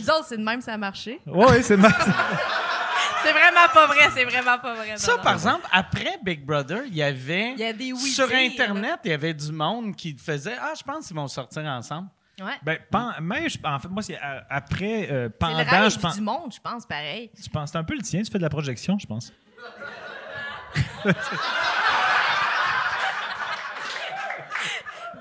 [0.00, 1.20] Nous autres, c'est de même, ça a marché.
[1.26, 1.88] Oui, c'est ma...
[3.22, 4.98] C'est vraiment pas vrai, c'est vraiment pas vrai.
[4.98, 5.24] Ça, non, non.
[5.24, 7.52] par exemple, après Big Brother, il y avait.
[7.52, 10.74] Il y a des oui Sur Internet, il y avait du monde qui faisait Ah,
[10.76, 12.08] je pense qu'ils vont sortir ensemble.
[12.38, 12.52] Ouais.
[12.62, 15.90] Ben, pen- mais je- en fait, moi, c'est euh, après, euh, C'est pendant, le rêve
[15.90, 16.14] je pense.
[16.16, 17.30] du monde, je pense, pareil.
[17.42, 19.32] Tu penses, c'est un peu le tien, tu fais de la projection, je pense.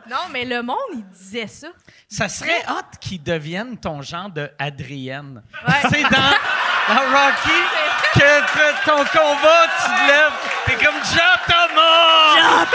[0.09, 1.69] Non, mais le monde, il disait ça.
[2.09, 5.41] Ça serait hot qu'ils deviennent ton genre de Adrienne.
[5.65, 5.81] Ouais.
[5.89, 7.61] Sais, dans, dans Rocky,
[8.13, 10.33] que, ton combat, tu te lèves,
[10.65, 12.35] t'es comme Jean Thomas!
[12.35, 12.65] Jean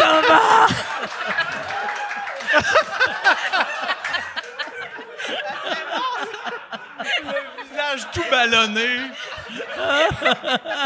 [7.62, 9.10] Visage tout ballonné.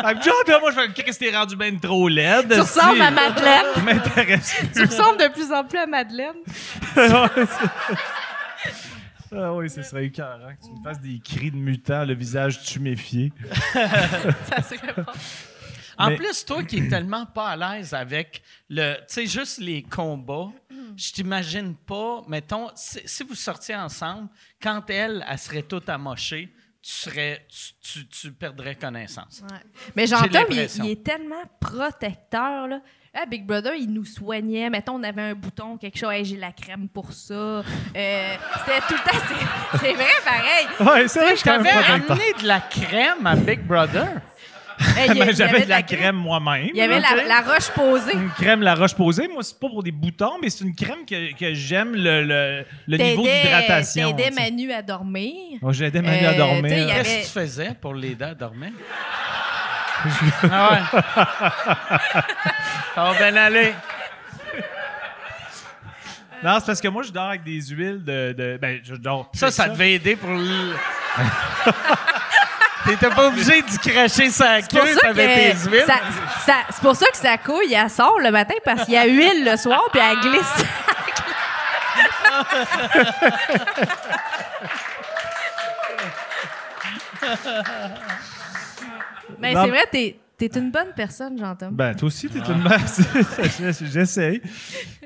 [0.04, 2.52] Avec John, là, moi, je fais Qu'est-ce que t'es rendu bien trop laide?
[2.52, 3.66] Tu ressembles à Madeleine.
[3.74, 4.84] Ça m'intéresse Tu plus.
[4.84, 6.36] ressembles de plus en plus à Madeleine.
[9.34, 12.62] Ah oui, ce serait écœurant que tu me fasses des cris de mutant, le visage
[12.64, 13.32] tuméfié.
[13.72, 15.10] Ça serait pas.
[15.96, 19.58] En Mais- plus, toi qui es tellement pas à l'aise avec le, tu sais, juste
[19.58, 20.50] les combats,
[20.98, 24.28] je t'imagine pas, mettons, si, si vous sortiez ensemble,
[24.62, 26.52] quand elle, elle serait toute amochée,
[26.82, 29.40] tu serais, tu, tu- tu perdrais connaissance.
[29.48, 29.58] Ouais.
[29.94, 32.66] Mais Jean-Tom, il, il est tellement protecteur.
[32.68, 32.80] Là.
[33.14, 34.68] Ah, Big Brother, il nous soignait.
[34.70, 36.10] Mettons, on avait un bouton, quelque chose.
[36.12, 37.34] Hey, j'ai la crème pour ça.
[37.34, 37.62] Euh,
[37.94, 39.18] C'était tout le temps.
[39.28, 40.66] c'est- C'est vrai, pareil.
[40.80, 44.20] Ouais, c'est vrai, je T'avais amené de la crème à Big Brother?
[45.34, 46.68] J'avais de la crème moi-même.
[46.72, 48.12] Il y avait la, la roche posée.
[48.14, 49.28] Une crème La Roche posée.
[49.28, 52.64] Moi, c'est pas pour des boutons, mais c'est une crème que, que j'aime le, le,
[52.88, 54.16] le niveau d'hydratation.
[54.18, 54.30] sais.
[54.30, 55.58] Manu à dormir.
[55.60, 56.72] Moi, J'aidais Manu à Euh, dormir.
[56.90, 58.70] avait- Qu'est-ce que tu faisais pour l'aider à dormir?
[60.50, 61.00] ah ouais.
[62.94, 63.72] Ça va bien aller.
[66.42, 68.32] Non, c'est parce que moi, je dors avec des huiles de.
[68.36, 69.30] de- ben, je dors.
[69.34, 70.74] Ça, ça devait aider pour le.
[72.86, 75.84] T'étais pas obligé d'y cracher sa queue, ça t'avais que tes huiles.
[75.86, 76.00] ça-
[76.46, 79.06] ça- c'est pour ça que sa couille, elle sort le matin parce qu'il y a
[79.06, 80.42] huile le soir puis elle glisse.
[89.38, 89.64] Mais Non.
[89.64, 91.70] c'est vrai, t'es es une bonne personne, j'entends.
[91.70, 92.80] Ben, toi aussi, t'es une mère.
[93.92, 94.42] J'essaye.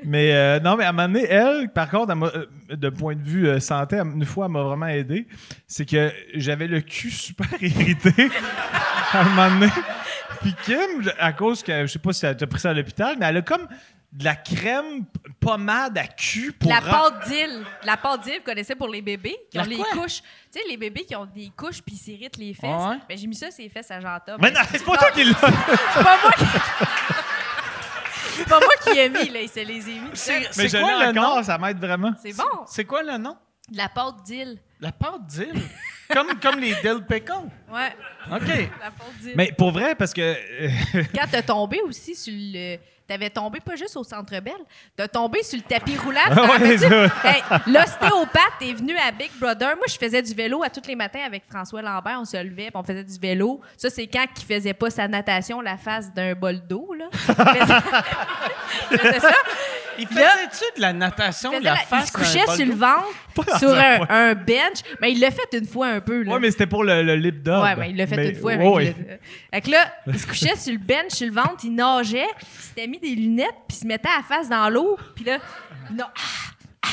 [0.03, 3.21] Mais euh, non, mais à un moment donné, elle, par contre, euh, de point de
[3.21, 5.27] vue euh, santé, une fois, elle m'a vraiment aidé.
[5.67, 8.29] C'est que j'avais le cul super irrité
[9.13, 9.71] à un moment donné.
[10.41, 13.15] Puis Kim, à cause que, je sais pas si elle t'a pris ça à l'hôpital,
[13.19, 13.67] mais elle a comme
[14.11, 15.05] de la crème
[15.39, 16.71] pommade à cul pour...
[16.71, 17.63] La pâte d'île.
[17.83, 20.21] La pâte d'île, vous connaissez pour les bébés qui ont les couches.
[20.51, 22.63] Tu sais, les bébés qui ont des couches puis ils s'irritent les fesses.
[22.63, 22.97] Ouais.
[23.07, 24.37] Ben, j'ai mis ça sur les fesses à Jean-Tom.
[24.41, 25.33] Mais non, c'est pas toi qui l'as...
[25.93, 26.45] C'est pas moi qui...
[28.37, 29.41] C'est pas moi qui ai mis, là.
[29.41, 30.09] Il se les a mis.
[30.13, 31.43] C'est Mais c'est je quoi le encore, nom?
[31.43, 32.13] ça m'aide vraiment.
[32.21, 32.43] C'est bon.
[32.67, 33.35] C'est quoi le nom?
[33.69, 34.59] De la pâte d'île.
[34.79, 35.59] La pâte d'île.
[36.13, 37.31] comme, comme les dill pickles.
[37.69, 37.95] Ouais,
[38.31, 38.47] OK.
[38.79, 39.33] la pâte d'île.
[39.35, 40.21] Mais pour vrai, parce que...
[40.21, 42.77] euh, Quand t'as tombé aussi sur le.
[43.07, 44.53] T'avais tombé pas juste au centre Bell,
[44.95, 46.19] t'as tombé sur le tapis roulant.
[47.23, 49.75] Hey, L'ostéopathe est venu à Big Brother.
[49.75, 52.19] Moi, je faisais du vélo à tous les matins avec François Lambert.
[52.21, 53.61] On se levait on faisait du vélo.
[53.77, 56.93] Ça, c'est quand il faisait pas sa natation la face d'un bol d'eau.
[56.93, 57.05] Là.
[59.19, 59.31] Ça.
[59.99, 63.73] Il faisait-tu de la natation, la la- il face se couchait sur le ventre, sur
[63.73, 64.79] un bench.
[65.01, 66.23] Mais il l'a fait une fois un peu.
[66.23, 66.33] Là.
[66.33, 67.53] Ouais, mais c'était pour le, le lip dub.
[67.61, 68.55] Ouais, mais il l'a fait Mais- une fois.
[68.55, 69.17] ouais, Avec le-
[69.53, 72.63] Fait que là, il se couchait sur le bench, sur le ventre, il nageait, il
[72.63, 75.37] s'était mis des lunettes, puis il se mettait à la face dans l'eau, puis là,
[75.89, 76.51] il na- ah,
[76.83, 76.87] ah.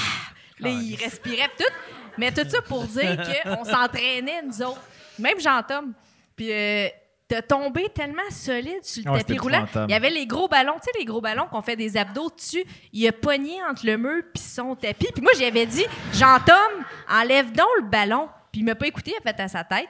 [0.61, 1.73] là, il respirait tout.
[2.17, 4.81] Mais tout ça pour dire qu'on s'entraînait, nous autres.
[5.19, 5.93] Même Jean-Tom.
[6.37, 6.89] Puis euh,
[7.29, 9.67] t'as tombé tellement solide sur le Ouais, tapis roulant.
[9.89, 12.31] Il y avait les gros ballons, tu sais, les gros ballons qu'on fait des abdos
[12.37, 12.65] dessus.
[12.93, 15.09] Il a pogné entre le mur puis son tapis.
[15.13, 18.29] Puis moi, j'avais dit, Jean-Tom, enlève donc le ballon.
[18.53, 19.89] Puis il m'a pas écouté, il a fait à sa tête.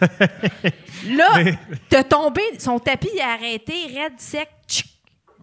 [1.08, 1.52] Là,
[1.90, 4.48] t'as tombé, son tapis, il a arrêté, raide, sec.
[4.66, 4.93] tchic.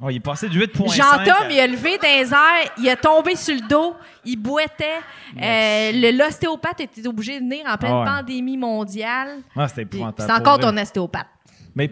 [0.03, 2.89] Oh, il est passé de 8.5 Jean-Tom, à- il a levé dans les airs, il
[2.89, 3.95] a tombé sur le dos,
[4.25, 4.99] il boitait.
[5.41, 8.05] Euh, L'ostéopathe était obligé de venir en pleine Ah ouais.
[8.05, 9.39] pandémie mondiale.
[9.55, 10.27] Ah, c'était épouvantable.
[10.27, 11.27] C'est encore ton ostéopathe.
[11.75, 11.89] Mais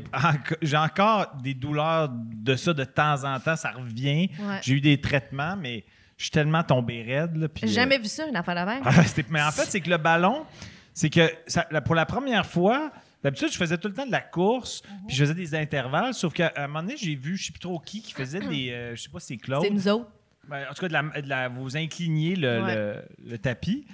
[0.61, 4.29] j'ai encore des douleurs de ça de temps en temps, ça revient.
[4.39, 4.59] Ouais.
[4.61, 5.85] J'ai eu des traitements, mais
[6.17, 7.37] je suis tellement tombé raide.
[7.37, 8.81] Là, puis, J'ai euh, jamais vu ça, une affaire de même.
[8.85, 8.91] ah,
[9.29, 10.45] mais en fait, c'est que le ballon,
[10.93, 12.91] c'est que ça- pour la première fois,
[13.23, 15.07] d'habitude, je faisais tout le temps de la course, Mhm.
[15.07, 17.59] puis je faisais des intervalles, sauf qu'à un moment donné, j'ai vu, je sais plus
[17.59, 19.63] trop qui, qui faisait des, euh, je sais pas si c'est Claude.
[19.63, 20.09] C'est nous autres.
[20.47, 22.75] Ben, en tout cas, de la, de la- vous incliniez le, Ouais.
[22.75, 23.85] le- le tapis.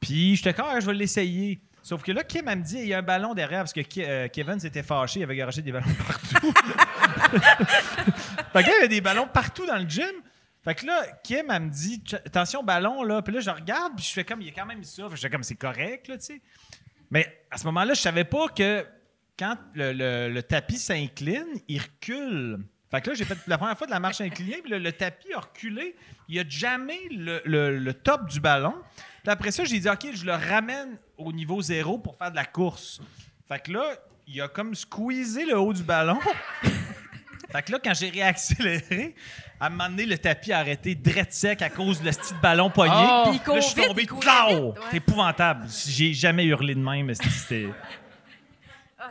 [0.00, 1.60] Puis j'étais comme, Ah, je vais l'essayer.
[1.82, 3.80] Sauf que là, Kim, elle me dit, il y a un ballon derrière parce que
[3.98, 6.52] euh, Kevin s'était fâché, il avait garagé des ballons partout.
[8.52, 10.04] fait que là, il y a des ballons partout dans le gym.
[10.62, 13.20] Fait que là, Kim, elle me dit, attention, ballon, là.
[13.20, 15.02] Puis là, je regarde, puis je fais comme, il y a quand même ça.
[15.04, 16.40] Fait que je fais comme, c'est correct, là, tu sais.
[17.10, 18.84] Mais à ce moment-là, je savais pas que
[19.38, 19.92] quand le,
[20.28, 22.60] le- tapis s'incline, il recule.
[22.90, 24.92] Fait que là, j'ai fait la première fois de la marche inclinée, puis le, le
[24.92, 25.96] tapis a reculé.
[26.28, 28.74] Il a jamais le top du ballon.
[29.22, 32.36] Puis après ça, j'ai dit, OK, je le ramène au niveau zéro pour faire de
[32.36, 33.00] la course.
[33.48, 33.84] Fait que là,
[34.26, 36.18] il a comme squeezé le haut du ballon.
[37.54, 39.14] Fait que là, quand j'ai réaccéléré,
[39.60, 42.36] à un moment donné, le tapis a arrêté drette sec à cause de le style
[42.42, 42.92] ballon pogné.
[42.94, 43.24] Oh!
[43.26, 44.06] Là, je suis vite, tombé.
[44.90, 45.66] C'est épouvantable.
[45.86, 47.06] J'ai jamais hurlé de même.
[47.06, 47.68] mais C'était.
[48.98, 49.10] Ah,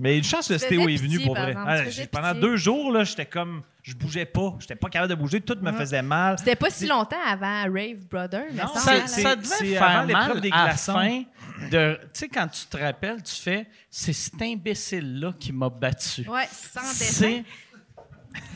[0.00, 1.54] Mais une chance que Tu Stéo est venu pour vrai.
[1.56, 2.40] Ah, pendant pitié.
[2.40, 3.62] deux jours, là, j'étais comme.
[3.82, 4.54] Je bougeais pas.
[4.60, 5.40] J'étais pas capable de bouger.
[5.42, 6.38] Tout me faisait mal.
[6.38, 9.82] C'était pas si longtemps avant Rave Brother, mais Non, ça, Ça, c'est- ça devait faire
[9.84, 10.94] avant l'épreuve mal des à la glaçons.
[10.94, 11.22] fin
[11.70, 11.98] de...
[12.02, 16.28] Tu sais, quand tu te rappelles, tu fais «C'est cet imbécile-là qui m'a battu.
[16.28, 17.42] Ouais, sans dessin.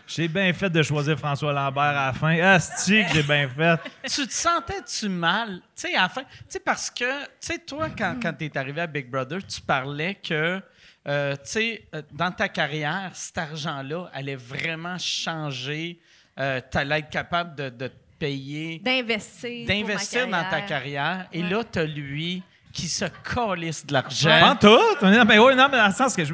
[0.08, 2.38] J'ai bien fait de choisir François Lambert à la fin.
[2.40, 3.80] Asti que j'ai bien fait.
[4.08, 5.62] tu te sentais-tu mal?
[5.76, 8.46] Tu sais, à la fin, tu sais, parce que, tu sais, toi, quand, quand tu
[8.46, 10.62] es arrivé à Big Brother, tu parlais que,
[11.08, 16.00] euh, tu sais, euh, dans ta carrière, cet argent-là allait vraiment changer.
[16.40, 19.68] Euh, tu allais être capable de, de te payer, D'investir.
[19.68, 21.28] d'investir dans ta carrière.
[21.34, 21.50] Et Ouais.
[21.50, 24.30] là, tu as lui qui se calisse de l'argent.
[24.40, 25.06] Pas tout.
[25.06, 26.34] Non, mais oui, non, mais dans le sens que je,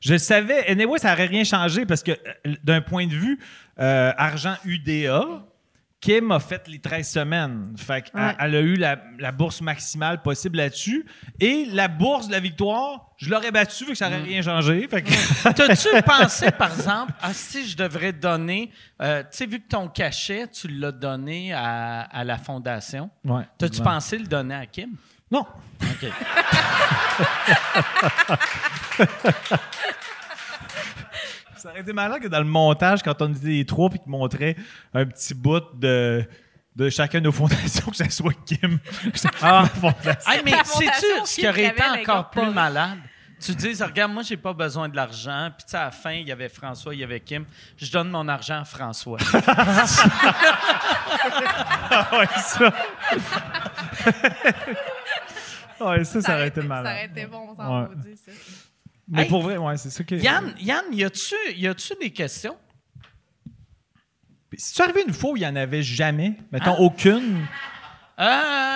[0.00, 0.66] je savais.
[0.68, 3.38] Anyway, ça n'aurait rien changé parce que euh, d'un point de vue
[3.78, 5.22] euh, argent UDA,
[6.00, 7.74] Kim a fait les 13 semaines.
[7.76, 8.36] Fait qu'elle- Ouais.
[8.38, 11.04] elle a eu la, la bourse maximale possible là-dessus.
[11.40, 14.86] Et la bourse de la victoire, je l'aurais battue, fait que ça n'aurait rien changé.
[14.86, 15.10] Fait que,
[15.52, 18.70] T'as-tu pensé, par exemple, ah, si je devrais donner,
[19.02, 23.42] euh, tu sais, vu que ton cachet, tu l'as donné à, à la fondation, ouais,
[23.58, 23.84] t'as-tu Ouais.
[23.84, 24.90] pensé le donner à Kim?
[25.32, 25.44] Non.
[25.82, 26.06] OK.
[31.58, 34.10] Ça aurait été malin que dans le montage, quand on était les trois puis qu'ils
[34.10, 34.56] montraient
[34.94, 36.24] un petit bout de,
[36.76, 38.78] de chacun de nos fondations, que ça soit Kim.
[39.42, 40.30] Ah, fondation.
[40.32, 42.98] Hey, mais sais-tu ce qui aurait été encore plus pas- malade?
[43.40, 45.50] Tu dis, regarde, moi, j'ai pas besoin de l'argent.
[45.56, 47.44] Puis, tu sais, à la fin, il y avait François, il y avait Kim.
[47.76, 49.18] Je donne mon argent à François.
[51.90, 52.72] Ah ouais, ça.
[55.80, 57.10] Ouais, ça, ça aurait été Ça aurait malade.
[57.16, 57.88] été bon, on s'en Ouais.
[57.88, 58.32] maudit, ça.
[59.10, 59.28] Mais Hey.
[59.28, 60.14] pour vrai, ouais, c'est ça que.
[60.14, 62.56] Yann, Yann, y a-tu y a-tu des questions?
[64.56, 66.76] Si tu arrivé une fois où il n'y en avait jamais, mettons Hein?
[66.80, 67.46] aucune.
[68.20, 68.74] Euh,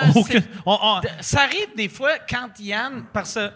[0.65, 3.51] on- on- D- Ça arrive des fois quand Yann, parce que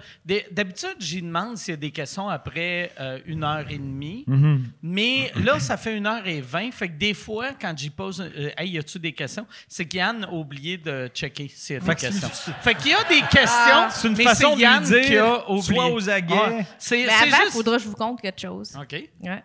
[0.51, 4.23] d'habitude, j'y demande s'il y a des questions après euh, une heure et demie.
[4.27, 4.65] Mhm.
[4.83, 6.71] Mais là, ça fait une heure et vingt.
[6.71, 9.47] Fait que des fois, quand j'y pose, euh, hey, y a-tu des questions?
[9.67, 12.29] C'est qu'Yann a oublié de checker s'il y a des questions.
[12.61, 13.87] Fait qu'il y a des questions.
[13.91, 15.73] C'est une mais façon de Yann lui dire, qui a oublié.
[15.75, 16.65] sois aux aguets.
[16.77, 17.51] C'est Mais c'est avant, il juste.
[17.53, 18.77] faudra que je vous conte quelque chose.
[18.79, 18.91] OK.
[19.21, 19.43] Ouais.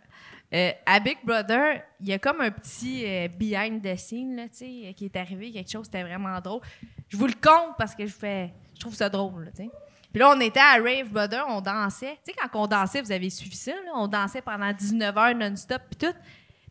[0.54, 4.42] Euh, à Big Brother, il y a comme un petit euh, behind the scene là,
[4.42, 6.60] euh, qui est arrivé, quelque chose, c'était vraiment drôle.
[7.08, 9.44] Je vous le compte parce que je fais, je trouve ça drôle.
[9.44, 9.50] là.
[9.54, 12.18] Puis là, on était à Rave Brother, on dansait.
[12.24, 15.34] Tu sais, quand on dansait, vous avez suivi ça, là, on dansait pendant 19 heures
[15.34, 16.14] non-stop, puis tout.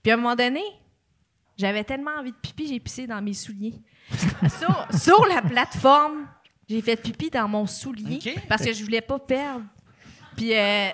[0.03, 0.62] Puis à un moment donné,
[1.58, 3.82] j'avais tellement envie de pipi, j'ai pissé dans mes souliers.
[4.60, 6.28] sur, sur la plateforme,
[6.70, 9.66] j'ai fait pipi dans mon soulier parce que je voulais pas perdre.
[10.36, 10.90] Puis euh,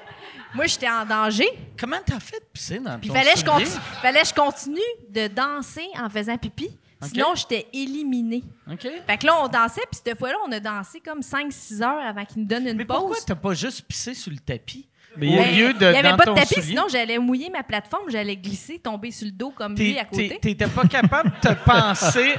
[0.56, 1.48] moi, j'étais en danger.
[1.80, 3.70] Comment t'as fait de pisser dans Puis ton fallait que je continue,
[4.02, 4.80] fallait que je continue
[5.10, 6.70] de danser en faisant pipi.
[7.04, 8.44] Sinon, j'étais éliminée.
[8.72, 8.88] OK.
[9.06, 12.26] Fait que là, on dansait, puis cette fois-là, on a dansé comme 5-6 heures avant
[12.26, 12.98] qu'ils nous donnent une Mais pause.
[12.98, 14.88] pourquoi t'as pas juste pissé sur le tapis?
[15.16, 16.68] Mais Au Ben, lieu de Il n'y avait dans pas de tapis, soulier?
[16.68, 20.40] sinon j'allais mouiller ma plateforme, j'allais glisser, tomber sur le dos comme lui à côté.
[20.42, 22.34] T'étais pas capable de te penser.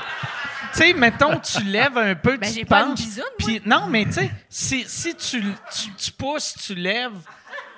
[0.72, 3.24] Tu sais, mettons, tu lèves un peu, Ben, tu j'ai te pas une penches, bisoune,
[3.38, 3.46] moi.
[3.48, 5.40] puis non, mais tu sais, si, si tu,
[5.72, 7.12] tu, tu pousses, tu lèves,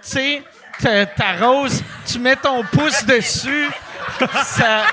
[0.02, 0.42] tu sais,
[0.80, 3.68] t'a- t'arroses, tu mets ton pouce dessus,
[4.44, 4.84] ça...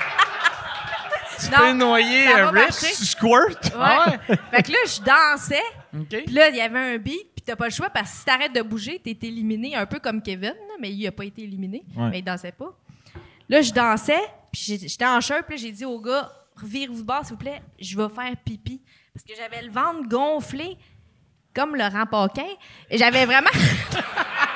[1.40, 2.72] Tu Non, peux noyer un Rich.
[2.74, 3.72] Squirt?
[3.76, 4.18] Ouais.
[4.50, 5.62] fait que là, je dansais,
[5.96, 6.24] OK.
[6.24, 8.24] puis là, il y avait un beat, puis t'as pas le choix parce que si
[8.24, 11.84] t'arrêtes de bouger, t'es éliminé, un peu comme Kevin, mais il a pas été éliminé,
[11.96, 12.08] Ouais.
[12.10, 12.76] mais il dansait pas.
[13.48, 14.18] Là, je dansais,
[14.52, 16.28] puis j'ai- j'étais en shirt, puis j'ai dit au gars,
[16.60, 18.82] revirez-vous de bord, s'il vous plaît, je vais faire pipi.
[19.14, 20.76] Parce que j'avais le ventre gonflé,
[21.54, 22.48] comme Laurent Paquin,
[22.90, 23.50] et j'avais vraiment...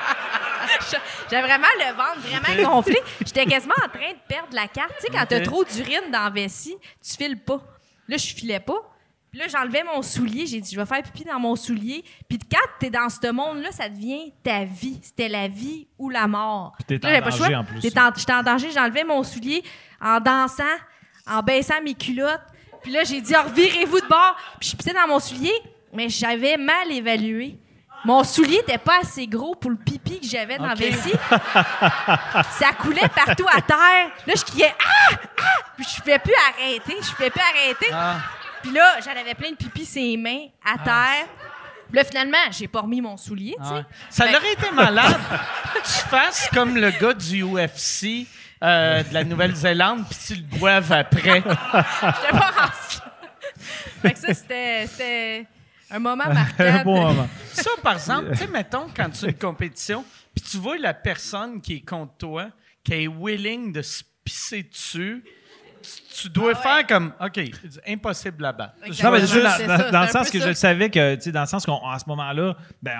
[1.29, 2.97] J'avais vraiment le ventre vraiment gonflé.
[3.19, 4.91] J'étais quasiment en train de perdre la carte.
[4.99, 7.61] Tu sais, quand t'as trop d'urine dans la vessie, tu files pas.
[8.07, 8.89] Là, je filais pas.
[9.31, 10.45] Puis là, j'enlevais mon soulier.
[10.45, 12.03] J'ai dit, je vais faire pipi dans mon soulier.
[12.29, 14.99] Puis quand t'es dans ce monde-là, ça devient ta vie.
[15.01, 16.73] C'était la vie ou la mort.
[16.77, 17.57] Puis t'es en j'avais pas le danger choix.
[17.57, 17.81] en plus.
[17.81, 18.71] J'étais en danger.
[18.71, 19.63] J'enlevais mon soulier
[19.99, 20.63] en dansant,
[21.25, 22.41] en baissant mes culottes.
[22.83, 24.35] Puis là, j'ai dit, revirez-vous de bord.
[24.59, 25.53] Puis je pissais dans mon soulier,
[25.93, 27.57] mais j'avais mal évalué.
[28.05, 30.79] Mon soulier n'était pas assez gros pour le pipi que j'avais dans Ok.
[30.79, 31.13] la vessie.
[32.59, 34.09] Ça coulait partout à terre.
[34.27, 35.15] Là, je criais Ah!
[35.39, 35.43] Ah!
[35.77, 36.95] Puis je ne pouvais plus arrêter.
[37.01, 37.87] Je ne pouvais plus arrêter.
[37.93, 38.15] Ah.
[38.61, 41.27] Puis là, j'en avais plein de pipi ses mains à terre.
[41.89, 43.75] Puis là, finalement, j'ai pas remis mon soulier, tu sais.
[43.87, 43.93] Ah.
[44.09, 45.19] Ça Ben- aurait été malade
[45.73, 48.27] que tu fasses comme le gars du UFC
[48.63, 51.41] euh, de la Nouvelle-Zélande, puis tu le boives après.
[51.43, 52.51] J'étais pas
[54.01, 55.45] fait que ça, c'était
[55.95, 56.63] un moment marquant.
[56.63, 57.27] Un bon moment.
[57.51, 60.03] Ça, par exemple, tu sais, mettons, quand tu as une compétition,
[60.35, 62.47] puis tu vois la personne qui est contre toi,
[62.83, 65.23] qui est willing de se pisser dessus,
[65.83, 66.63] tu, tu dois Ah ouais.
[66.63, 67.39] faire comme, OK,
[67.87, 68.73] impossible là-bas.
[69.03, 70.47] Non, mais c'est dans, ça, dans- dans le sens que ça.
[70.47, 72.93] je savais que, tu sais, dans le sens qu'à ce moment-là, ben,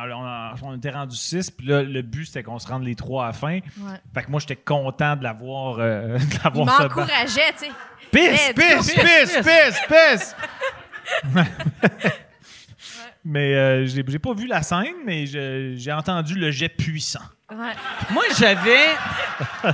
[0.61, 3.28] on, était rendu 6, puis là, le but, c'était qu'on se rende les trois à
[3.28, 3.53] la fin.
[3.80, 4.02] Ouais.
[4.14, 6.24] Fait que moi, j'étais content de l'avoir euh, de
[6.56, 7.72] Il m'encourageait, tu sais.
[8.11, 9.02] Pisse, pisse, go.
[9.02, 10.36] pisse, pisse, pisse!
[13.26, 17.22] Mais euh, j'ai j'ai pas vu la scène, mais je- j'ai entendu le jet puissant.
[17.50, 17.74] Ouais.
[18.12, 18.88] Moi, j'avais.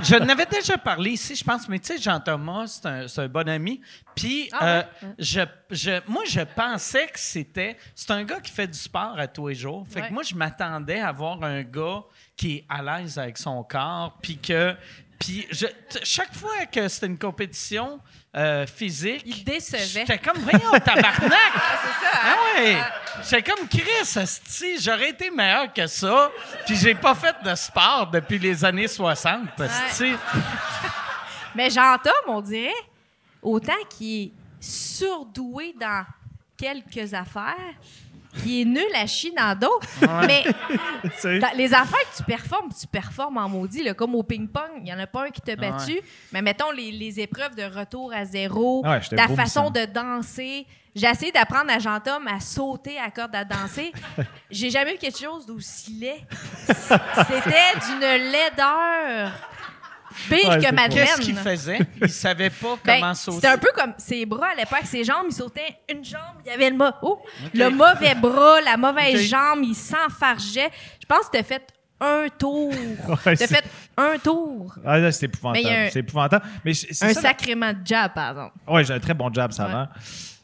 [0.02, 3.28] Je n'avais déjà parlé ici, je pense, mais tu sais, Jean-Thomas, c'est un, c'est un
[3.28, 3.80] bon ami.
[4.14, 5.08] Puis, Ah euh, ouais?
[5.18, 5.40] je,
[5.70, 7.76] je- moi, je pensais que c'était.
[7.94, 9.86] C'est un gars qui fait du sport à tous les jours.
[9.88, 10.08] Fait Ouais.
[10.08, 12.02] que moi, je m'attendais à voir un gars
[12.36, 14.74] qui est à l'aise avec son corps, puis que.
[15.20, 15.66] Puis, je-
[16.02, 18.00] chaque fois que c'était une compétition
[18.34, 19.22] euh, physique.
[19.26, 19.84] Il décevait.
[20.06, 21.12] J'étais comme, voyons, tabarnak!
[21.22, 22.36] C'est ça, Ah hein?
[22.62, 22.76] ouais!
[23.28, 26.30] J'étais comme Chris, asti, j'aurais été meilleur que ça.
[26.64, 30.12] Puis j'ai pas fait de sport depuis les années 60, asti.
[31.54, 32.72] Mais Jean-Tom, on dirait,
[33.42, 36.04] autant qu'il est surdoué dans
[36.56, 37.74] quelques affaires,
[38.38, 39.86] qu'il est nul à chier dans d'autres.
[40.26, 40.44] Mais
[41.56, 43.82] les affaires que tu performes, tu performes en maudit.
[43.82, 46.00] là, comme au ping-pong, il n'y en a pas un qui t'a battu.
[46.32, 50.66] Mais mettons les, les épreuves de retour à zéro, ouais, ta façon de danser.
[50.94, 53.92] J'ai essayé d'apprendre à Jean-Tom à sauter à corde à danser.
[54.50, 56.26] J'ai jamais eu quelque chose d'aussi laid.
[56.66, 59.30] C'était d'une laideur
[60.28, 61.06] pire Ouais, que c'est Madeleine.
[61.06, 61.78] Qu'est-ce qu'il faisait?
[62.02, 63.36] Il savait pas Ben, comment sauter.
[63.36, 66.50] C'était un peu comme ses bras à l'époque, ses jambes, il sautait une jambe, il
[66.50, 67.20] y avait le, mo- oh,
[67.54, 70.70] le mauvais bras, la mauvaise jambe, il s'enfargeait.
[71.00, 71.66] Je pense que t'as fait
[72.00, 72.72] un tour.
[73.26, 73.64] Ouais, t'as fait
[73.96, 74.74] un tour.
[74.86, 75.66] Ah, là, c'est épouvantable.
[75.68, 76.44] Un- C'est épouvantable.
[76.64, 78.54] Mais c'est c'est Un ça, sacrément de jab, par exemple.
[78.68, 79.72] Ouais, j'ai un très bon job, ça Ouais.
[79.72, 79.90] va.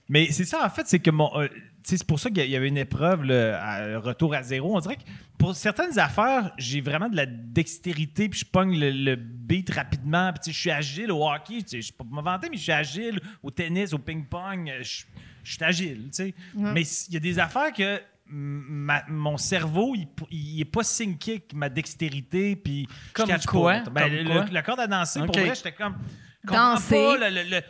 [0.09, 1.31] Mais c'est ça, en fait, c'est que mon.
[1.41, 1.49] euh,
[1.87, 4.77] c'est pour ça qu'il y avait une épreuve, là, à- retour à zéro.
[4.77, 5.03] On dirait que
[5.39, 10.33] pour certaines affaires, j'ai vraiment de la dextérité, puis je pogne le, le beat rapidement,
[10.33, 12.63] puis je suis agile au hockey, tu sais, je suis pas me vanter, mais je
[12.63, 15.05] suis agile au tennis, au ping-pong, euh, je,
[15.53, 16.35] suis agile, tu sais.
[16.55, 21.31] Mais il y a des affaires que ma- mon cerveau, il, il est pas synché
[21.33, 23.75] avec ma dextérité, puis je Comme catch quoi?
[23.81, 23.91] pas.
[23.91, 24.45] Ben, Comme le- quoi?
[24.47, 25.97] le- la corde à danser, pour vrai, j'étais comme...
[26.45, 26.95] Danser?
[26.95, 27.63] pas le- le- le- le-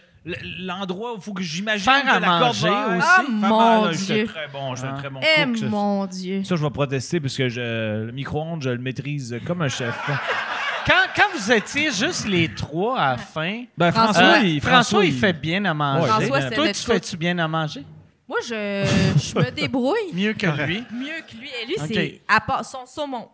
[0.58, 3.06] l'endroit où il faut que j'imagine Faire que à la corde manger va aussi.
[3.08, 4.26] Ah, Faire mon là, j'étais Dieu.
[4.26, 5.66] très bon, un très bon Eh cook, ça.
[5.66, 6.44] mon Dieu.
[6.44, 9.94] Ça, je vais protester parce que je, le micro-ondes, je le maîtrise comme un chef.
[10.86, 14.60] Quand, quand vous étiez juste les trois à la fin, Ben, François, euh, François, il,
[14.60, 16.02] François, il fait bien à manger.
[16.02, 17.84] Ouais, François, c'était Toi, notre tu fais-tu bien à manger?
[18.28, 18.84] Moi, je,
[19.18, 20.84] je me débrouille Mieux que lui.
[20.92, 21.50] mieux que lui.
[21.60, 21.86] Et lui, Ok.
[21.92, 23.28] c'est à part son saumon.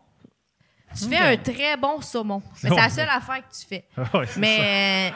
[0.99, 2.43] Tu fais un très bon saumon.
[2.63, 3.85] Mais c'est la seule affaire que tu fais.
[3.99, 4.41] Ouais, c'est ça.
[4.41, 5.13] Mais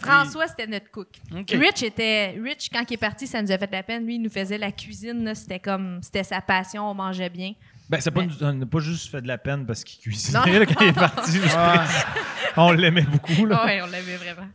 [0.00, 1.08] François, c'était notre cook.
[1.34, 1.50] OK.
[1.50, 2.38] Rich était.
[2.42, 4.04] Rich, quand il est parti, ça nous a fait de la peine.
[4.06, 5.24] Lui, il nous faisait la cuisine.
[5.24, 5.34] là.
[5.34, 6.00] C'était comme.
[6.02, 6.88] C'était sa passion.
[6.90, 7.52] On mangeait bien.
[7.88, 10.58] Ben, pas, on n'a pas juste fait de la peine parce qu'il cuisinait Non.
[10.58, 11.32] là, quand il est parti.
[11.32, 12.04] je précise.
[12.56, 13.46] On l'aimait beaucoup.
[13.46, 13.62] Là.
[13.64, 14.48] Oui, on l'aimait vraiment.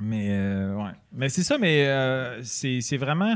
[0.00, 0.90] Mais euh, ouais.
[1.12, 3.34] Mais c'est ça, mais euh, c'est c'est vraiment.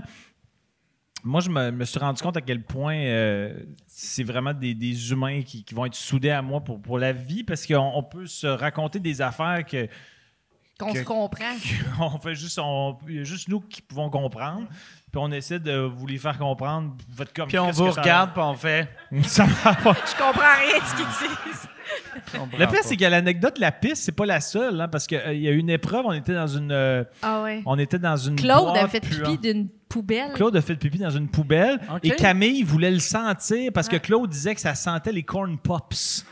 [1.25, 3.55] Moi, je me, me suis rendu compte à quel point euh,
[3.87, 7.13] c'est vraiment des, des humains qui, qui vont être soudés à moi pour, pour la
[7.13, 9.87] vie parce qu'on on peut se raconter des affaires que
[10.79, 11.55] Qu'on Que- se comprend.
[12.01, 14.67] on fait juste, on- il y a juste nous qui pouvons comprendre.
[15.13, 16.95] Puis on essaie de vous les faire comprendre.
[17.37, 18.89] Comme Puis on vous regarde, puis on fait.
[19.25, 19.93] Ça va pas.
[19.95, 21.07] Je comprends rien de ce qu'ils
[21.51, 21.69] disent.
[22.59, 25.19] Le pire, c'est que l'anecdote de la piste, c'est pas la seule, hein, parce qu'il
[25.19, 26.73] y a eu une épreuve, on était dans une.
[26.73, 27.63] euh, Ah ouais.
[27.67, 28.37] on était dans une.
[28.37, 30.33] Claude a fait pipi d'une poubelle.
[30.35, 34.31] Claude a fait pipi dans une poubelle et Camille voulait le sentir parce que Claude
[34.31, 36.25] disait que ça sentait les corn pops.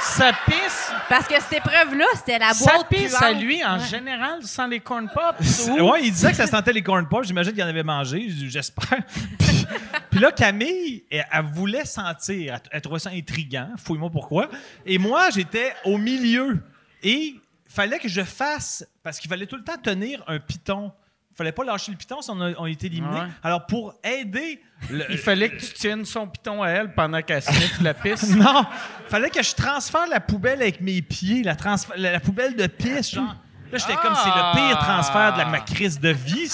[0.00, 0.92] Ça pisse?
[1.08, 3.22] Parce que cette épreuve-là, c'était la Ça boîte pisse puante.
[3.22, 3.84] à lui, en Ouais.
[3.86, 5.68] général, sans les corn pops.
[5.68, 7.26] ou- Ouais, il disait que ça sentait les corn pops.
[7.26, 9.02] J'imagine qu'il en avait mangé, j'espère.
[9.38, 9.66] Puis,
[10.10, 12.54] puis là, Camille, elle, elle voulait sentir.
[12.54, 13.70] Elle, elle trouvait ça intriguant.
[13.76, 14.48] Fouille-moi pourquoi.
[14.84, 16.60] Et moi, j'étais au milieu.
[17.02, 17.34] Et
[17.68, 20.92] fallait que je fasse, parce qu'il fallait tout le temps tenir un piton.
[21.36, 23.12] Il fallait pas lâcher le piton si on, a, on était éliminé.
[23.20, 23.26] Ouais.
[23.42, 24.58] Alors, pour aider
[24.90, 28.30] le, Il fallait que tu tiennes son piton à elle pendant qu'elle sniffe la pisse.
[28.36, 28.64] Non,
[29.08, 32.66] fallait que je transfère la poubelle avec mes pieds, la, transf- la, la poubelle de
[32.66, 33.36] pisse, genre.
[33.70, 36.48] Là, j'étais comme, c'est le pire transfert de la, ma crise de vie.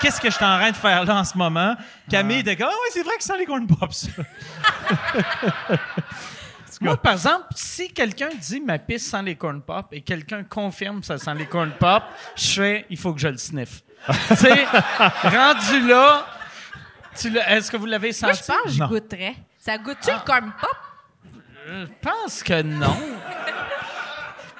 [0.00, 1.76] Qu'est-ce que je suis en train de faire là en ce moment?
[2.10, 4.08] Camille était comme, ah oui, c'est vrai que ça les corn pops.
[6.80, 11.02] Moi, par exemple, si quelqu'un dit ma pisse sent les corn pop et quelqu'un confirme
[11.02, 12.02] ça sent les corn pop,
[12.36, 13.82] je fais il faut que je le sniffe.
[14.28, 14.64] tu sais,
[15.22, 16.26] rendu là,
[17.16, 18.42] tu l'as- est-ce que vous l'avez Moi, senti?
[18.42, 19.34] je pense que je goûterais.
[19.58, 20.76] Ça goûte-tu le corn pop?
[21.66, 22.96] Je pense que non.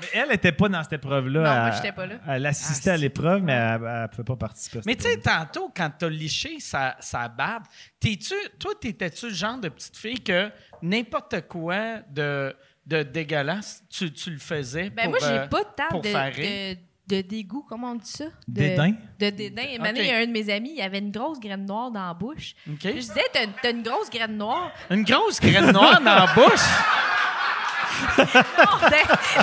[0.00, 1.40] Mais elle n'était pas dans cette épreuve-là.
[1.40, 2.14] Non, moi, Elle- j'étais pas là.
[2.28, 4.78] Elle assistait à l'épreuve, mais elle ne pouvait pas participer.
[4.78, 7.64] à cette Mais tu sais, tantôt, quand t'as liché sa, sa barbe,
[8.00, 10.50] t'es-tu, toi, t'étais-tu le genre de petite fille que
[10.82, 12.54] n'importe quoi de,
[12.86, 16.78] de dégueulasse, tu, tu le faisais Ben pour, moi, j'ai euh, pas tant de, de,
[17.06, 18.24] de dégoût, comment on dit ça?
[18.48, 18.94] De, Dédain?
[19.18, 19.62] De dédain.
[19.70, 20.06] Et maintenant, Ok.
[20.06, 22.14] il y a un de mes amis, il avait une grosse graine noire dans la
[22.14, 22.54] bouche.
[22.68, 22.78] OK?
[22.82, 24.70] Je disais, t'as, t'as une grosse graine noire.
[24.90, 26.60] Une grosse graine noire dans la bouche?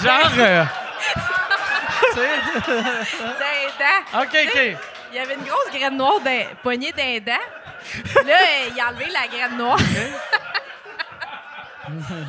[0.01, 0.31] Genre.
[0.37, 0.65] euh,
[3.79, 4.21] d'un.
[4.21, 4.77] OK, OK.
[5.11, 8.25] Il y avait une grosse graine noire d'un, poignée d'un dent.
[8.25, 8.37] Là,
[8.73, 9.79] il a enlevé la graine noire.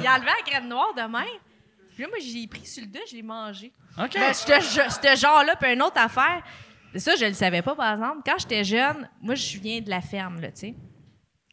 [0.01, 1.39] il a enlevé la graine noire de même.
[1.95, 3.73] Puis là, moi, j'ai pris sur le dos, je l'ai mangé.
[3.99, 4.15] OK.
[4.15, 6.43] Ben, ce ce genre-là, puis une autre affaire,
[6.97, 8.23] ça, je le savais pas, par exemple.
[8.25, 10.75] Quand j'étais jeune, moi, je viens de la ferme, là, tu sais.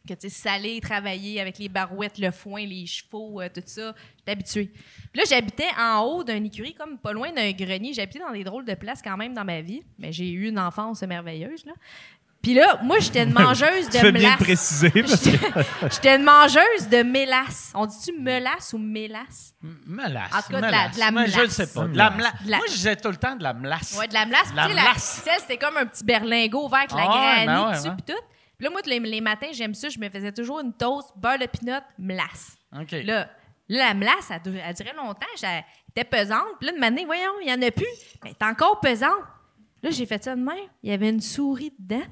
[0.08, 3.94] Que, tu sais, salé, travailler avec les barouettes, le foin, les chevaux, euh, tout ça.
[4.30, 4.72] J'étais habituée.
[5.12, 7.92] Puis là, j'habitais en haut d'un écurie, comme pas loin d'un grenier.
[7.92, 9.82] J'habitais dans des drôles de places quand même dans ma vie.
[9.98, 11.72] Mais j'ai eu une enfance merveilleuse, là.
[12.42, 14.38] Puis là, moi, j'étais une mangeuse de Tu fais bien mélasse.
[14.38, 14.92] de préciser.
[15.90, 17.70] J'étais une mangeuse de mélasse.
[17.74, 19.54] On dit-tu mélasse ou mélasse?
[19.86, 20.32] Melasse.
[20.32, 20.94] En tout cas, de la- melasse.
[20.94, 21.82] de la Moi, je le sais pas.
[21.82, 23.52] De De la la mela- De la- Moi, je disais tout le temps de la
[23.52, 23.96] melasse.
[23.98, 24.54] Ouais, de la melasse.
[24.54, 25.18] La Tu sais, la melasse.
[25.18, 27.94] ficelle, c'était comme un petit berlingot vert avec la ben ouais, dessus, ouais.
[28.06, 28.22] puis tout.
[28.56, 29.88] Puis là, moi, les, les matins, j'aime ça.
[29.90, 32.56] Je me faisais toujours une toast, beurre de pinot, melasse.
[32.78, 32.92] OK.
[33.04, 33.28] Là,
[33.78, 35.26] là, la melasse, elle, elle durait longtemps.
[35.42, 36.44] Elle était pesante.
[36.58, 37.86] Puis là, de matin, voyons, il n'y en a plus.
[38.24, 39.22] Mais elle est encore pesante.
[39.82, 40.56] Là, j'ai fait ça de même.
[40.82, 42.04] Il y avait une souris dedans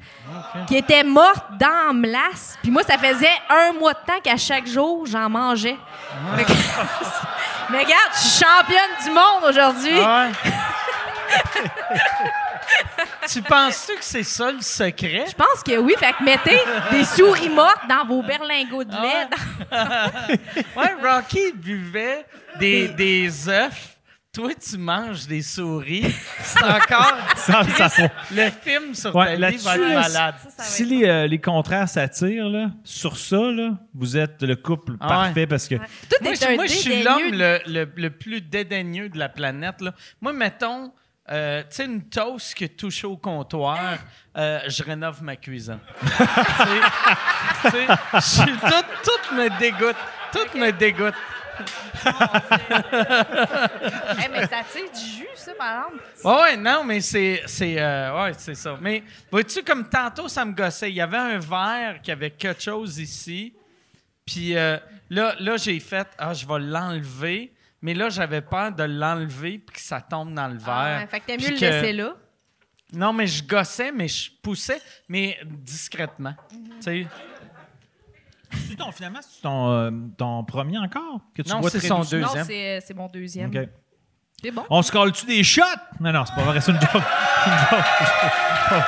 [0.67, 2.59] qui était morte dans la melasse.
[2.63, 5.77] Puis moi, ça faisait un mois de temps qu'à chaque jour, j'en mangeais.
[6.39, 6.53] Que-
[7.71, 10.01] Mais regarde, je suis championne du monde aujourd'hui.
[10.03, 10.51] Ah ouais.
[13.28, 15.24] tu penses-tu que c'est ça le secret?
[15.28, 15.95] Je pense que oui.
[15.99, 16.59] Fait que mettez
[16.90, 19.28] des souris mortes dans vos berlingots de lait.
[20.77, 22.24] Ouais, Rocky buvait
[22.59, 23.95] des, des œufs
[24.31, 26.15] toi, tu manges des souris.
[26.45, 27.16] C'est encore.
[28.31, 30.35] Le film sur Ouais, ta vie va être malade.
[30.45, 34.16] Ça, ça va Si être les, euh, les contraires s'attirent, là, sur ça, là, vous
[34.16, 35.74] êtes le couple Ah parfait parce que.
[35.77, 35.81] bon.
[36.11, 39.28] Toi, Moi, t'es je, moi, je suis l'homme le, le- le plus dédaigneux de la
[39.31, 39.81] planète.
[39.81, 39.93] Là.
[40.20, 40.93] Moi, mettons,
[41.31, 43.99] euh, tu sais, une toast qui est touchée au comptoir,
[44.37, 45.79] euh, je rénove ma cuisine.
[47.61, 47.87] Tu sais,
[48.47, 49.97] tout, tout me dégoûte.
[50.33, 51.15] Tout me dégoûte.
[54.19, 56.05] Hey, mais ça tire du jus, ça, par exemple.
[56.25, 58.77] Ouais, ouais, non, mais c'est, c'est, euh, ouais, c'est ça.
[58.81, 60.91] Mais vois-tu, comme tantôt, ça me gossait.
[60.91, 63.55] Il y avait un verre qui avait quelque chose ici.
[64.25, 64.77] Puis euh,
[65.11, 67.53] là, là j'ai fait, ah, je vais l'enlever.
[67.83, 71.01] Mais là, j'avais peur de l'enlever puis que ça tombe dans le Ah, verre.
[71.01, 72.15] ouais, fait que t'aimes Puis mieux le laisser là.
[72.93, 76.35] Non, mais je gossais, mais je poussais, mais discrètement.
[76.53, 76.69] Mhm.
[76.69, 77.07] Tu sais,
[78.71, 81.89] C'est ton, finalement, c'est ton, euh, ton premier encore que tu Non, bois c'est très
[81.89, 82.19] son doucement?
[82.21, 82.47] Non, Deuxième.
[82.47, 83.51] c'est c'est mon deuxième.
[83.55, 83.69] OK.
[84.43, 84.65] C'est bon.
[84.71, 85.63] On se colle-tu des shots?
[86.01, 86.91] Non, non, c'est pas vrai, c'est une joke.
[87.45, 88.85] C'est une joke.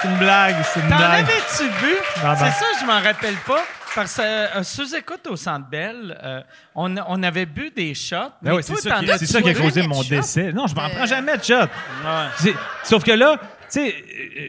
[0.00, 1.24] C'est une blague, c'est une T'en blague.
[1.24, 1.94] avais-tu vu?
[2.22, 2.36] Non, non.
[2.36, 3.62] C'est ça, je m'en rappelle pas.
[3.94, 6.42] Parce que euh, sous-écoute au Centre Bell, euh,
[6.74, 8.16] on, on avait bu des shots.
[8.16, 10.52] Ben mais oui, c'est ça, qui, as c'est ça qui a causé mon décès.
[10.52, 10.88] Non, je m'en Euh.
[10.94, 11.54] prends jamais de shot.
[11.54, 12.26] Ouais.
[12.38, 12.54] C'est-
[12.84, 13.94] Sauf que là, tu sais,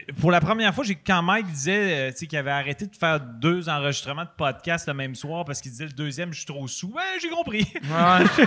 [0.08, 3.18] euh, pour la première fois, j'ai quand Mike disait euh, qu'il avait arrêté de faire
[3.20, 6.66] deux enregistrements de podcast le même soir parce qu'il disait le deuxième, je suis trop
[6.68, 6.94] sous.
[7.20, 7.66] J'ai compris.
[7.74, 8.44] Ouais.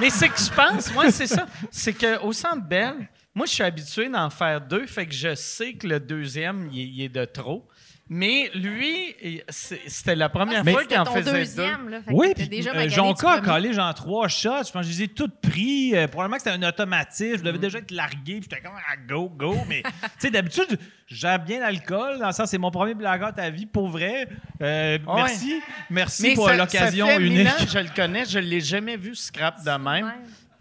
[0.00, 1.46] Mais c'est que je pense, moi, c'est ça.
[1.70, 2.94] C'est qu'au Centre Bell,
[3.34, 7.00] moi, je suis habitué d'en faire deux, fait que je sais que le deuxième, il
[7.02, 7.66] est de trop.
[8.08, 9.14] Mais lui,
[9.48, 11.38] c'était la première Mais- fois qu'il en ton faisait deux.
[11.38, 12.02] deuxième, là.
[12.02, 14.64] Fait que Oui, puis déjà euh, Jonca a collé genre trois shots.
[14.66, 15.96] Je pense que je les ai toutes pris.
[15.96, 17.36] Euh, probablement que c'était un automatisme.
[17.36, 17.44] Je Mm.
[17.44, 18.40] devais déjà être largué.
[18.40, 19.56] Puis j'étais comme ah, go, go.
[19.68, 22.18] Mais tu sais, d'habitude, j'ai bien l'alcool.
[22.18, 24.28] Dans le sens, c'est mon premier blackout à vie, pour vrai.
[24.60, 25.14] Euh, Ouais.
[25.22, 25.60] Merci.
[25.88, 27.48] Merci Mais pour l'occasion unique.
[27.72, 30.04] je le connais, je l'ai jamais vu scrap de même.
[30.06, 30.12] Ouais.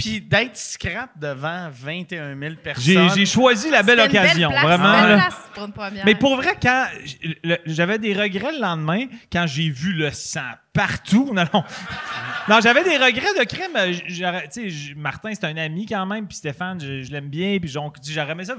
[0.01, 3.09] Puis d'être scrap devant 21 000 personnes.
[3.15, 4.49] J'ai choisi la belle occasion.
[4.49, 5.01] place, vraiment.
[5.03, 6.05] belle place pour une première.
[6.05, 6.87] Mais pour vrai, quand
[7.65, 10.41] j'avais des regrets le lendemain, quand j'ai vu le sang
[10.73, 11.31] partout.
[11.33, 11.63] Non, non.
[12.49, 13.75] Non, j'avais des regrets de crime.
[13.75, 18.31] Euh, Martin, c'est un ami quand même, puis Stéphane, je, je l'aime bien, puis j'aurais
[18.31, 18.55] aimé ça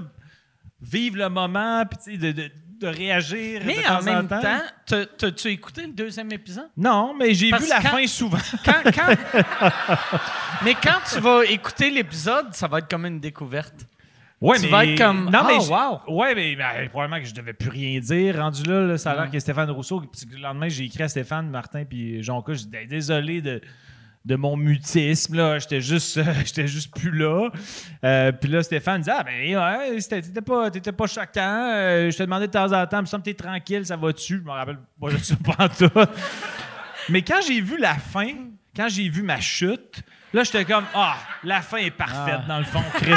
[0.83, 2.51] vivre le moment, puis tu sais, de, de-
[2.83, 3.61] de réagir.
[3.61, 4.41] de Mais temps en même temps.
[4.41, 6.69] temps, t'as- t'as-tu écouté le deuxième épisode?
[6.77, 8.39] Non, mais j'ai vu la quand- fin souvent.
[8.65, 9.15] Quand, quand-
[10.65, 13.87] mais quand tu vas écouter l'épisode, ça va être comme une découverte.
[14.41, 15.71] Ouais, Tu vas être comme, Non, mais Ah, j'-
[16.09, 16.17] wow.
[16.21, 18.37] Ouais, mais probablement que je devais plus rien dire.
[18.39, 19.31] Rendu là, là, ça a l'air Ouais.
[19.31, 20.01] que Stéphane Rousseau.
[20.01, 22.53] Puis le lendemain, j'ai écrit à Stéphane, Martin, puis Jonca.
[22.53, 23.61] Je dis désolé de,
[24.25, 25.37] de mon mutisme.
[25.37, 25.59] là.
[25.59, 27.49] J'étais juste, euh, j'étais juste plus là.
[28.05, 31.71] Euh, puis là, Stéphane dit Ah, ben, ouais, t'étais pas, t'étais pas choquant.
[31.75, 34.39] Euh, je te demandais de temps en temps, me t'es tranquille, ça va-tu?
[34.39, 35.91] Je me rappelle pas de ça pas en tout.
[37.09, 38.29] Mais quand j'ai vu la fin,
[38.77, 42.65] quand j'ai vu ma chute, là, j'étais comme Ah, la fin est parfaite, dans le
[42.65, 43.15] fond, Chris.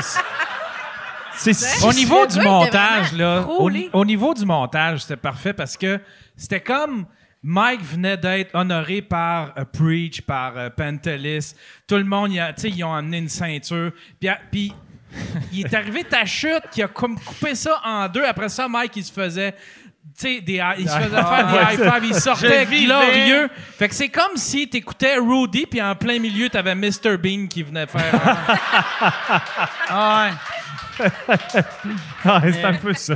[1.38, 6.00] C'est Au niveau du montage, là, au niveau du montage, c'était parfait parce que
[6.38, 7.06] c'était comme
[7.48, 11.54] Mike venait d'être honoré par euh, Preach, par euh, Pantelis.
[11.88, 13.92] Tout le monde, il a- tu sais, ils ont amené une ceinture.
[14.52, 14.74] Puis,
[15.54, 18.24] il est arrivé ta chute qui a comme coupé ça en deux.
[18.26, 19.52] Après ça, Mike, il se faisait.
[19.52, 19.58] tu
[20.16, 23.50] sais, des, il se faisait faire des high fives, il sortait glorieux.
[23.78, 27.18] Fait que c'est comme si t'écoutais Rudy, puis en plein milieu, t'avais Mr.
[27.22, 28.12] Bean qui venait faire.
[29.88, 30.32] Ah
[31.00, 31.10] ouais.
[32.24, 33.16] Ah, c'est un peu ça.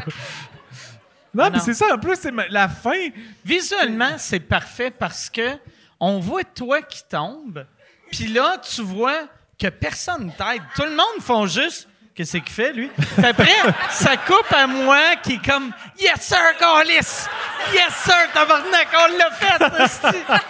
[1.33, 1.93] Non, mais c'est ça.
[1.93, 3.09] En plus, c'est la fin.
[3.45, 5.57] Visuellement, c'est parfait parce que
[5.99, 7.65] on voit toi qui tombe,
[8.11, 9.27] puis là, tu vois
[9.59, 10.61] que personne t'aide.
[10.75, 11.87] Tout le monde font juste.
[12.15, 12.89] Qu'est-ce qu'il fait, lui?
[12.89, 13.55] Puis après,
[13.91, 17.27] ça coupe à moi qui est comme Yes, sir, Gaulis!
[17.73, 20.17] Yes, sir, tabarnak, on l'a fait!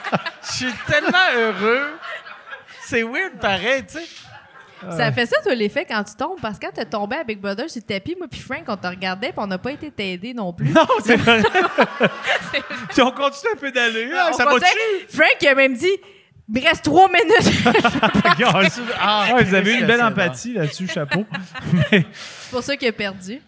[0.44, 2.00] Je suis tellement heureux.
[2.82, 4.08] C'est weird, pareil, tu sais.
[4.92, 6.40] Ça fait ça, toi, l'effet quand tu tombes.
[6.42, 8.78] Parce que quand t'es tombé à Big Brother sur le tapis, moi puis Frank, on
[8.78, 10.70] te regardait puis on n'a pas été t'aider non plus.
[10.70, 11.42] Non, c'est vrai.
[12.92, 14.52] Si on continue un peu d'aller, On ça va.
[15.10, 15.90] Frank, il a même dit
[16.52, 17.64] il me reste trois minutes.
[19.00, 21.26] Ah, Ouais, vous avez eu une belle empathie là-dessus, chapeau.
[21.74, 23.42] Mais, C'est pour ça qu'il a perdu.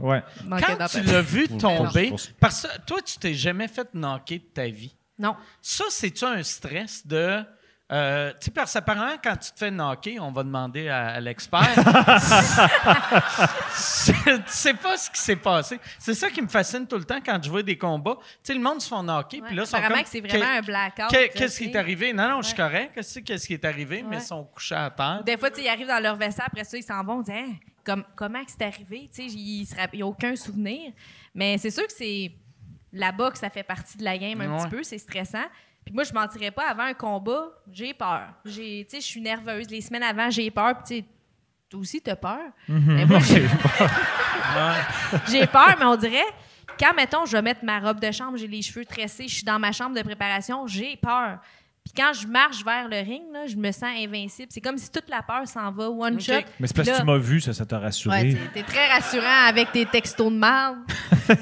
[0.00, 0.22] ouais.
[0.44, 1.12] Manquait Quand tu d'empathie.
[1.12, 4.94] l'as vu tomber, parce que toi, tu t'es jamais fait knocker de ta vie.
[5.18, 5.36] Non.
[5.60, 7.42] Ça, c'est-tu un stress de.
[7.92, 11.20] Euh, tu sais, parce qu'apparemment, quand tu te fais knocker, on va demander à, à
[11.20, 11.60] l'expert.
[13.74, 14.12] tu
[14.46, 15.78] sais pas ce qui s'est passé.
[15.98, 18.16] C'est ça qui me fascine tout le temps quand je vois des combats.
[18.20, 20.46] Tu sais, le monde se font knocker, puis là, ils sont Apparemment comme, c'est vraiment
[20.58, 21.10] un blackout.
[21.10, 22.12] Qu'est-ce qui est arrivé?
[22.12, 22.92] Non, non, je suis correct.
[22.94, 24.02] Qu'est-ce qui est arrivé?
[24.08, 25.22] Mais ils sont couchés à terre.
[25.24, 27.32] Des fois, tu ils arrivent dans leur vaisselle, après ça, ils s'en vont, on dit
[27.32, 27.54] Hein,
[27.84, 29.08] comme, comment que c'est arrivé?
[29.14, 30.92] Tu sais, ils n'y ont aucun souvenir.
[31.34, 32.32] Mais c'est sûr que c'est.
[32.92, 34.62] la boxe, ça fait partie de la game un Ouais.
[34.64, 35.44] petit peu, c'est stressant.
[35.84, 38.28] Puis moi, je mentirais pas, avant un combat, j'ai peur.
[38.44, 39.68] J'ai, tu sais, je suis nerveuse.
[39.68, 40.74] Les semaines avant, j'ai peur.
[40.74, 41.04] Puis, tu sais,
[41.68, 42.40] toi aussi, t'as peur.
[42.68, 43.46] Mais moi, j'ai
[45.30, 46.22] j'ai peur, mais on dirait,
[46.78, 49.44] quand, mettons, je vais mettre ma robe de chambre, j'ai les cheveux tressés, je suis
[49.44, 51.38] dans ma chambre de préparation, j'ai peur.
[51.84, 54.48] Puis quand je marche vers le ring, là, je me sens invincible.
[54.52, 56.34] C'est comme si toute la peur s'en va one shot.
[56.60, 58.16] Mais c'est parce que tu m'as vu, ça, ça t'a rassuré.
[58.22, 60.36] Ouais, t'es- t'es très rassurant avec tes textos de.
[61.28, 61.36] Ouais,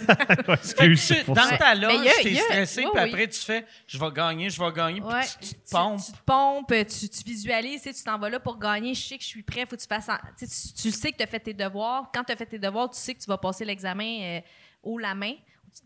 [0.44, 1.56] que excuse, tu- c'est pour dans ça.
[1.58, 5.20] ta loge, t'es stressé, puis après, tu fais «je vais gagner, je vais gagner Ouais.
[5.40, 6.00] puis tu, tu te pompes.
[6.04, 8.94] Tu, te pompes, tu, tu visualises, tu t'en vas là pour gagner.
[8.94, 10.08] Je sais que je suis prêt, faut que tu fasses.
[10.08, 12.10] en- tu, sais, tu, tu sais que tu as fait tes devoirs.
[12.14, 14.40] Quand tu as fait tes devoirs, tu sais que tu vas passer l'examen euh,
[14.82, 15.32] haut la main,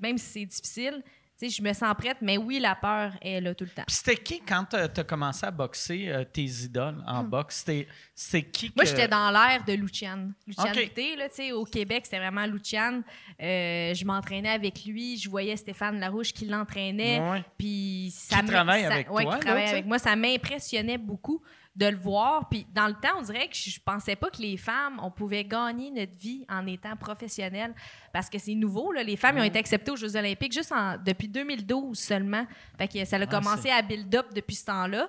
[0.01, 1.03] même si c'est difficile.
[1.37, 3.83] Sais, je me sens prête, mais oui, la peur est là tout le temps.
[3.87, 7.57] Puis c'était qui, quand tu as commencé à boxer, euh, tes idoles en boxe?
[7.67, 8.73] C'était c'était qui Hmm.
[8.77, 10.31] Moi, j'étais dans l'ère de Lucian.
[10.47, 10.75] Lucian Ok.
[10.77, 13.03] Buté, là, tu sais, au Québec, c'était vraiment Lucian.
[13.43, 15.17] Euh, je m'entraînais avec lui.
[15.19, 17.19] Je voyais Stéphane Larouche qui l'entraînait.
[17.19, 17.45] Ouais.
[17.59, 19.99] Puis ça Qui travaille ça- avec ouais, toi, qui là, travaille avec moi.
[19.99, 21.43] Ça m'impressionnait beaucoup
[21.77, 22.49] de le voir.
[22.49, 25.45] Puis dans le temps, on dirait que je pensais pas que les femmes, on pouvait
[25.45, 27.75] gagner notre vie en étant professionnelles.
[28.13, 29.03] Parce que c'est nouveau, là.
[29.03, 32.47] Les femmes ont été acceptées aux Jeux olympiques juste en- depuis 2012 seulement.
[32.79, 35.09] Fait que ça a commencé à build-up depuis ce temps-là.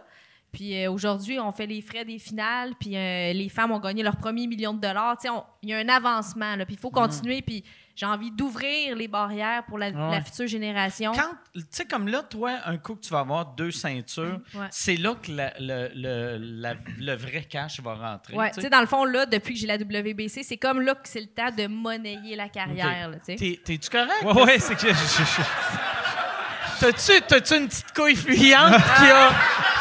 [0.52, 4.02] Puis euh, aujourd'hui, on fait les frais des finales, puis euh, les femmes ont gagné
[4.04, 5.18] leur premier million de dollars.
[5.62, 7.42] Il y a un avancement, là, puis il faut continuer.
[7.42, 7.64] Puis
[7.96, 10.12] j'ai envie d'ouvrir les barrières pour la, Ouais.
[10.12, 11.14] la future génération.
[11.14, 14.68] Quand, tu sais, comme là, toi, un coup que tu vas avoir deux ceintures, Ouais.
[14.70, 18.34] c'est là que la- le, le- la- le vrai cash va rentrer.
[18.36, 18.70] Ouais, tu sais.
[18.70, 21.28] dans le fond, là, depuis que j'ai la WBC, c'est comme là que c'est le
[21.28, 23.10] temps de monnayer la carrière.
[23.10, 24.24] là, tu T'es-tu correct?
[24.24, 25.42] Ouais, ouais, c'est que je- je- je-
[26.82, 29.30] T'as-tu, t'as-tu une petite couille fuyante qui a.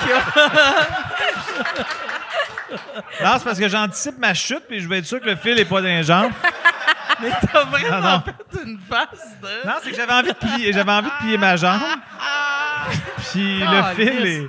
[0.05, 0.25] qui a-
[3.25, 5.59] Non, c'est parce que j'anticipe ma chute, puis je vais être sûr que le fil
[5.59, 6.33] est pas dans les jambes.
[7.21, 8.23] Mais t'as vraiment Non, non.
[8.23, 9.67] fait une face de.
[9.67, 11.81] Non, c'est que j'avais envie de plier, j'avais envie de plier ma jambe.
[13.31, 14.49] Puis le Ah, fil est.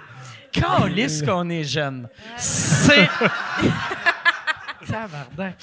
[0.52, 2.08] Calisse qu'on est jeune.
[2.38, 3.10] C'est.
[4.88, 5.56] Tabarnak.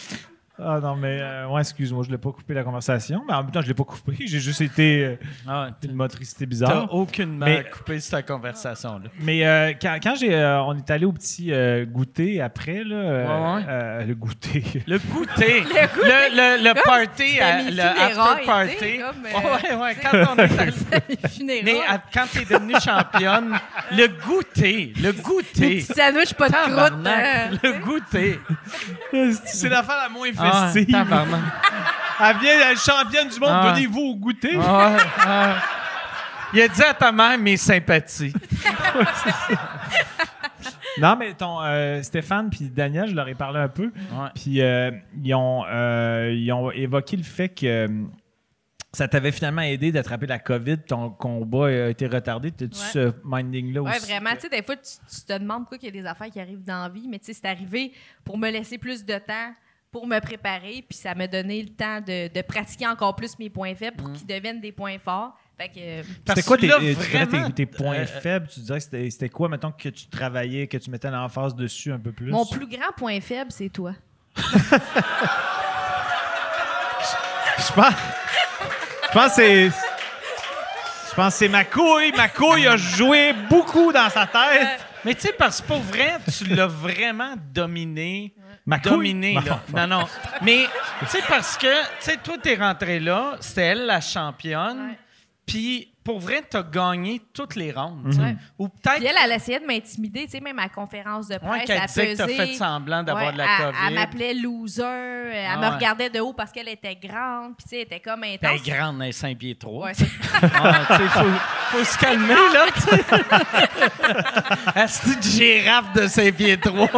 [0.59, 3.51] Ah non, mais euh, ouais, excuse-moi, je l'ai pas coupé la conversation, mais en même
[3.51, 4.15] temps, je l'ai pas coupé.
[4.21, 5.17] J'ai juste été euh,
[5.49, 6.95] Ah, une motricité T'as bizarre.
[6.95, 9.09] aucunement Mais- coupé cette conversation-là.
[9.21, 12.95] Mais euh, quand, quand j'ai, euh, on est allé au petit euh, goûter après, là,
[12.97, 13.63] euh, Ouais, ouais.
[13.69, 14.63] euh, le goûter.
[14.87, 15.63] Le goûter.
[16.03, 18.77] Le, le, le party, à- le after party.
[18.79, 21.63] tu comme, euh, Ouais, ouais, quand on est allé-.
[21.65, 23.59] Mais à- quand t'es devenue championne,
[23.93, 25.79] le goûter, le goûter.
[25.79, 27.07] petits sandwichs, pas de croûte.
[27.07, 28.39] Euh, le goûter.
[29.45, 30.97] c'est l'affaire la moins Ah, festive.
[32.21, 33.73] elle vient, elle est championne du monde, Ah.
[33.73, 34.59] venez-vous au goûter?
[34.61, 35.55] Ah, ah.
[36.55, 38.33] Il a dit à ta mère mes sympathies.
[41.01, 43.91] Non, mais ton euh, Stéphane puis Daniel, je leur ai parlé un peu.
[44.35, 44.91] Puis euh,
[45.23, 47.89] ils, ont, euh, ils ont évoqué le fait que
[48.93, 50.79] ça t'avait finalement aidé d'attraper la COVID.
[50.87, 52.51] Ton combat a été retardé.
[52.51, 52.91] T'as-tu Ouais.
[52.93, 54.07] ce minding-là Ouais, aussi?
[54.11, 54.31] vraiment.
[54.35, 56.39] Tu sais, des fois, tu, tu te demandes pourquoi il y a des affaires qui
[56.39, 57.93] arrivent dans la vie, mais tu sais, c'est arrivé
[58.23, 59.55] pour me laisser plus de temps
[59.93, 63.51] pour me préparer, puis ça m'a donné le temps de, de pratiquer encore plus mes
[63.51, 65.37] points faibles pour qu'ils deviennent des points forts.
[65.59, 68.49] Fait que, Parce C'était quoi tes, vraiment, points euh, faibles?
[68.49, 71.93] Tu dirais que c'était, c'était quoi, mettons, que tu travaillais, que tu mettais l'emphase dessus
[71.93, 72.31] un peu plus?
[72.31, 73.93] mon plus grand point faible, c'est toi.
[74.35, 74.43] Je
[77.75, 77.95] pense,
[79.05, 79.71] je pense que c'est...
[81.11, 82.11] Je pense que c'est ma couille.
[82.17, 84.81] Ma couille a joué beaucoup dans sa tête.
[85.05, 88.35] Mais tu sais, parce que pour vrai, tu l'as vraiment dominé.
[88.67, 88.91] Ma couille?
[88.93, 89.61] Dominé, là.
[89.75, 90.07] Non, non.
[90.43, 90.67] Mais,
[91.01, 94.91] tu sais, parce que, tu sais, toi, t'es rentré là, c'était elle la championne.
[94.91, 94.99] Ouais.
[95.45, 98.05] Puis, pour vrai, t'as gagné toutes les rondes.
[98.11, 98.23] tu sais.
[98.23, 98.37] Ouais.
[98.59, 101.35] Ou peut-être Puis elle, elle essayait de m'intimider, tu sais, même à la conférence de
[101.35, 102.47] ouais, presse, qu'elle elle disait que t'as pesait.
[102.47, 103.79] fait semblant d'avoir Ouais, de la elle- COVID.
[103.89, 105.69] Elle m'appelait loser, elle Ah me ouais.
[105.69, 108.51] regardait de haut parce qu'elle était grande, puis tu sais, elle était comme intense.
[108.53, 109.87] Elle est grande, elle est 5 pieds 3.
[109.87, 110.07] Ouais, c'est-
[110.43, 113.05] Ah, tu sais, faut, faut se calmer, là, tu sais.
[115.17, 116.89] De girafe de 5 pieds 3.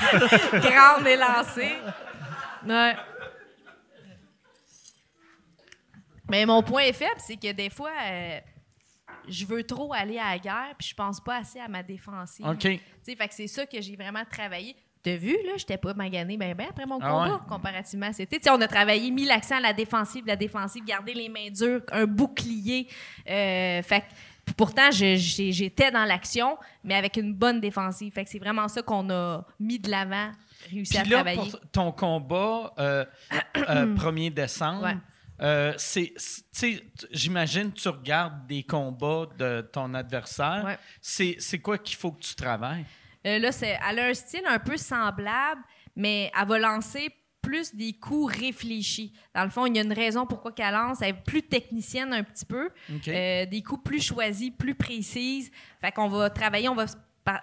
[0.60, 1.72] grande et lancée.
[2.66, 2.94] Ouais.
[6.28, 8.38] Mais mon point faible, c'est que des fois, euh,
[9.28, 12.46] je veux trop aller à la guerre, puis je pense pas assez à ma défensive.
[12.46, 12.58] OK.
[12.60, 14.76] Tu sais, fait que c'est ça que j'ai vraiment travaillé.
[15.02, 17.40] T'as vu, là, j'étais pas maganée ben ben après mon Ah combat, ouais?
[17.48, 18.12] comparativement à
[18.50, 22.04] on a travaillé, mis l'accent à la défensive, la défensive, garder les mains dures, un
[22.04, 22.86] bouclier.
[23.26, 24.06] Euh, fait que-
[24.56, 28.12] pourtant, j'étais dans l'action, mais avec une bonne défensive.
[28.12, 30.30] Fait que c'est vraiment ça qu'on a mis de l'avant,
[30.70, 31.36] réussi à là, travailler.
[31.50, 33.04] pour ton combat, euh,
[33.68, 34.96] euh, 1er décembre, Ouais.
[35.42, 36.12] euh, c'est,
[37.10, 40.62] j'imagine tu regardes des combats de ton adversaire.
[40.64, 40.78] Ouais.
[41.00, 42.84] C'est, c'est quoi qu'il faut que tu travailles?
[43.26, 45.60] Euh, là, c'est, elle a un style un peu semblable,
[45.96, 47.08] mais elle va lancer
[47.42, 49.12] plus des coups réfléchis.
[49.34, 50.98] Dans le fond, il y a une raison pourquoi qu'elle lance.
[51.02, 52.70] Elle est plus technicienne un petit peu.
[53.08, 55.50] Euh, des coups plus choisis, plus précises.
[55.80, 56.86] Fait qu'on va travailler, on va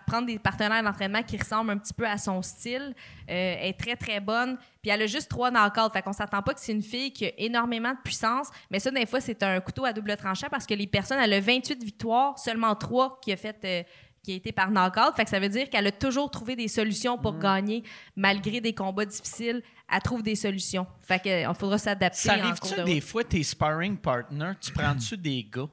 [0.05, 2.93] prendre des partenaires d'entraînement qui ressemblent un petit peu à son style.
[3.29, 4.57] Euh, elle est très, très bonne.
[4.81, 5.91] Puis elle a juste trois knockouts.
[5.93, 8.49] Fait qu'on s'attend pas que c'est une fille qui a énormément de puissance.
[8.71, 11.33] Mais ça, des fois, c'est un couteau à double tranchant parce que les personnes, elle
[11.33, 13.57] a 28 victoires, seulement trois qui a fait...
[13.63, 13.83] euh,
[14.27, 15.15] qui a été par knockout.
[15.15, 17.83] Fait que ça veut dire qu'elle a toujours trouvé des solutions pour gagner,
[18.17, 19.63] malgré des combats difficiles.
[19.89, 20.85] Elle trouve des solutions.
[21.01, 23.03] Fait qu'il faudra s'adapter Ça arrive-tu de des route.
[23.03, 25.69] fois, tes sparring partners, tu prends-tu des gars?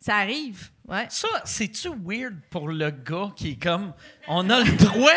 [0.00, 1.06] Ça arrive, ouais.
[1.10, 3.92] Ça, c'est-tu weird pour le gars qui est comme,
[4.26, 5.10] on a le droit?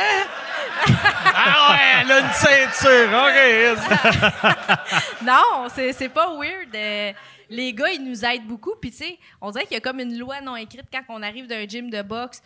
[1.26, 5.24] ah ouais, elle a une ceinture, OK.
[5.26, 6.76] Non, c'est c'est pas weird.
[6.76, 7.14] Euh,
[7.50, 8.76] les gars, ils nous aident beaucoup.
[8.80, 11.24] Puis, tu sais, on dirait qu'il y a comme une loi non écrite quand on
[11.24, 12.44] arrive d'un gym de boxe.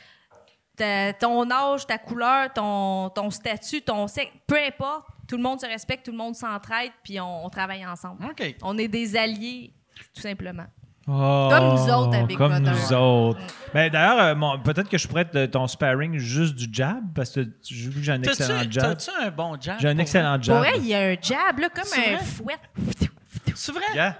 [0.79, 5.59] Ta- ton âge, ta couleur, ton, ton statut, ton sexe, peu importe, tout le monde
[5.59, 8.25] se respecte, tout le monde s'entraide, puis on, on travaille ensemble.
[8.63, 9.73] On est des alliés,
[10.15, 10.65] tout simplement.
[11.11, 12.71] Oh, Comme nous autres Big Comme Brother.
[12.73, 13.39] nous autres.
[13.73, 17.03] Ben, D'ailleurs, euh, mon- peut-être que je pourrais être de ton sparring juste du jab,
[17.15, 18.95] parce que j'ai vu que j'ai un excellent jab.
[18.97, 19.79] t'as-tu un bon jab?
[19.79, 20.57] J'ai un pour excellent Pour jab.
[20.59, 22.25] vrai, il y a un jab, là, comme C'est un vrai?
[22.25, 22.57] fouet.
[23.55, 23.83] C'est vrai?
[23.95, 24.15] Yeah.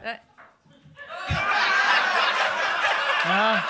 [3.26, 3.64] Ah.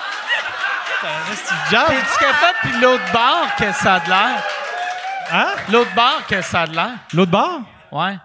[1.00, 4.42] T'es-tu capable, puis l'autre barre, que ça a de l'air?
[5.32, 5.46] Hein?
[5.70, 6.90] L'autre barre, que ça a de l'air?
[7.14, 7.60] L'autre bord?
[7.92, 8.16] Ouais.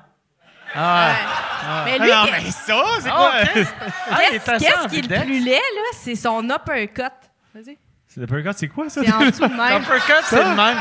[0.76, 1.82] Ah, Ouais.
[1.86, 3.32] Mais lui, non, mais ça, c'est Ah, quoi?
[4.12, 5.82] Ah, qu'est-ce assez qui est le plus laid, là?
[5.94, 7.12] C'est son uppercut.
[7.56, 7.78] Vas-y.
[8.08, 9.02] C'est le uppercut, c'est quoi ça?
[9.04, 9.80] C'est en dessous de même.
[9.80, 10.78] L'uppercut, c'est le même.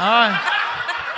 [0.00, 0.34] Ah ouais.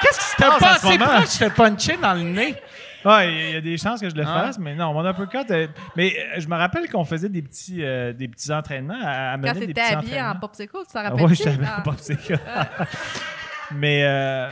[0.02, 1.06] Qu'est-ce qui se passe pas en ce assez moment?
[1.16, 2.62] proche, je t'ai punché dans le nez.
[3.04, 4.44] Ouais, il y a- des chances que je le Ah.
[4.46, 5.50] fasse, mais non, mon uppercut.
[5.50, 5.66] euh,
[5.96, 9.36] mais euh, je me rappelle qu'on faisait des petits, euh, des petits entraînements à, à
[9.36, 11.94] mener Quand des t'étais petits habillé en popsicle, tu t'en Ah rappelles je t'avais pas
[11.98, 12.34] c'est ça.
[13.72, 14.48] Mais euh,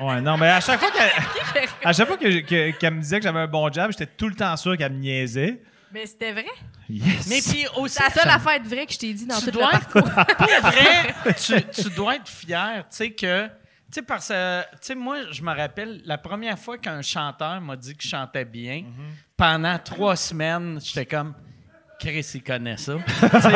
[0.00, 3.18] ouais, non, mais à chaque fois qu'elle, à chaque fois que- que- qu'elle me disait
[3.18, 5.60] que j'avais un bon jab, j'étais tout le temps sûr qu'elle me niaisait.
[5.92, 6.44] Mais c'était vrai?
[6.88, 7.26] Yes.
[7.28, 9.46] Mais puis aussi, C'est la seule affaire de vrai que je t'ai dit dans tu
[9.46, 10.36] tout dois le être, parcours.
[10.36, 11.34] pour vrai,
[11.74, 13.48] tu, tu dois être fier, tu sais que,
[13.92, 17.76] sais parce que, tu sais moi je me rappelle la première fois qu'un chanteur m'a
[17.76, 18.84] dit que je chantais bien,
[19.36, 21.34] pendant trois semaines, j'étais comme,
[21.98, 22.94] Chris il connaît ça.
[23.20, 23.50] Tu sais,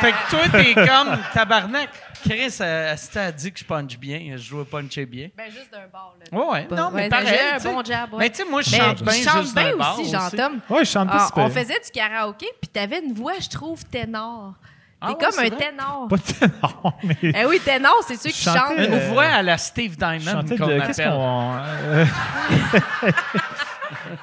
[0.00, 1.90] fait que toi t'es comme tabarnak.
[2.22, 5.28] Chris euh, elle a dit que je punch bien, je dois puncher bien.
[5.36, 6.38] Ben, juste d'un bord, là.
[6.38, 7.28] Ouais, ouais, non mais Ouais, pareil.
[7.28, 8.18] j'ai un bon jab, ouais.
[8.18, 10.60] Mais tu sais moi je Mais chante bien je chante juste bien bar aussi, Jean-Tom.
[10.70, 11.44] Ouais, je chante pas Ah, super.
[11.44, 14.54] on faisait du karaoké, puis t'avais une voix, je trouve, ténor.
[15.02, 15.50] T'es Ah ouais, comme un vrai?
[15.70, 16.08] ténor.
[16.08, 17.16] Pas de ténor, mais.
[17.22, 18.78] Eh oui, ténor, c'est ceux qui chantent.
[18.78, 20.74] euh, Une voix à la Steve Diamond qu'on de.
[20.74, 20.82] appelle.
[20.86, 21.54] Qu'est-ce qu'on.
[21.56, 22.04] euh,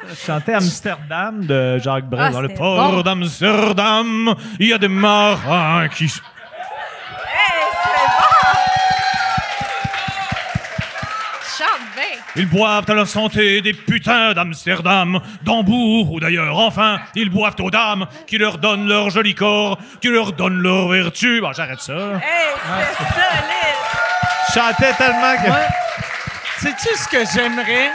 [0.09, 2.27] Je chantais Amsterdam de Jacques Brel.
[2.27, 3.01] Ah, dans le port bon.
[3.01, 6.05] d'Amsterdam, il y a des marins qui.
[6.05, 6.11] Hey,
[7.83, 8.47] c'est bon!
[11.57, 12.19] Chante bien.
[12.37, 16.57] Ils boivent à la santé des putains d'Amsterdam, d'Hambourg ou d'ailleurs.
[16.57, 20.87] Enfin, ils boivent aux dames qui leur donnent leur joli corps, qui leur donnent leur
[20.89, 21.41] vertu.
[21.41, 21.93] Bon, j'arrête ça.
[21.93, 22.53] Hey,
[22.97, 23.67] c'est solide.
[24.53, 25.49] Chantais tellement que.
[25.49, 25.67] Ouais.
[26.59, 27.91] Sais-tu ce que j'aimerais?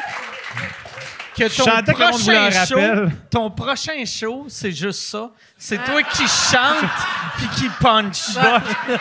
[1.36, 5.30] Que ton chantais que prochain show, ton prochain show, c'est juste ça.
[5.56, 6.90] C'est toi qui chante
[7.38, 8.36] puis qui punch.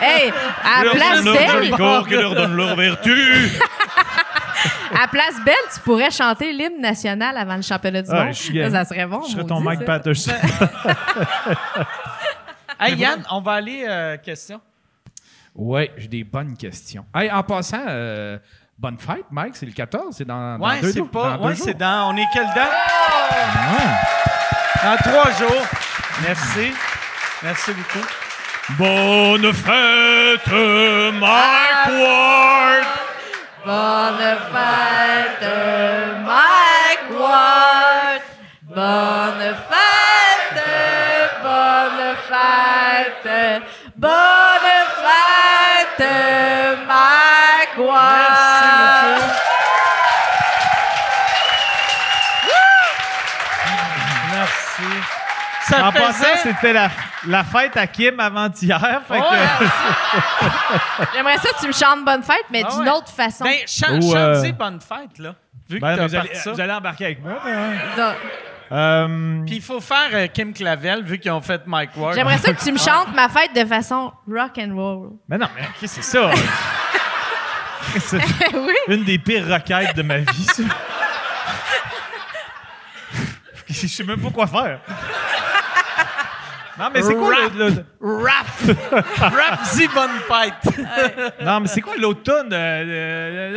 [0.00, 0.32] Hey,
[0.64, 3.50] à Leur Place donne leur joli Belle, corps, qui leur donne leur vertu.
[5.02, 8.34] à Place Belle, tu pourrais chanter l'hymne national avant le championnat du Ouais, monde.
[8.34, 9.22] je ça, ça serait bon.
[9.26, 9.84] Je serais ton Mike.
[9.84, 10.32] Patterson.
[12.80, 14.60] Hey Yann, on va aller euh, question.
[15.54, 17.04] Oui, j'ai des bonnes questions.
[17.14, 18.38] Hey, en passant, euh,
[18.76, 19.54] bonne fête, Mike.
[19.54, 21.08] C'est le 14, c'est dans, dans Ouais, deux jours.
[21.08, 21.36] pas.
[21.36, 22.12] dans Ouais, c'est dans.
[22.12, 22.72] On est quelle date?
[23.70, 24.82] Ouais.
[24.82, 25.62] Dans trois jours.
[26.26, 26.72] Merci.
[27.44, 28.06] Merci beaucoup.
[28.70, 30.52] Bonne fête,
[31.20, 32.84] Mike Ward.
[33.64, 35.48] Bonne fête,
[36.26, 38.22] Mike Ward.
[38.62, 40.64] Bonne fête,
[41.42, 43.62] bonne fête,
[43.96, 44.72] bonne
[45.02, 46.08] fête,
[46.88, 49.22] Mike Ward.
[54.32, 55.02] Merci.
[55.68, 56.88] Ça En faisait- passant, c'était la,
[57.26, 59.02] la fête à Kim avant-hier.
[59.08, 59.14] Que-.
[61.14, 62.90] J'aimerais ça que tu me chantes bonne fête, mais Ah d'une ouais.
[62.90, 63.44] autre façon.
[63.44, 65.34] Ben, Ou, euh, bonne fête, là.
[65.68, 66.52] Vu que Ben, t'as vous, allez, parti ça.
[66.52, 67.34] vous allez embarquer avec moi.
[68.72, 72.14] Euh, Puis il faut faire euh, Kim Clavel, vu qu'ils ont fait Mike Ward.
[72.14, 75.10] J'aimerais ça que tu me chantes ma fête de façon rock and roll.
[75.28, 76.30] mais non, mais qu'est-ce que c'est ça?
[77.98, 78.16] c'est
[78.54, 78.74] oui.
[78.88, 80.62] une des pires requêtes de ma vie, ça.
[83.68, 84.80] Je sais même pas quoi faire.
[86.82, 87.52] Non, mais c'est quoi Rap.
[87.54, 87.84] le, le-
[88.24, 88.46] Rap!
[89.20, 90.76] Rap-y bonne fête!
[91.40, 92.52] Non, mais c'est quoi l'automne?
[92.52, 93.54] Euh, euh,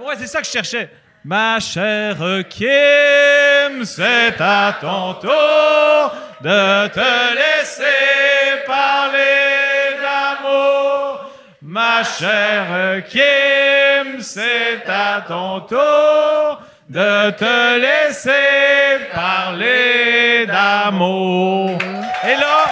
[0.00, 0.90] euh, ouais, c'est ça que je cherchais.
[1.24, 2.16] Ma chère
[2.48, 11.30] Kim, c'est à ton tour de te laisser parler d'amour.
[11.62, 21.78] Ma chère Kim, c'est à ton tour de te laisser parler d'amour.
[22.24, 22.66] Et là,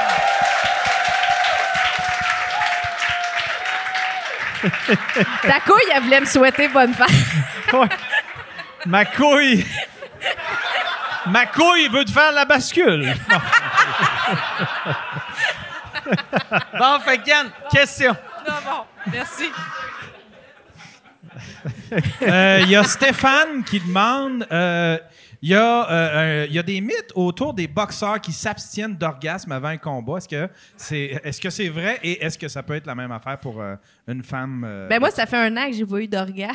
[5.42, 7.06] Ta couille, elle voulait me souhaiter bonne fête.
[7.72, 7.88] Ouais.
[8.86, 9.66] Ma couille.
[11.26, 13.14] Ma couille veut te faire la bascule.
[16.78, 18.16] Bon, fait Yann, question.
[18.46, 19.50] Non, bon, merci.
[22.22, 24.98] Euh, Il y a Stéphane qui demande euh,
[25.42, 29.52] il y, a, euh, il y a des mythes autour des boxeurs qui s'abstiennent d'orgasme
[29.52, 30.16] avant un combat.
[30.16, 33.12] Est-ce que c'est est -ce c'est vrai et est-ce que ça peut être la même
[33.12, 33.62] affaire pour
[34.08, 34.64] une femme?
[34.64, 36.54] euh, Ben moi, ça fait un an que j'ai pas eu d'orgasme.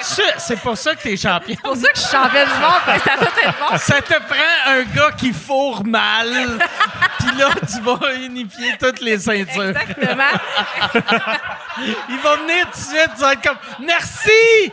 [0.38, 1.56] C'est pour ça que t'es champion.
[1.56, 3.78] C'est pour ça que je suis championne du monde, parce que ça doit être bon.
[3.78, 6.28] Ça te prend un gars qui fourre mal,
[7.18, 9.70] puis là, tu vas unifier toutes les ceintures.
[9.76, 10.22] Exactement.
[12.08, 14.72] Il va venir tout de suite, tu vas être comme «Merci!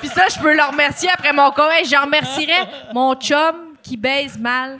[0.00, 1.70] Puis ça, je peux le remercier après mon corps.
[1.70, 4.76] Hey, je remercierais mon chum qui baise mal.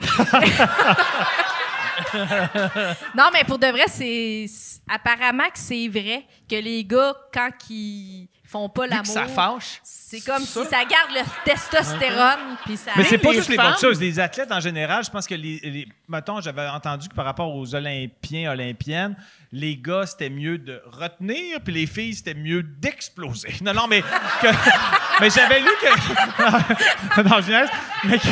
[3.15, 4.45] non, mais pour de vrai, c'est
[4.89, 9.79] apparemment que c'est vrai que les gars, quand ils font pas ça l'amour, fâche.
[9.83, 12.57] c'est comme si ça garde le testostérone.
[12.65, 12.91] Puis ça.
[12.97, 15.05] Mais c'est pas les juste les boxeuses, les athlètes en général.
[15.05, 19.15] Je pense que les, les mettons, j'avais entendu que par rapport aux Olympiens, Olympiennes,
[19.53, 23.55] les gars c'était mieux de retenir, puis les filles c'était mieux d'exploser.
[23.61, 24.47] Non, non, mais que-
[25.21, 28.27] mais j'avais lu que non, je mais que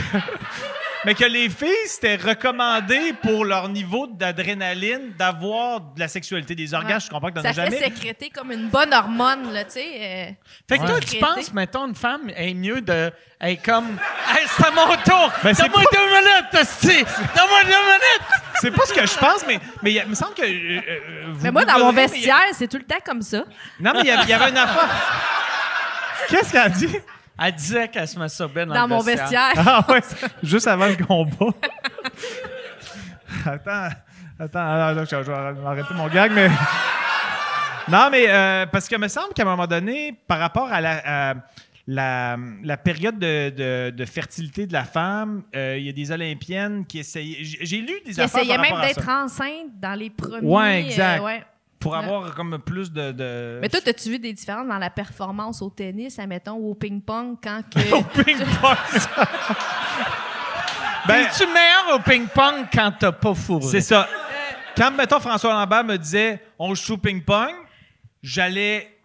[1.05, 6.73] mais que les filles c'était recommandé pour leur niveau d'adrénaline d'avoir de la sexualité, des
[6.73, 7.07] orgasmes.
[7.07, 7.77] Je comprends que t'en ça as fait jamais.
[7.79, 9.87] sécréter comme une bonne hormone, là, tu sais.
[10.01, 10.31] euh,
[10.67, 13.11] Fait que toi, tu penses, mettons, une femme est mieux de...
[13.41, 13.85] Elle est comme
[14.29, 15.31] «Hey, c'est à mon tour!
[15.43, 17.03] Ben, c'est Donne-moi pas- deux minutes, esti!
[17.35, 18.27] Donne-moi deux minutes!
[18.61, 20.41] C'est pas ce que je pense, mais mais il me semble que.
[20.41, 20.99] euh, euh,
[21.29, 23.45] vous Mais moi, dans mon a- vestiaire, c'est tout le temps comme ça.
[23.79, 24.89] Non, mais il y y avait une affaire.
[26.29, 26.89] Qu'est-ce qu'elle a dit?»
[27.41, 29.51] Elle disait qu'elle se masturbait dans, Dans le mon vestiaire.
[29.57, 30.01] Ah ouais,
[30.43, 31.53] juste avant le combat.
[33.45, 33.95] attends,
[34.39, 35.33] attends, ah, là, je, vais
[35.65, 36.49] arrêter mon gag, mais.
[37.87, 41.29] Non, mais euh, parce que me semble qu'à un moment donné, par rapport à la,
[41.31, 41.33] à
[41.87, 46.11] la, la période de, de- de fertilité de la femme, euh, il y a des
[46.11, 47.37] Olympiennes qui essayaient.
[47.41, 50.41] J'ai lu des Qui affaires essayait par même rapport à d'être enceinte dans les premiers.
[50.47, 51.19] Ouais, exact.
[51.19, 51.43] euh, ouais.
[51.79, 51.99] Pour Ouais.
[51.99, 53.11] avoir comme plus de.
[53.13, 56.75] de- Mais toi, as-tu vu des différences dans la performance au tennis, admettons, ou au
[56.75, 57.79] ping-pong, quand que...
[58.23, 58.77] ping-pong.
[61.07, 63.65] Ben, Es-tu meilleur au ping-pong quand t'as pas fourré?
[63.71, 64.07] C'est ça.
[64.77, 67.53] Quand, mettons, François Lambert me disait on joue au ping-pong,
[68.21, 68.95] j'allais.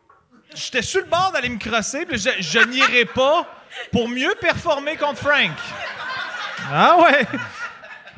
[0.54, 3.46] J'étais sur le bord d'aller me crosser, puis je, je n'irais pas
[3.90, 5.50] pour mieux performer contre Frank.
[6.72, 7.26] Ah ouais!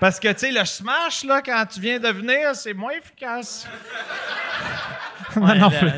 [0.01, 3.67] Parce que, tu sais, le smash, là, quand tu viens de venir, c'est moins efficace.
[5.37, 5.93] Ouais, non, la,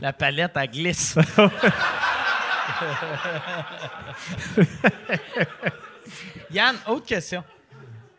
[0.00, 1.18] la palette, elle glisse.
[6.50, 7.44] Yann, autre question.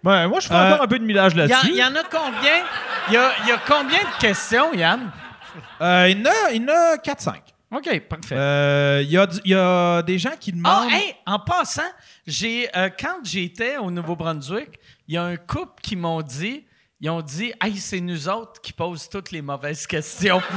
[0.03, 1.69] Ben, moi, je Euh, encore un peu de millage là-dessus.
[1.69, 2.63] il y en a combien?
[3.07, 5.11] Il y a, il y a combien de questions, Yann?
[5.81, 6.21] Euh, il y
[6.63, 7.35] en a, a 4-5.
[7.71, 8.35] OK, parfait.
[8.37, 10.91] Euh, Il y, a y a des gens qui Ah, demandent.
[10.93, 11.81] hey, en passant,
[12.25, 16.65] j'ai euh, quand j'étais au Nouveau-Brunswick, il y a un couple qui m'ont dit,
[16.99, 20.41] ils ont dit, hey, c'est nous autres qui posent toutes les mauvaises questions.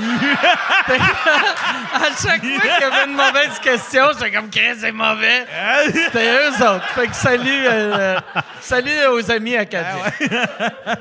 [1.93, 5.45] À chaque fois qu'il y avait une mauvaise question, j'étais comme, Chris, c'est mauvais.
[5.93, 6.89] C'était eux autres.
[6.95, 8.19] Fait que salut, euh,
[8.61, 10.11] salut aux amis acadiens.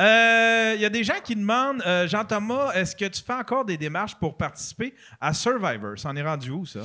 [0.00, 3.64] Euh, Il y a des gens qui demandent, euh, Jean-Thomas, est-ce que tu fais encore
[3.64, 5.96] des démarches pour participer à Survivor?
[5.96, 6.80] Ça en est rendu où, ça?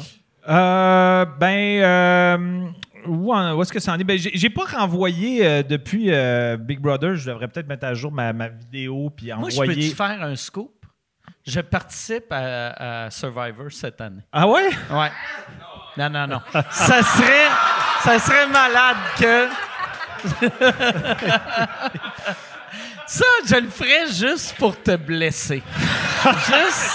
[0.48, 2.68] Euh, ben, euh,
[3.08, 4.04] où, où est-ce que ça en est?
[4.04, 7.16] Ben, j'ai pas renvoyé euh, depuis euh, Big Brother.
[7.16, 9.90] Je devrais peut-être mettre à jour ma, ma vidéo puis Moi, je peux envoyer.
[9.94, 10.72] faire un scoop?
[11.46, 14.22] Je participe à, à Survivor cette année.
[14.32, 14.70] ah ouais?
[14.92, 15.12] Ouais.
[15.98, 16.42] Non, non, non.
[16.72, 17.48] ça serait,
[18.04, 19.48] ça serait malade que.
[23.08, 25.64] ça, je le ferais juste pour te blesser.
[26.24, 26.92] juste.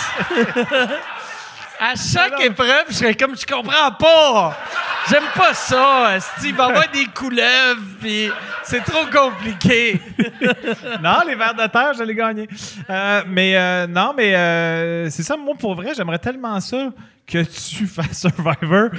[1.80, 4.56] À chaque épreuve, je serais comme, je comprends pas.
[5.09, 6.18] J'aime pas ça.
[6.20, 8.30] Steve, va avoir des couleuvres, puis
[8.62, 10.01] c'est trop compliqué.
[11.02, 12.48] non, les vers de terre, je l'ai gagné.
[12.88, 16.90] Euh, mais euh, non, mais euh, c'est ça, moi, pour vrai, j'aimerais tellement ça
[17.26, 18.90] que tu fasses Survivor.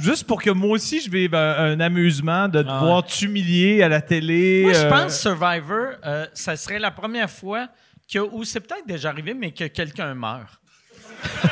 [0.00, 3.82] Juste pour que moi aussi, je vive un, un amusement de te Ah voir t'humilier
[3.82, 4.62] à la télé.
[4.64, 7.68] Moi, je euh, pense Survivor, euh, ça serait la première fois
[8.12, 10.61] que, ou c'est peut-être déjà arrivé, mais que quelqu'un meurt.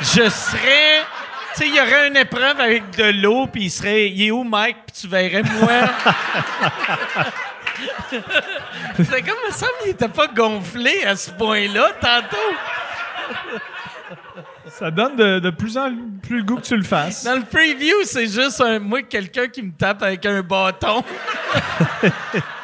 [0.01, 1.01] Je serais.
[1.53, 4.09] Tu sais, il y aurait une épreuve avec de l'eau, puis il serait.
[4.09, 4.77] Il est où, Mike?
[4.87, 5.89] Puis tu verrais, moi.
[8.97, 12.37] c'est comme ça, mais il était pas gonflé à ce point-là, tantôt.
[14.67, 15.91] Ça donne de, de plus en
[16.21, 17.23] plus le goût que tu le fasses.
[17.25, 21.03] Dans le preview, c'est juste un, moi, quelqu'un qui me tape avec un bâton.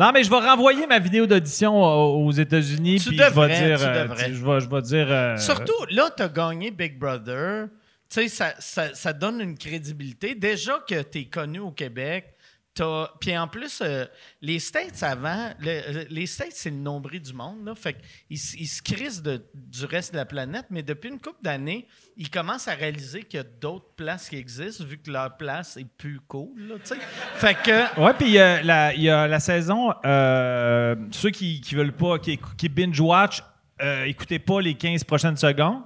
[0.00, 3.00] Non, mais je vais renvoyer ma vidéo d'audition aux États-Unis.
[3.00, 4.32] Tu puis je vais dire, tu euh, devrais.
[4.32, 5.06] je vais, je vais dire.
[5.12, 7.66] euh, Surtout, là, tu as gagné Big Brother.
[8.08, 10.34] Tu sais, ça, ça, ça donne une crédibilité.
[10.34, 12.32] Déjà que tu es connu au Québec,
[13.20, 14.04] puis en plus, euh,
[14.42, 17.64] les States avant, le- les States, c'est le nombril du monde.
[17.64, 17.94] Là, fait
[18.28, 21.42] qu'ils s- ils se crissent de- du reste de la planète, mais depuis une couple
[21.42, 21.86] d'années,
[22.16, 25.76] ils commencent à réaliser qu'il y a d'autres places qui existent, vu que leur place
[25.76, 26.50] est plus cool.
[26.68, 26.74] Là,
[27.36, 28.00] fait que.
[28.00, 29.92] Ouais, puis euh, il y a la saison.
[30.04, 33.42] euh, ceux qui, qui veulent pas, qui, qui binge-watch,
[33.82, 35.82] euh, écoutez pas les 15 prochaines secondes.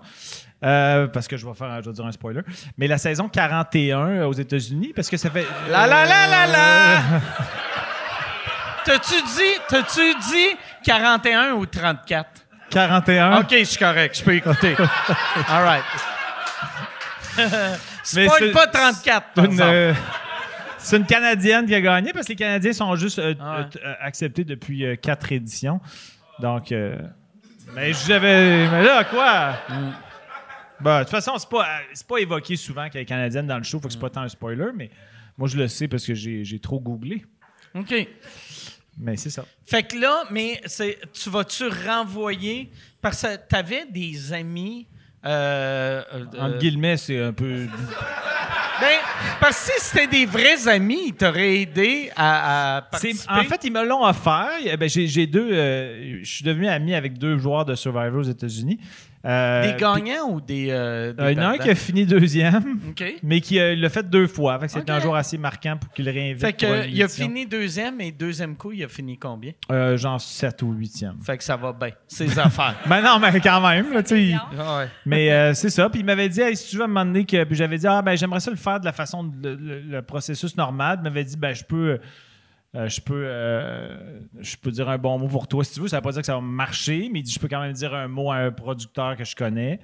[0.64, 2.40] Euh, parce que je vais faire, je vais dire un spoiler.
[2.78, 5.46] Mais la saison 41 aux États-Unis, parce que ça fait.
[5.68, 6.98] La la la la la!
[8.84, 12.28] T'as-tu dit, t'as-tu dit 41 ou 34?
[12.70, 13.40] 41.
[13.40, 14.74] OK, je suis correct, je peux écouter.
[15.48, 15.84] All right.
[18.02, 19.70] Spoil pas 34, par Une, exemple.
[19.72, 19.92] euh,
[20.78, 23.64] c'est une Canadienne qui a gagné parce que les Canadiens sont juste euh, Ah ouais.
[23.76, 25.80] euh, euh, acceptés depuis euh, quatre éditions.
[26.40, 26.98] Donc, euh,
[27.74, 28.68] mais j'avais.
[28.68, 29.52] Mais là, quoi?
[29.70, 29.90] Mm.
[30.85, 33.56] Bah, de toute façon, c'est pas, euh, c'est pas évoqué souvent qu'elle est canadienne dans
[33.59, 34.90] le show, faut que c'est pas tant un spoiler, mais
[35.39, 37.24] moi, je le sais parce que j'ai j'ai trop googlé.
[37.74, 37.93] OK.
[38.98, 39.44] Mais c'est ça.
[39.66, 42.70] Fait que là, mais c'est, tu vas-tu renvoyer...
[43.02, 44.86] Parce que t'avais des amis...
[45.24, 47.66] Euh, euh, Entre guillemets, c'est un peu.
[48.81, 48.98] ben,
[49.40, 53.32] parce que si c'était des vrais amis, ils t'auraient aidé à, à C'est- participer.
[53.35, 54.51] en fait, ils me l'ont offert.
[54.65, 55.48] Eh ben, j'ai j'ai deux.
[55.52, 58.78] euh, je suis devenu ami avec deux joueurs de Survivor aux États-Unis.
[59.24, 60.66] Euh, des gagnants ou des...
[60.70, 62.78] euh, des Euh, il y en a un qui a fini deuxième,
[63.22, 64.59] mais qui euh, l'a fait deux fois.
[64.59, 66.40] Fait que c'était un jour assez marquant pour qu'il le réinvite.
[66.42, 69.52] Fait que, il a fini deuxième et deuxième coup, il a fini combien?
[69.72, 71.22] Euh, genre 7 ou 8e.
[71.24, 71.90] Fait que ça va bien.
[72.06, 72.74] Ses affaires.
[72.86, 73.92] Ben non, mais quand même.
[73.92, 74.88] Là, tu sais, il- Ouais.
[75.06, 75.88] mais euh, c'est ça.
[75.88, 77.44] Puis il m'avait dit, hey, si tu veux me demander que.
[77.44, 79.80] Puis j'avais dit, ah, ben j'aimerais ça le faire de la façon, de- le, le-
[79.80, 80.98] le processus normal.
[81.01, 81.98] Il m'avait dit, ben je peux.
[82.74, 85.88] Euh, je peux, euh, je peux dire un bon mot pour toi si tu veux.
[85.88, 87.94] Ça ne veut pas dire que ça va marcher, mais je peux quand même dire
[87.94, 89.78] un mot à un producteur que je connais.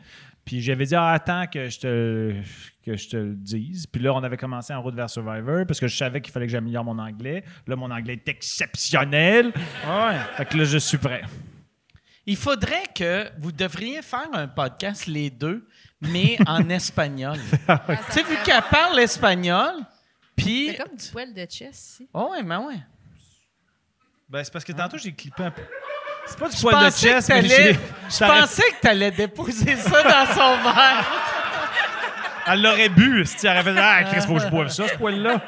[0.44, 2.34] Puis j'avais dit, ah, attends que je, te,
[2.84, 3.86] que je te le dise.
[3.86, 6.46] Puis là, on avait commencé en route vers Survivor parce que je savais qu'il fallait
[6.46, 7.44] que j'améliore mon anglais.
[7.68, 9.52] Là, mon anglais est exceptionnel.
[10.36, 11.22] Fait que là, je suis prêt.
[12.26, 15.66] Il faudrait que vous devriez faire un podcast les deux,
[16.00, 17.38] mais en espagnol.
[17.68, 19.74] Ah tu sais, vu qu'elle parle espagnol,
[20.42, 20.68] puis...
[20.70, 22.08] C'est comme du poil de chess ici.
[22.14, 22.80] Oh ouais, mais ouais.
[24.28, 25.62] Ben, c'est parce que tantôt, j'ai clippé un peu.
[26.26, 27.78] C'est pas du Je poil de que mais t'allais- j'ai-
[28.10, 31.04] je pensais que tu allais déposer ça dans son verre.
[32.46, 34.94] Elle l'aurait bu, si tu aurais fait Ah, Chris, faut que je boive ça, ce
[34.94, 35.40] poil-là.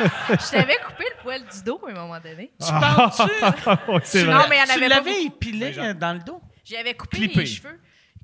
[0.00, 2.50] Je t'avais coupé le poil du dos à un moment donné.
[2.60, 4.18] Tu penses-tu?
[4.18, 4.24] Tu.
[4.26, 6.40] Non, mais il y en tu avait pas l'avais épilé euh, dans le dos?
[6.64, 7.40] J'avais coupé Clippé.
[7.40, 7.80] les cheveux.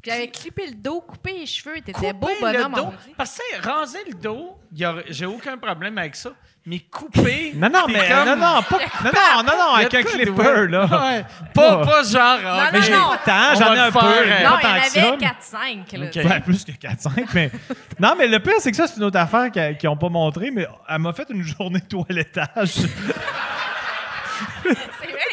[0.09, 1.81] J'avais clippé le dos, coupé les cheveux.
[1.81, 2.95] T'étais beau le bonhomme en dos.
[3.17, 6.31] Parce que raser le dos, y a- j'ai aucun problème avec ça.
[6.67, 7.53] Mais couper...
[7.57, 10.85] Non, non, mais comme- non, non, pas, non, non, non, non, avec un clipper, là.
[10.85, 11.25] Ouais.
[11.55, 12.39] Pas, pas genre...
[12.45, 13.11] ah, Non, mais non, j'ai- non.
[13.25, 13.99] Tant, On j'en ai le un peu.
[14.01, 15.97] Non, il y en avait 4-5.
[15.97, 16.07] là.
[16.07, 16.31] Ok.
[16.31, 17.51] Ouais, plus que 4-5, mais.
[18.01, 20.51] Non, mais le pire, c'est que ça, c'est une autre affaire qu'ils n'ont pas montré,
[20.51, 22.75] mais elle m'a fait une journée de toilettage.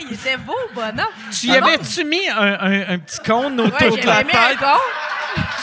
[0.09, 1.05] Il était beau bonhomme.
[1.31, 4.31] Tu y avais-tu mis un, un- un petit cône autour Ouais, de la j'avais mis
[4.35, 4.57] un tête?
[4.59, 4.79] con.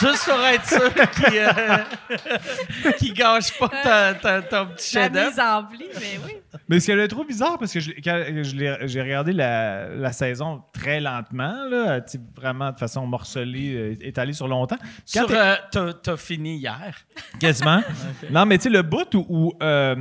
[0.01, 5.29] Juste pour être sûr qu'il euh, gâche pas ta- ta- ton petit chef-d'œuvre.
[5.31, 6.33] mise en pli, mais oui.
[6.69, 10.63] Mais ce qui est trop bizarre, parce que je, quand j'ai regardé la, la saison
[10.75, 12.01] très lentement, là,
[12.37, 14.77] vraiment de façon morcelée, euh, étalée sur longtemps.
[15.15, 16.95] Quand Sur, euh, t'as, fini hier.
[17.41, 17.83] Quasiment.
[18.31, 19.95] Non, mais tu sais, le bout où, où, euh,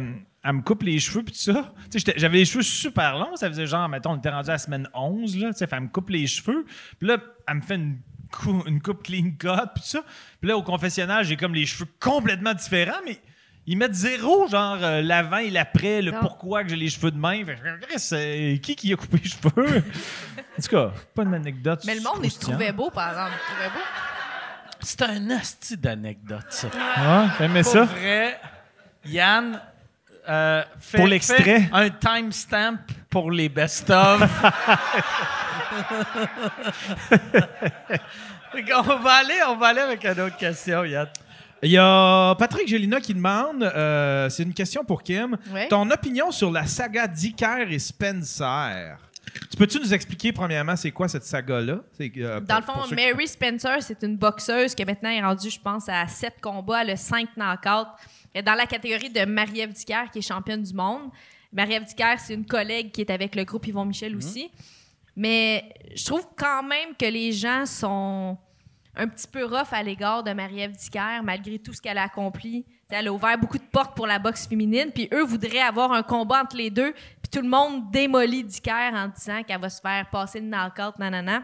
[0.43, 1.73] elle me coupe les cheveux puis tout ça.
[1.85, 3.35] Tu sais, j'étais- j'avais les cheveux super longs.
[3.35, 5.51] Ça faisait genre, mettons, on était rendu à la semaine 11, là.
[5.51, 6.65] Tu sais, fait, elle me coupe les cheveux.
[6.99, 7.99] Puis là, elle me fait une,
[8.31, 10.03] cou- une coupe clean cut puis tout ça.
[10.39, 13.19] Puis là, au confessionnal, j'ai comme les cheveux complètement différents, mais
[13.67, 16.19] ils mettent zéro, genre, euh, l'avant et l'après, le Non.
[16.21, 17.45] pourquoi que j'ai les cheveux de même.
[17.45, 19.83] Fait euh, qui qui a coupé les cheveux?
[20.57, 23.31] en tout cas, pas une anecdote Mais le monde, il se trouvait beau, par exemple.
[23.35, 23.85] Il se trouvait beau.
[24.83, 26.67] C'est un asti d'anecdote, ça.
[26.67, 27.83] Ouais, t'aimais Pour ça?
[27.83, 28.39] vrai,
[29.05, 29.61] Yann,
[30.29, 31.43] euh, fait- Pour l'extrait?
[31.43, 32.77] fait un timestamp
[33.09, 34.21] pour les best-of.
[38.51, 41.07] Qu'on va aller, on va aller avec une autre question, Yann.
[41.63, 45.67] Il y a Patrick Gélina qui demande, euh, c'est une question pour Kim, Ouais.
[45.67, 48.97] ton opinion sur la saga Dicker et Spencer?
[49.49, 51.77] Tu peux-tu nous expliquer premièrement c'est quoi cette saga-là?
[52.01, 55.59] Euh, Dans le fond, qui- Mary Spencer, c'est une boxeuse qui maintenant est rendue, je
[55.59, 57.87] pense, à 7 combats, a 5 knockouts.
[58.33, 61.09] Elle dans la catégorie de Marie-Ève Dicker, qui est championne du monde.
[61.51, 64.49] Marie-Ève Dicker, c'est une collègue qui est avec le groupe Yvon Michel aussi.
[65.15, 68.37] Mais je trouve quand même que les gens sont
[68.95, 72.63] un petit peu rough à l'égard de Marie-Ève Dicker, malgré tout ce qu'elle a accompli.
[72.87, 75.91] T'sais, elle a ouvert beaucoup de portes pour la boxe féminine, puis eux voudraient avoir
[75.91, 79.69] un combat entre les deux, puis tout le monde démolit Dicker en disant qu'elle va
[79.69, 81.43] se faire passer une knockout, nanana.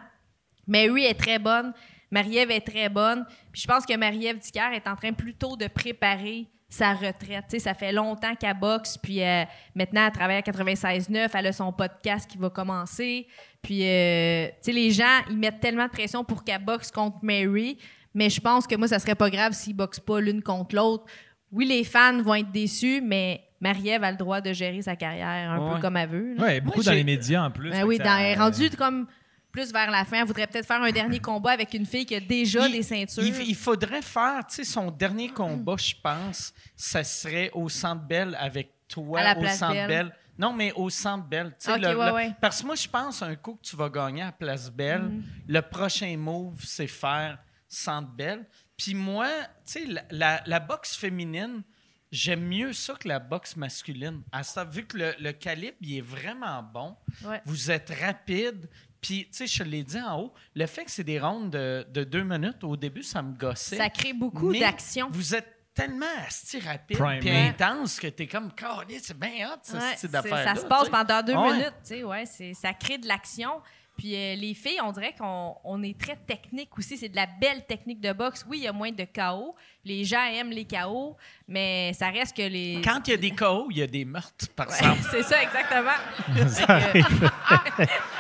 [0.66, 1.74] Mary est très bonne,
[2.12, 5.68] Marie-Ève est très bonne, puis je pense que Marie-Ève Dicker est en train plutôt de
[5.68, 7.46] préparer sa retraite.
[7.48, 11.52] T'sais, ça fait longtemps qu'elle boxe, puis euh, maintenant, elle travaille à 96.9, elle a
[11.54, 13.26] son podcast qui va commencer.
[13.62, 17.18] Puis, euh, tu sais, les gens, ils mettent tellement de pression pour qu'elle boxe contre
[17.22, 17.78] Mary,
[18.14, 21.06] mais je pense que moi, ça serait pas grave s'ils boxent pas l'une contre l'autre.
[21.52, 25.50] Oui, les fans vont être déçus, mais Marie-Ève a le droit de gérer sa carrière
[25.52, 25.76] un Ouais.
[25.76, 26.36] peu comme elle veut.
[26.38, 27.72] Ouais, beaucoup Moi, dans les médias en plus.
[27.72, 29.08] Ben oui, dans, ça- elle est rendue comme
[29.52, 30.20] plus vers la fin.
[30.22, 32.84] Elle voudrait peut-être faire un dernier combat avec une fille qui a déjà Il- des
[32.84, 33.24] ceintures.
[33.24, 38.04] Il, il faudrait faire, tu sais, son dernier combat, je pense, ça serait au Centre
[38.04, 39.88] Bell avec toi À la au Centre Bell.
[39.88, 40.16] Bell.
[40.40, 41.50] Non, mais au Centre Bell.
[41.60, 42.32] tu sais, Ok, le- ouais, le- ouais.
[42.40, 45.24] Parce que moi, je pense un coup que tu vas gagner à Place Bell, Mm.
[45.48, 48.46] le prochain move, c'est faire Centre Bell.
[48.78, 49.28] Puis moi,
[49.66, 51.64] tu sais, la, la- la boxe féminine,
[52.12, 54.22] j'aime mieux ça que la boxe masculine.
[54.32, 56.96] À ça, vu que le, le calibre, il est vraiment bon,
[57.26, 57.42] Ouais.
[57.46, 58.70] vous êtes rapide.
[59.02, 61.86] Puis, tu sais, je l'ai dit en haut, le fait que c'est des rondes de,
[61.90, 63.78] de deux minutes, au début, ça me gossait.
[63.78, 65.08] Ça crée beaucoup d'action.
[65.12, 67.20] Vous êtes tellement asti rapide Primé.
[67.20, 70.90] puis intense que t'es comme, Caliste, c'est bien hot, ce Ouais, d'affaire ça se passe
[70.90, 71.52] pendant deux Ouais.
[71.54, 71.74] minutes.
[71.84, 73.62] tu sais, Ouais, c'est- ça crée de l'action.
[73.96, 76.98] Puis euh, les filles, on dirait qu'on on est très technique aussi.
[76.98, 78.46] C'est de la belle technique de boxe.
[78.48, 79.56] Oui, il y a moins de KO.
[79.84, 81.18] Les gens aiment les KO,
[81.48, 82.80] mais ça reste que les.
[82.84, 85.02] Quand il y a des KO, il y a des meurtres, par Ouais, exemple.
[85.12, 85.98] c'est ça, exactement.
[86.36, 87.84] Que-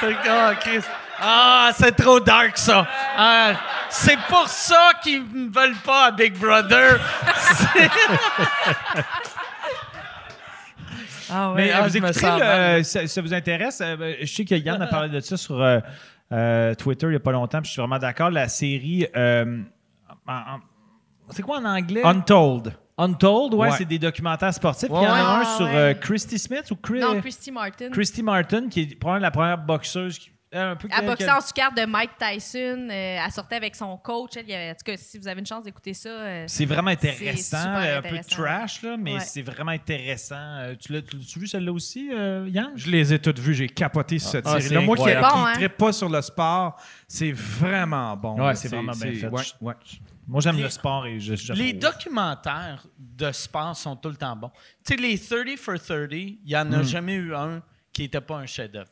[0.00, 0.80] C'est ah, Chris.
[1.20, 2.86] Ah, c'est trop dark, ça.
[3.16, 3.52] Ah,
[3.90, 7.00] c'est pour ça qu'ils ne veulent pas à Big Brother.
[11.30, 12.84] Ah Mais ah, euh, vous je me écouterez, le- mal.
[12.86, 13.82] ça, ça vous intéresse?
[13.82, 15.78] Euh, ben, je sais que Yann a parlé de ça sur euh,
[16.32, 18.30] euh, Twitter il n'y a pas longtemps, puis je suis vraiment d'accord.
[18.30, 19.06] La série.
[19.14, 19.60] euh,
[21.30, 22.02] c'est quoi en anglais?
[22.02, 22.72] Untold.
[22.98, 23.76] Untold, ouais, Ouais.
[23.78, 24.90] c'est des documentaires sportifs.
[24.90, 27.52] Ouais, il y en a un Ah, sur euh, Christy Smith ou Chris- non, Christy
[27.52, 27.90] Martin.
[27.90, 30.18] Christy Martin, qui est probablement la première boxeuse.
[30.18, 32.88] Qui, euh, un peu boxait que- en sous-carte de Mike Tyson.
[32.90, 34.30] euh, elle sortait avec son coach.
[34.36, 36.08] Elle, il y avait- en tout cas, si vous avez une chance d'écouter ça.
[36.08, 38.36] euh, C'est vraiment intéressant, super euh, un peu intéressant.
[38.42, 39.20] trash, là, mais Ouais.
[39.20, 40.34] c'est vraiment intéressant.
[40.38, 41.00] Euh, tu l'as
[41.36, 42.72] vu celle-là aussi, euh, Yann?
[42.76, 44.80] Je les ai toutes vues, j'ai capoté sur cette Ah, série-là.
[44.80, 45.68] c'est Moi qui ne Bon, hein?
[45.78, 48.40] pas sur le sport, c'est vraiment bon.
[48.42, 49.26] Ouais, c'est vraiment bien fait.
[49.28, 49.74] ouais, ouais.
[50.28, 54.16] Moi, j'aime Les- le sport et je, je- Les documentaires de sport sont tout le
[54.16, 54.50] temps bons.
[54.84, 58.20] Tu sais, les 30 for 30, il n'y en a jamais eu un qui n'était
[58.20, 58.90] pas un chef-d'œuvre.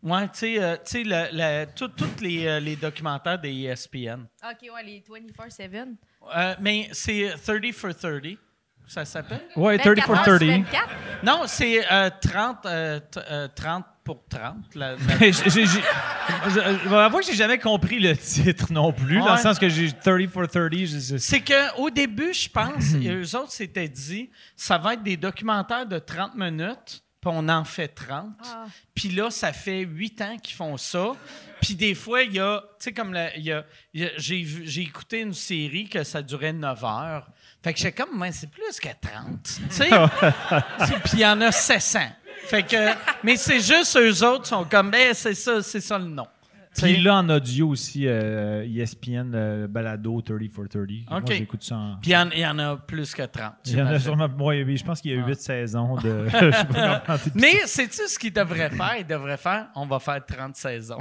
[0.00, 4.26] Ouais, tu sais, euh, tu sais, tout- tous les, euh, les documentaires des ESPN.
[4.44, 5.96] OK, ouais, les 24-7.
[6.34, 8.38] Euh, mais c'est 30 for 30,
[8.86, 9.42] ça s'appelle?
[9.56, 10.64] Ouais, 30 for 24 heures sur 30.
[10.66, 10.88] 24?
[11.24, 14.74] Non, c'est euh, 30, euh, t- euh, 30 pour 30.
[14.74, 18.72] la- la- J'ai- j'ai- j'ai- je je vais avouer que j'ai jamais compris le titre
[18.72, 20.72] non plus, dans le sens que j'ai 30 for 30.
[20.72, 25.18] je- je- C'est qu'au début, je pense, eux autres s'étaient dit, ça va être des
[25.18, 28.30] documentaires de 30 minutes, puis on en fait 30.
[28.46, 28.64] Ah.
[28.94, 31.12] Puis là, ça fait 8 ans qu'ils font ça.
[31.60, 34.04] Puis des fois, il y a, tu sais, comme la- il y a, il y
[34.06, 37.28] a- j'ai, vu- j'ai écouté une série que ça durait 9 heures.
[37.62, 39.42] Fait que j'étais comme, mais c'est plus que 30.
[39.42, 39.88] Tu sais?
[41.04, 41.98] Puis il y en a 700.
[42.46, 46.06] Fait que, mais c'est juste eux autres sont comme, ben, c'est ça, c'est ça le
[46.06, 46.26] nom.
[46.74, 50.86] Puis là, en audio aussi, euh, ESPN, euh, Balado 30 for 30.
[51.10, 51.32] Moi, OK.
[51.32, 51.96] j'écoute ça en...
[52.00, 53.52] Puis il y en- il y, en a plus que 30.
[53.66, 54.28] Il y en a sûrement...
[54.38, 56.26] oui, je pense qu'il y a 8 saisons de...
[57.34, 58.96] Mais sais-tu ce qu'ils devraient faire?
[59.00, 61.00] Ils devraient faire, on va faire 30 saisons.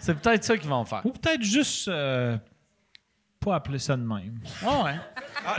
[0.00, 1.02] C'est peut-être ça qu'ils vont faire.
[1.04, 1.86] Ou peut-être juste...
[1.88, 2.36] euh,
[3.38, 4.40] pas appeler ça de même.
[4.64, 4.96] Ah ouais.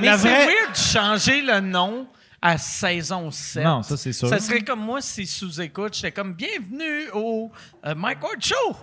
[0.02, 2.06] Mais c'est weird de changer le nom
[2.48, 3.64] à saison 7.
[3.64, 4.30] Non, ça, c'est sûr.
[4.30, 7.52] Ça serait comme moi si sous-écoute, j'étais comme bienvenue au
[7.86, 8.78] euh, Mike Ward Show.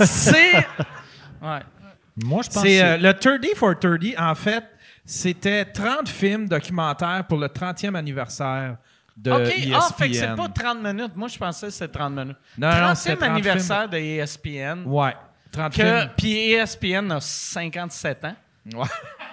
[0.04, 0.54] c'est.
[1.42, 1.60] Ouais.
[2.16, 4.64] Moi, je pense C'est que euh, le 30 for 30, en fait,
[5.04, 8.76] c'était 30 films documentaires pour le 30e anniversaire
[9.16, 9.48] de E OK.
[9.58, 9.74] ESPN.
[9.74, 11.16] Ah, fait que c'est pas 30 minutes.
[11.16, 12.36] Moi, je pensais que c'était 30 minutes.
[12.56, 14.84] Non, non, 30e c'était 30 anniversaire de E ESPN.
[14.86, 15.14] Ouais,
[15.50, 16.10] 30 Que, films.
[16.16, 18.36] puis E ESPN a 57 ans,
[18.74, 18.86] Ouais.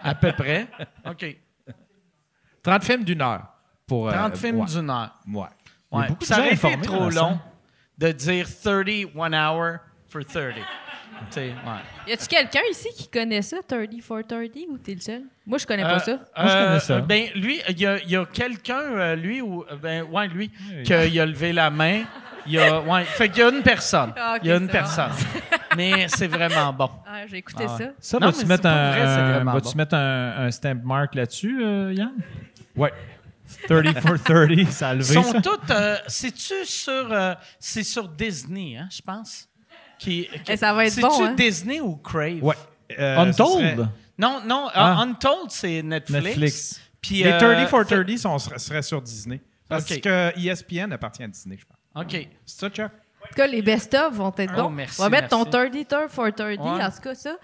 [0.04, 0.68] à peu près.
[1.10, 1.38] OK.
[2.62, 3.48] 30 films d'une heure.
[3.90, 4.66] Pour, euh, 30 films ouais.
[4.68, 5.16] d'une heure.
[5.28, 5.46] Ouais.
[5.92, 6.08] Il y a Ouais.
[6.22, 7.40] Ça aurait été trop long
[7.98, 10.54] de dire 30 one hour for 30.
[11.20, 11.54] Tu sais, ouais.
[12.08, 15.24] Y a-tu quelqu'un ici qui connaît ça, 30 for 30, ou t'es le seul?
[15.46, 16.12] Moi, je connais Euh, pas ça.
[16.14, 16.94] Moi, je connais ça.
[16.94, 20.04] euh, Ben, lui, il y a, il y a quelqu'un, euh, lui, ou, euh, ben,
[20.04, 20.50] ouais, lui,
[20.86, 22.04] qui a levé la main.
[22.46, 24.14] Il y a, ouais, fait qu'il y a une personne.
[24.18, 25.12] Ah, il y a une personne.
[25.76, 26.90] Mais c'est vraiment bon.
[27.06, 27.78] Ah, j'ai écouté Ah ouais.
[28.00, 28.18] ça.
[28.18, 29.76] Ça, vas-tu mettre, un, vrai, un- vas-tu bon.
[29.76, 32.14] mettre un, un stamp mark là-dessus, euh, Yann?
[32.78, 32.94] Ouais.
[33.68, 35.32] 30 for 30, ça a levé Ils ça.
[35.32, 35.72] sont toutes.
[35.72, 37.12] euh, C'est-tu sur.
[37.12, 39.48] euh, c'est sur Disney, hein, je pense.
[39.98, 41.34] Qui, qui- Eh, ça va être C'est-tu bon, hein?
[41.34, 42.42] Disney ou Crave?
[42.44, 42.56] Ouais.
[42.98, 43.60] Euh, Untold?
[43.76, 43.76] serait
[44.18, 45.00] Non, non, euh, Ah.
[45.02, 46.24] Untold, c'est Netflix.
[46.26, 46.82] Netflix.
[47.02, 49.42] Puis, Les euh, 30 for fait- 30 sont, seraient, seraient sur Disney.
[49.68, 50.02] Parce Ok.
[50.02, 51.78] que ESPN appartient à Disney, je pense.
[52.04, 52.28] OK.
[52.46, 52.92] C'est ça, Chuck?
[53.24, 54.70] En tout cas, les best-of vont être Oh, bons.
[54.70, 55.52] merci, On va mettre ton merci.
[55.52, 56.84] 30 turn for 30, Ouais.
[56.84, 57.36] en tout cas, ça.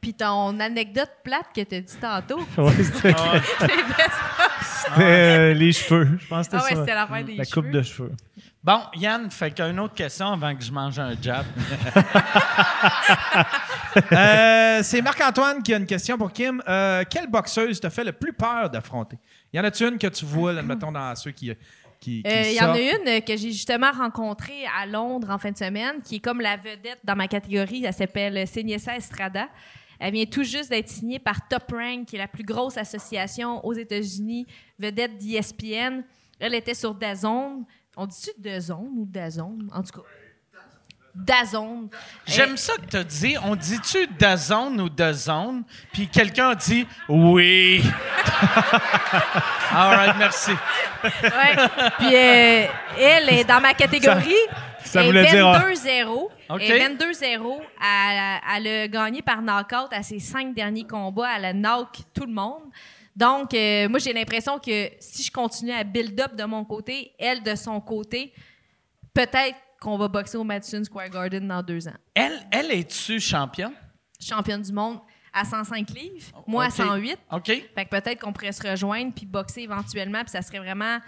[0.00, 2.40] Puis ton anecdote plate que t'as dit tantôt.
[2.56, 4.84] Ouais, c'était Ah, les best-of.
[4.86, 6.18] c'était, euh, les cheveux.
[6.20, 6.80] Je pense que Ah c'était ouais, ça.
[6.82, 7.62] c'était la fin des La cheveux.
[7.62, 8.12] coupe de cheveux.
[8.62, 11.44] Bon, Yann, fait qu'une autre question avant que je mange un jab.
[14.12, 16.62] Euh, c'est Marc-Antoine qui a une question pour Kim.
[16.68, 19.18] Euh, quelle boxeuse te fait le plus peur d'affronter?
[19.52, 21.50] Y en a-tu une que tu vois, là, mettons, dans ceux qui.
[21.50, 21.54] Euh,
[22.06, 26.00] Il y en a une que j'ai justement rencontrée à Londres en fin de semaine,
[26.04, 27.84] qui est comme la vedette dans ma catégorie.
[27.84, 29.48] Elle s'appelle Seniesa Estrada.
[29.98, 33.64] Elle vient tout juste d'être signée par Top Rank, qui est la plus grosse association
[33.64, 34.46] aux États-Unis,
[34.78, 36.02] vedette d'ESPN.
[36.38, 37.64] Elle était sur DAZN.
[37.96, 39.68] On dit-tu DAZN ou DAZN?
[39.72, 40.06] En tout cas,
[41.14, 41.88] DAZN.
[42.26, 43.36] J'aime ça que tu as dit.
[43.42, 45.64] On dit-tu Dazone ou Dazone?
[45.92, 47.82] Puis quelqu'un a dit oui.
[49.72, 50.52] All right, merci.
[51.02, 51.56] Ouais.
[51.98, 52.66] Puis euh,
[52.98, 54.34] elle est dans ma catégorie.
[54.48, 55.70] ça elle voulait dire, ah.
[55.70, 56.08] 22-0.
[56.50, 56.60] OK.
[56.60, 57.60] Elle est 22-0.
[57.80, 61.36] Elle, elle a gagné par knockout à ses cinq derniers combats.
[61.36, 62.62] Elle a knock tout le monde.
[63.14, 67.12] Donc, euh, moi, j'ai l'impression que si je continue à build up de mon côté,
[67.18, 68.32] elle de son côté,
[69.12, 71.96] peut-être qu'on va boxer au Madison Square Garden dans deux ans.
[72.14, 73.72] Elle, elle est-tu championne?
[74.20, 75.00] Championne du monde
[75.32, 77.18] à 105 livres, moi à 108.
[77.32, 77.46] OK.
[77.46, 80.98] Fait que peut-être qu'on pourrait se rejoindre puis boxer éventuellement, puis ça serait vraiment.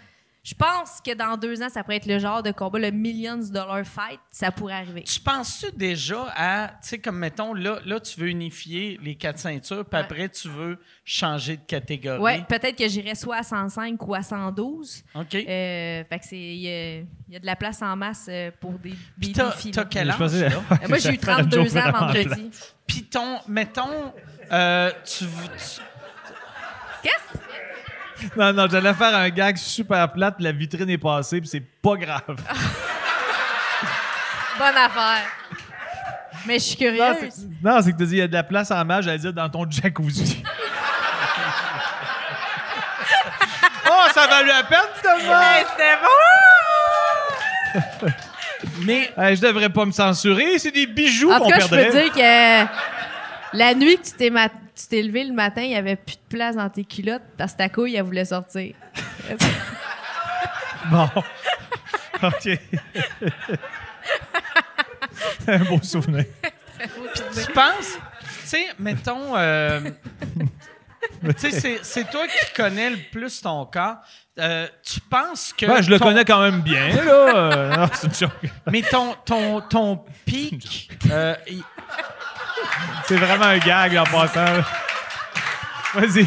[0.43, 3.37] Je pense que dans deux ans, ça pourrait être le genre de combat, le millions
[3.37, 5.03] dollar fight, ça pourrait arriver.
[5.03, 9.39] Tu penses-tu déjà à, tu sais, comme mettons, là, là, tu veux unifier les quatre
[9.39, 10.05] ceintures, puis Ouais.
[10.05, 12.21] après, tu veux changer de catégorie?
[12.23, 15.05] Ouais, peut-être que j'irais soit à 105 ou à 112.
[15.15, 15.35] OK.
[15.35, 18.25] Euh, fait que c'est il y, a- il y a de la place en masse
[18.31, 19.53] euh, pour des, Puis t'as,
[19.85, 20.49] quel âge, là?
[20.89, 22.51] Moi, j'ai eu Ça fait un joke 32 ans vendredi.
[22.87, 24.15] Puis ton, mettons,
[24.51, 25.81] euh, tu, tu-
[27.03, 27.39] Qu'est-ce?
[28.37, 31.61] Non, non, j'allais faire un gag super plate, puis la vitrine est passée, puis c'est
[31.83, 32.23] pas grave.
[34.59, 35.25] Bonne affaire.
[36.47, 37.49] Mais je suis curieuse.
[37.63, 39.33] Non, c'est que tu dis, il y a de la place en main, j'allais dire
[39.33, 40.43] dans ton jacuzzi.
[43.91, 45.41] oh, ça valait la peine, finalement!
[45.43, 45.97] Hey, C'était
[48.03, 48.09] bon!
[48.85, 51.69] Mais Hey, je devrais pas me censurer, c'est des bijoux En qu'on tout cas, je
[51.69, 51.87] perdrait.
[51.87, 52.67] peux dire que
[53.53, 56.17] la nuit que tu t'es, ma- tu t'es levé le matin, il n'y avait plus
[56.17, 58.75] de place dans tes culottes parce que ta couille, elle voulait sortir.
[60.91, 61.09] Bon.
[62.23, 62.49] OK.
[65.47, 66.25] un beau souvenir.
[66.79, 69.81] tu penses, tu sais, mettons, euh,
[71.23, 73.97] tu sais, c'est, c'est toi qui connais le plus ton corps.
[74.39, 75.67] Euh, tu penses que.
[75.67, 77.13] Ben, je le ton- connais quand même bien, là.
[77.13, 78.51] Euh, non, c'est une joke.
[78.71, 81.63] Mais ton, ton, ton pic, euh, il-
[83.07, 84.63] C'est vraiment un gag en passant.
[85.95, 86.27] Vas-y.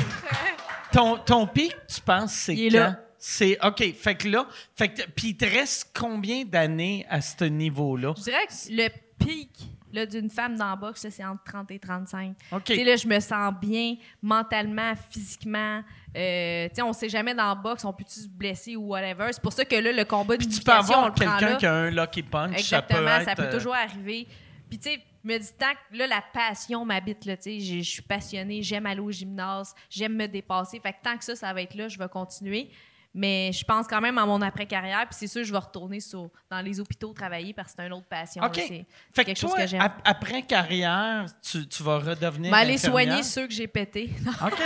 [0.91, 2.85] ton, ton pic, tu penses, c'est Il est quand?
[2.85, 2.99] là.
[3.17, 3.95] C'est OK.
[3.95, 4.45] Fait que là,
[4.75, 8.13] fait que, puis il te reste combien d'années à ce niveau-là?
[8.17, 9.49] Je dirais que le pic
[9.93, 12.35] là, d'une femme dans la boxe, là, c'est entre 30 et 35.
[12.51, 12.63] OK.
[12.65, 15.81] Tu sais, là, je me sens bien mentalement, physiquement.
[16.17, 19.27] Euh, tu sais, on sait jamais dans la boxe, on peut-tu se blesser ou whatever.
[19.31, 21.37] C'est pour ça que là, le combat de Puis tu peux on avoir le prend
[21.37, 21.55] quelqu'un là.
[21.55, 22.57] qui a un lucky punch.
[22.57, 24.27] Exactement, ça peut, ça être, peut, euh, toujours arriver.
[24.69, 27.59] Puis tu sais, je me dis tant que là, la passion m'habite, là, tu sais,
[27.59, 30.79] je suis passionnée, j'aime aller au gymnase, j'aime me dépasser.
[30.79, 32.69] Fait que tant que ça, ça va être là, je vais continuer.
[33.15, 36.31] Mais je pense quand même à mon après-carrière, puis c'est sûr, je vais retourner sur,
[36.49, 38.43] dans les hôpitaux travailler parce que c'est une autre passion.
[38.43, 38.55] OK.
[38.55, 39.81] c'est Fait que quelque toi, chose que j'aime.
[39.81, 42.51] ap- après carrière, tu, tu vas redevenir.
[42.51, 44.09] Mais aller soigner ceux que j'ai pétés.
[44.43, 44.61] OK.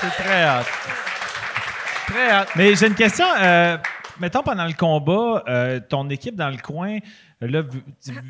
[0.00, 0.66] C'est très hâte.
[2.12, 2.48] Très hâte.
[2.56, 3.26] Mais j'ai une question.
[3.40, 3.76] euh,
[4.20, 6.98] mettons, pendant le combat, euh, ton équipe dans le coin,
[7.40, 7.62] là,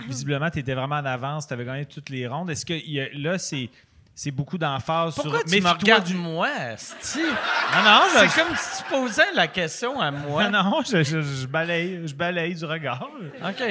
[0.09, 2.50] visiblement, tu étais vraiment en avance, tu avais gagné toutes les rondes.
[2.50, 3.68] Est-ce que il y a- là, c'est.
[4.14, 5.22] C'est beaucoup d'emphase sur.
[5.22, 6.46] Pourquoi tu me regardes du- moi,
[6.76, 7.20] sti?
[7.22, 10.50] Non, non, je, C'est comme si tu posais la question à moi.
[10.50, 13.09] non, non, je, je- je balaye, je balaye du regard.
[13.42, 13.62] OK.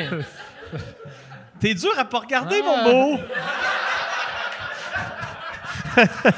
[1.59, 2.65] T'es dur à pas regarder, Ah.
[2.65, 3.19] mon beau.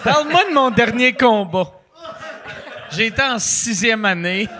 [0.03, 1.71] Parle-moi de mon dernier combat.
[2.95, 4.47] J'ai été en sixième année.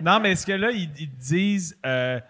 [0.00, 2.20] Non, mais est-ce que là, ils, ils te disent euh,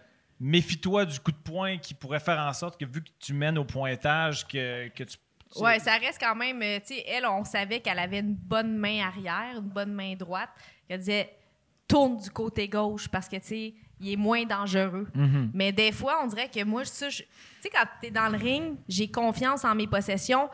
[0.41, 3.59] méfie-toi du coup de poing qui pourrait faire en sorte que vu que tu mènes
[3.59, 5.17] au pointage, que, que tu.
[5.17, 6.61] tu- Ouais, ça reste quand même.
[6.63, 10.15] euh, Tu sais, elle, on savait qu'elle avait une bonne main arrière, une bonne main
[10.15, 10.51] droite.
[10.89, 11.31] Elle disait
[11.87, 15.07] tourne du côté gauche parce que, tu sais, il est moins dangereux.
[15.53, 17.25] Mais des fois, on dirait que moi, tu sais,
[17.73, 20.49] quand t'es dans le ring, j'ai confiance en mes possessions.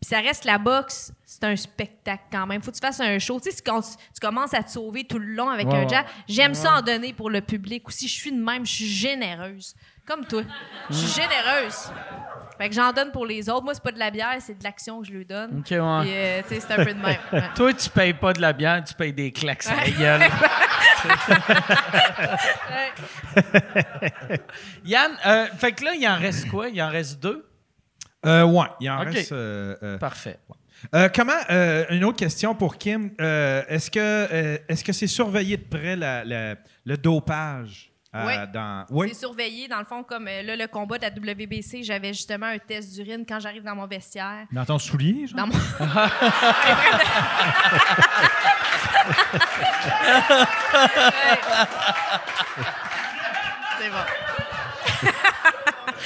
[0.00, 2.62] Puis ça reste la boxe, c'est un spectacle quand même.
[2.62, 3.38] Faut que tu fasses un show.
[3.38, 6.54] Tu sais, quand tu, commences à te sauver tout le long avec un jab, j'aime
[6.54, 8.08] ça en donner pour le public aussi.
[8.08, 9.74] Je suis de même, je suis généreuse.
[10.06, 10.42] Comme toi.
[10.88, 11.92] Je suis généreuse.
[12.56, 13.62] Fait que j'en donne pour les autres.
[13.62, 15.60] Moi, c'est pas de la bière, c'est de l'action que je lui donne.
[15.60, 16.00] OK, ouais.
[16.02, 17.16] Puis, euh, tu sais, c'est un peu de même.
[17.32, 17.42] Ouais.
[17.54, 20.22] Toi, tu payes pas de la bière, tu payes des claques à la gueule.
[24.84, 26.68] Yann, euh, fait que là, il en reste quoi?
[26.68, 27.46] Il en reste deux?
[28.26, 29.12] Euh, ouais, il en Ok.
[29.14, 29.32] reste.
[29.32, 30.38] euh, euh, Parfait.
[30.94, 35.06] Euh, comment euh, une autre question pour Kim Euh, Est-ce que euh, est-ce que c'est
[35.06, 36.54] surveillé de près la- la-
[36.86, 38.32] le dopage euh, Oui.
[38.52, 39.08] dans Oui?
[39.10, 42.46] C'est surveillé, dans le fond, comme euh, là, le combat de la WBC, j'avais justement
[42.46, 44.46] un test d'urine quand j'arrive dans mon vestiaire.
[44.52, 45.36] Dans ton soulier, genre?
[45.38, 45.54] Dans mon...
[53.78, 53.96] C'est bon.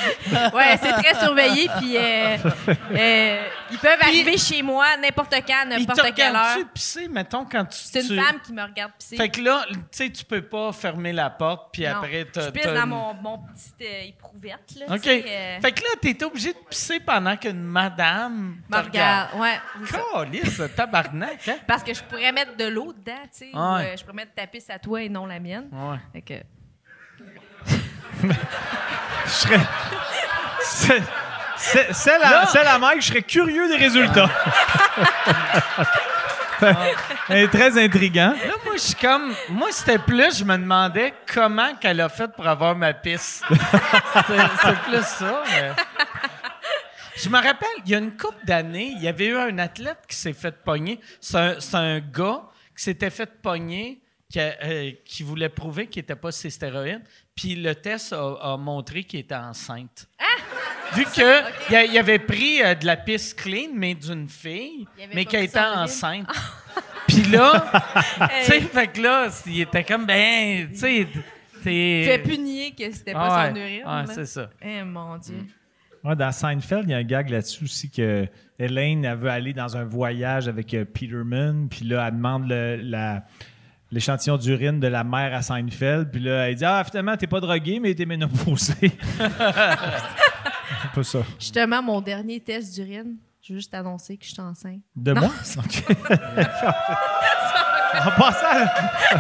[0.55, 2.37] ouais, c'est très surveillé, puis euh,
[2.93, 6.43] euh, ils peuvent arriver chez moi n'importe quand, n'importe quelle heure.
[6.43, 7.79] regarde-tu pisser, mettons, quand tu...
[7.79, 9.17] C'est une tu- femme qui me regarde pisser.
[9.17, 12.47] Fait que là, tu sais, tu peux pas fermer la porte, puis Non, après, t'as...
[12.47, 15.01] Je pisse dans mon, mon petit euh, éprouvette, là, OK.
[15.03, 19.31] tu Fait que là, t'es obligé de pisser pendant qu'une madame me regarde.
[19.39, 19.59] Ouais.
[19.91, 21.57] Calisse, tabarnak, hein?
[21.67, 23.51] Parce que je pourrais mettre de l'eau dedans, tu sais.
[23.53, 23.93] Ouais.
[23.93, 25.69] euh, je pourrais mettre ta pisse à toi et non la mienne.
[25.73, 25.99] Ouais.
[26.13, 26.35] Fait que...
[29.27, 29.61] Je serais.
[30.63, 31.03] C'est,
[31.57, 34.31] c'est, c'est la, c'est la mec, je serais curieux des résultats.
[37.29, 38.35] Elle est très intriguant.
[38.47, 39.35] Là, moi, je suis comme...
[39.49, 43.45] Moi, c'était plus, je me demandais comment qu'elle a fait pour avoir ma piste.
[43.51, 45.73] c'est, c'est plus ça, mais...
[47.17, 49.99] Je me rappelle, il y a une couple d'années, il y avait eu un athlète
[50.09, 51.01] qui s'est fait pogner.
[51.21, 52.43] C'est un, c'est un gars
[52.77, 54.01] qui s'était fait pogner,
[54.35, 57.03] qui, euh, qui voulait prouver qu'il n'était pas ses stéroïdes.
[57.37, 60.09] Puis le test a, a montré qu'il était enceinte.
[60.95, 64.87] Vu que il, a- il avait pris euh, de la piste clean, mais d'une fille,
[65.15, 66.27] mais qui était enceinte.
[67.07, 67.71] Puis là,
[68.41, 71.07] tu sais, fait que là, il était comme, ben, tu sais,
[71.63, 72.03] t'es...
[72.07, 73.77] fait punir que c'était pas Ah son urine.
[73.79, 74.07] ouais, là.
[74.07, 74.51] c'est ça.
[74.63, 75.39] Eh, mon Dieu.
[76.03, 78.27] Ouais, dans Seinfeld, il y a un gag là-dessus aussi que
[78.59, 82.77] Elaine elle veut aller dans un voyage avec euh, Peterman, puis là, elle demande le-
[82.83, 83.25] la-
[83.95, 87.41] l'échantillon d'urine de la mère à Seinfeld, puis là, elle dit Ah, finalement, t'es pas
[87.41, 88.75] drogué, mais t'es ménopausé.
[88.81, 91.21] C'est un peu ça.
[91.39, 94.81] Justement, mon dernier test d'urine, je veux juste annoncer que je suis enceinte.
[94.97, 95.31] De moi?
[95.57, 95.85] Ok.
[97.95, 98.67] en passant,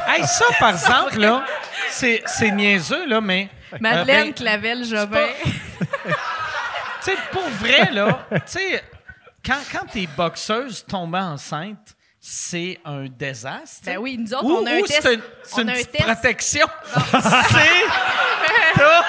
[0.08, 1.44] Hey, ça, par exemple, là,
[1.90, 3.48] c'est, c'est niaiseux, là, mais.
[3.80, 5.26] Madeleine euh, ben, Clavel-Jobin.
[7.04, 8.82] Tu sais, pour vrai, là, tu sais,
[9.44, 11.93] quand, quand t'es boxeuse tombée enceinte,
[12.26, 13.82] c'est un désastre.
[13.84, 15.06] Ben oui, nous autres, Ou, on a un test.
[15.12, 16.04] une, c'est on une a un petite test.
[16.04, 16.66] protection.
[17.12, 17.84] c'est.
[18.76, 19.02] T'as,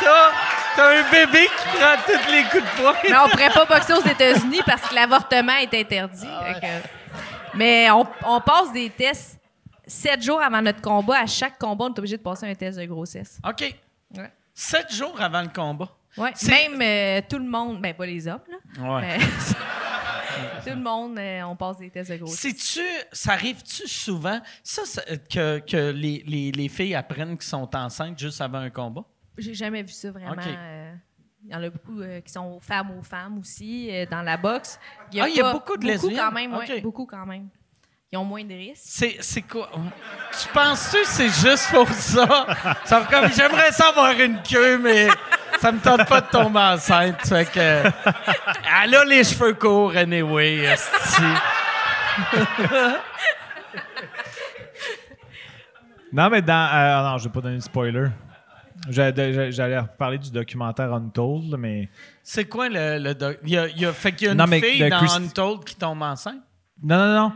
[0.00, 0.30] t'as,
[0.76, 2.94] t'as un bébé qui prend tous les coups de poing.
[3.04, 6.26] Mais on pourrait pas boxer aux États-Unis parce que l'avortement est interdit.
[6.28, 9.38] Ah que- Mais on, on passe des tests
[9.86, 11.20] sept jours avant notre combat.
[11.20, 13.38] À chaque combat, on est obligé de passer un test de grossesse.
[13.48, 13.74] OK.
[14.14, 14.30] Ouais.
[14.52, 15.88] Sept jours avant le combat.
[16.34, 18.82] C'est- Même euh, tout le monde, ben pas les hommes, là.
[18.94, 19.00] Ouais.
[19.18, 19.18] mais
[20.64, 22.38] tout le monde, euh, on passe des tests de grossesse.
[22.40, 27.68] C'est-tu, ça arrive-tu souvent, ça, ça, que, que les, les, les filles apprennent qu'ils sont
[27.74, 29.04] enceintes juste avant un combat?
[29.38, 30.34] J'ai jamais vu ça vraiment.
[30.46, 30.92] Euh,
[31.44, 34.36] Il y en a beaucoup euh, qui sont femmes aux femmes aussi euh, dans la
[34.36, 34.78] boxe.
[35.18, 36.16] Ah, il y a pas- beaucoup de Beaucoup lesbiennes?
[36.16, 36.82] quand même, ouais, OK.
[36.82, 37.48] beaucoup quand même.
[38.12, 38.84] Ils ont moins de risques.
[38.86, 39.68] C'est, c'est quoi?
[40.40, 42.46] Tu penses-tu que c'est juste pour ça?
[42.84, 45.08] Ça comme, j'aimerais savoir une queue, mais
[45.60, 47.26] ça me tente pas de tomber enceinte.
[47.26, 47.58] Fait que.
[48.82, 50.74] Elle a les cheveux courts, anyway.
[56.12, 56.70] Non, mais dans.
[56.72, 58.06] euh, non, je vais pas donner de spoiler.
[58.88, 61.88] J'allais parler du documentaire Untold, mais.
[62.22, 62.98] C'est quoi le.
[62.98, 64.78] le doc- il y a, il y a- fait qu'il y a une Non, fille
[64.80, 66.40] de dans Christ- Untold qui tombe enceinte?
[66.82, 67.32] Non, non, non.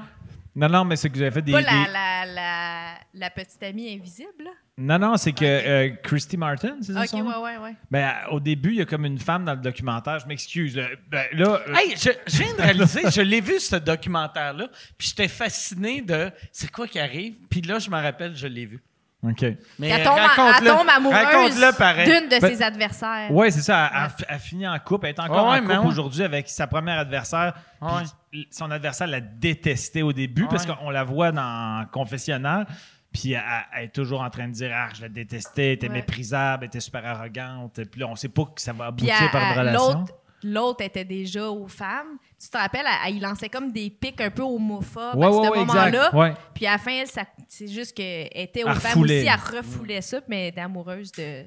[0.55, 1.52] Non, non, mais c'est que j'avais fait des.
[1.52, 4.51] Pas la, des- la, la, la petite amie invisible, là?
[4.82, 7.01] Non, non, c'est que euh, Christy Martin, c'est ça?
[7.02, 7.43] Ok, son ouais, nom?
[7.43, 7.74] ouais, ouais.
[7.90, 10.19] Ben, euh, au début, il y a comme une femme dans le documentaire.
[10.20, 10.78] Je m'excuse.
[10.78, 11.61] euh, Ben, là.
[11.69, 16.01] euh, Hey, je, je viens de réaliser, je l'ai vu ce documentaire-là, puis j'étais fasciné
[16.01, 18.82] de c'est quoi qui arrive, puis là, je me rappelle, je l'ai vu.
[19.23, 19.43] OK.
[19.78, 20.66] Mais Elle tombe, elle raconte-le.
[20.70, 22.07] tombe amoureuse Raconte-le pareil.
[22.07, 23.31] d'une de Ben- ses adversaires.
[23.31, 23.90] Ouais, c'est ça.
[23.94, 25.09] Elle, elle- elle finit en couple.
[25.09, 25.86] Elle est encore Ouais, en couple ouais.
[25.89, 27.52] aujourd'hui avec sa première adversaire.
[27.82, 27.90] puis
[28.39, 28.47] Ouais.
[28.51, 30.74] Son adversaire la détestait au début parce Ouais.
[30.74, 32.66] qu'on la voit dans confessionnal.
[33.12, 33.43] Puis elle,
[33.77, 35.95] elle est toujours en train de dire Ah, je la détestais, elle était Ouais.
[35.95, 37.81] méprisable, elle était super arrogante.
[37.91, 39.99] Puis là, on sait pas que ça va aboutir par une relation.
[40.01, 40.12] l'autre,
[40.45, 42.19] l'autre était déjà aux femmes.
[42.41, 45.49] Tu te rappelles, elle, il lançait comme des pics un peu homophobes Ouais, à ouais,
[45.49, 46.35] ce moment-là.
[46.55, 47.03] Puis à la fin,
[47.49, 49.19] c'est juste qu'elle était aux Elle femmes refoulait.
[49.19, 51.45] aussi, elle refoulait ça, mais elle était amoureuse de,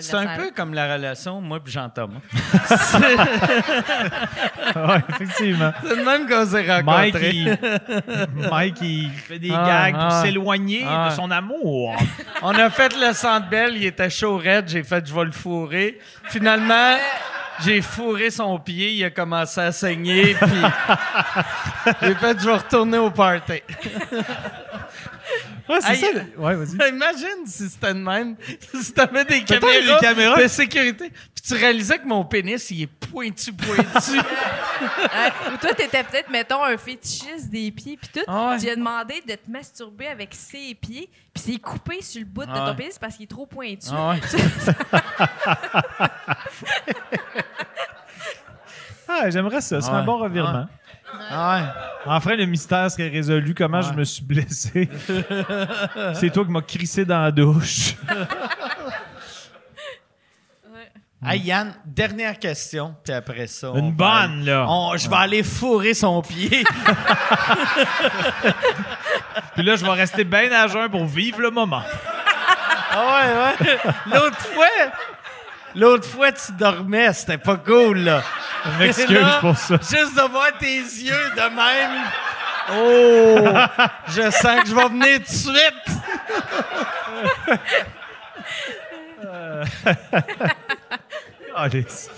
[0.00, 2.20] C'est un peu comme la relation, moi et Jean-Thomas.
[4.76, 5.72] Ouais, effectivement.
[5.82, 7.30] C'est le même qu'on s'est Mike, rencontrés.
[7.30, 7.58] il,
[8.50, 10.22] Mike, il fait des Ah, gags pour ah.
[10.22, 11.08] s'éloigner Ah.
[11.10, 11.96] de son amour.
[12.42, 15.32] On a fait le centre belle, il était chaud raide, j'ai fait je vais le
[15.32, 15.98] fourrer.
[16.28, 16.96] Finalement,
[17.64, 20.50] j'ai fourré son pied, il a commencé à saigner, puis
[22.02, 23.62] j'ai fait je vais retourner au party.
[25.68, 26.06] Ouais, c'est ça.
[26.38, 26.88] Ouais, vas-y.
[26.90, 28.36] Imagine si c'était de même,
[28.74, 30.42] si t'avais des Peut-être caméras, des caméras.
[30.42, 34.18] de sécurité, puis tu réalisais que mon pénis, il est pointu, pointu.
[34.18, 38.24] Ou toi, t'étais peut-être, mettons, un fétichiste des pieds, puis tout.
[38.26, 38.56] Ah ouais.
[38.58, 42.26] Tu lui as demandé de te masturber avec ses pieds, puis c'est coupé sur le
[42.26, 43.88] bout de Ah ton pénis parce qu'il est trop pointu.
[43.92, 44.20] Ah ouais.
[49.08, 49.80] Ah, j'aimerais ça.
[49.80, 50.66] Ce serait un bon revirement.
[51.30, 51.74] Ah
[52.06, 53.54] Enfin, le mystère serait résolu.
[53.54, 54.88] Comment je me suis blessé?
[56.14, 57.94] c'est toi qui m'as crissé dans la douche.
[61.24, 63.70] Hey Yann, dernière question, puis après ça.
[63.72, 64.66] on Une va- bonne, là.
[64.68, 66.64] on- je vais aller fourrer son pied.
[69.54, 71.82] Puis là, je vais rester bien à jeun pour vivre le moment.
[72.90, 73.32] Ah ouais,
[73.68, 73.78] ouais.
[74.12, 74.66] L'autre fois,
[75.74, 78.22] l'autre fois, tu dormais, c'était pas cool, là.
[78.64, 79.76] Je m'excuse pour ça.
[79.76, 82.02] Juste de voir tes yeux de même.
[82.74, 83.88] Oh!
[84.08, 85.88] je sens que je vais venir tout de suite.
[91.56, 92.08] Alice.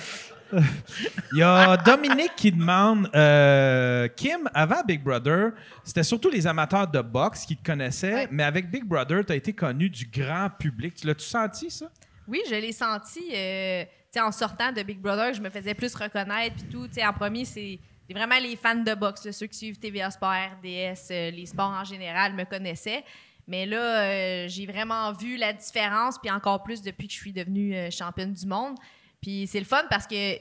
[1.32, 5.50] Il y a Dominique qui demande euh, Kim, avant Big Brother,
[5.82, 8.28] c'était surtout les amateurs de boxe qui te connaissaient, Ouais.
[8.30, 10.94] mais avec Big Brother, tu as été connu du grand public.
[10.94, 11.86] Tu l'as-tu senti, ça?
[12.26, 13.84] Oui, je l'ai senti euh,
[14.20, 16.88] en sortant de Big Brother, je me faisais plus reconnaître puis tout.
[17.00, 17.78] En premier, c'est
[18.10, 21.84] vraiment les fans de boxe, ceux qui suivent TVA Sport, RDS, euh, les sports en
[21.84, 23.04] général me connaissaient.
[23.46, 27.32] Mais là, euh, j'ai vraiment vu la différence, puis encore plus depuis que je suis
[27.32, 28.76] devenue euh, championne du monde.
[29.20, 30.36] Puis c'est le fun parce que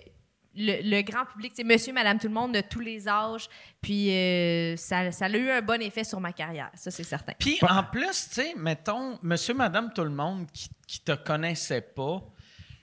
[0.55, 3.49] le, le grand public, c'est monsieur, madame, tout le monde de tous les âges.
[3.81, 4.07] Puis
[4.77, 7.33] ça, ça a eu un bon effet sur ma carrière, ça c'est certain.
[7.39, 11.81] Puis en plus, tu sais, mettons, monsieur, madame, tout le monde qui, qui te connaissait
[11.81, 12.21] pas,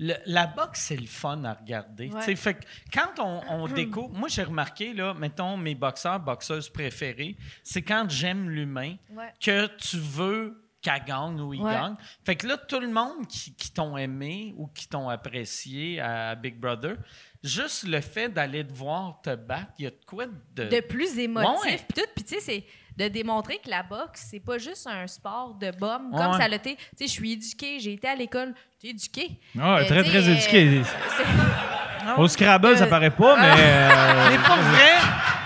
[0.01, 2.09] le- la boxe, c'est le fun à regarder.
[2.09, 2.35] Ouais.
[2.35, 7.37] Fait que quand on, on découvre, moi j'ai remarqué, là, mettons, mes boxeurs, boxeuses préférés,
[7.63, 9.33] c'est quand j'aime l'humain Ouais.
[9.41, 11.71] que tu veux qu'elle gagne ou il Ouais.
[11.73, 11.95] gagne.
[12.25, 16.35] Fait que là, tout le monde qui, qui t'ont aimé ou qui t'ont apprécié à
[16.35, 16.97] Big Brother,
[17.45, 20.65] juste le fait d'aller te voir te battre, il y a de quoi de...
[20.65, 22.65] de plus émotif puis tout puis tu sais c'est
[22.97, 26.39] de démontrer que la boxe c'est pas juste un sport de bum comme Ouais.
[26.39, 29.79] ça l'a été tu sais je suis éduquée j'ai été à l'école j'ai éduquée Ah,
[29.79, 30.79] Euh, très, très sais, éduqué.
[30.79, 30.83] euh,
[31.17, 33.51] c'est- Au Scrabble, ça Euh, paraît pas, mais.
[33.59, 34.93] euh, Mais pour vrai,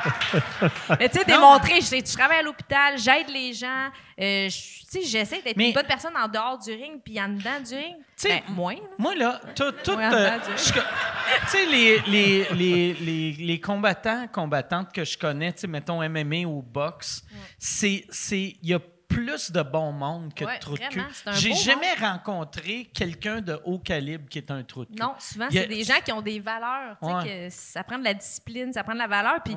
[0.99, 3.89] mais tu sais démontrer je, je travaille à l'hôpital j'aide les gens
[4.21, 7.61] euh, sais j'essaie d'être Mais- une bonne personne en dehors du ring puis en dedans
[7.67, 8.81] du ring Tu sais, Ben, moins là.
[8.99, 9.73] Moi, là, tout.
[9.83, 15.63] tout, Ouais, euh, tu sais, les, les, les, les, combattants, combattantes que je connais, tu
[15.63, 17.25] sais, mettons MMA ou boxe,
[17.59, 18.05] c'est.
[18.11, 18.79] c'est- Il y a
[19.09, 21.03] plus de bon monde que Ouais, de trous de cul.
[21.33, 25.01] J'ai jamais rencontré quelqu'un de haut calibre qui est un trou de cul.
[25.03, 26.97] Non, souvent, a- c'est des gens qui ont des valeurs.
[27.03, 27.49] tu sais, Ouais.
[27.49, 29.43] que ça prend de la discipline, ça prend de la valeur.
[29.45, 29.57] Puis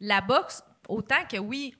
[0.00, 1.74] la boxe, autant que oui,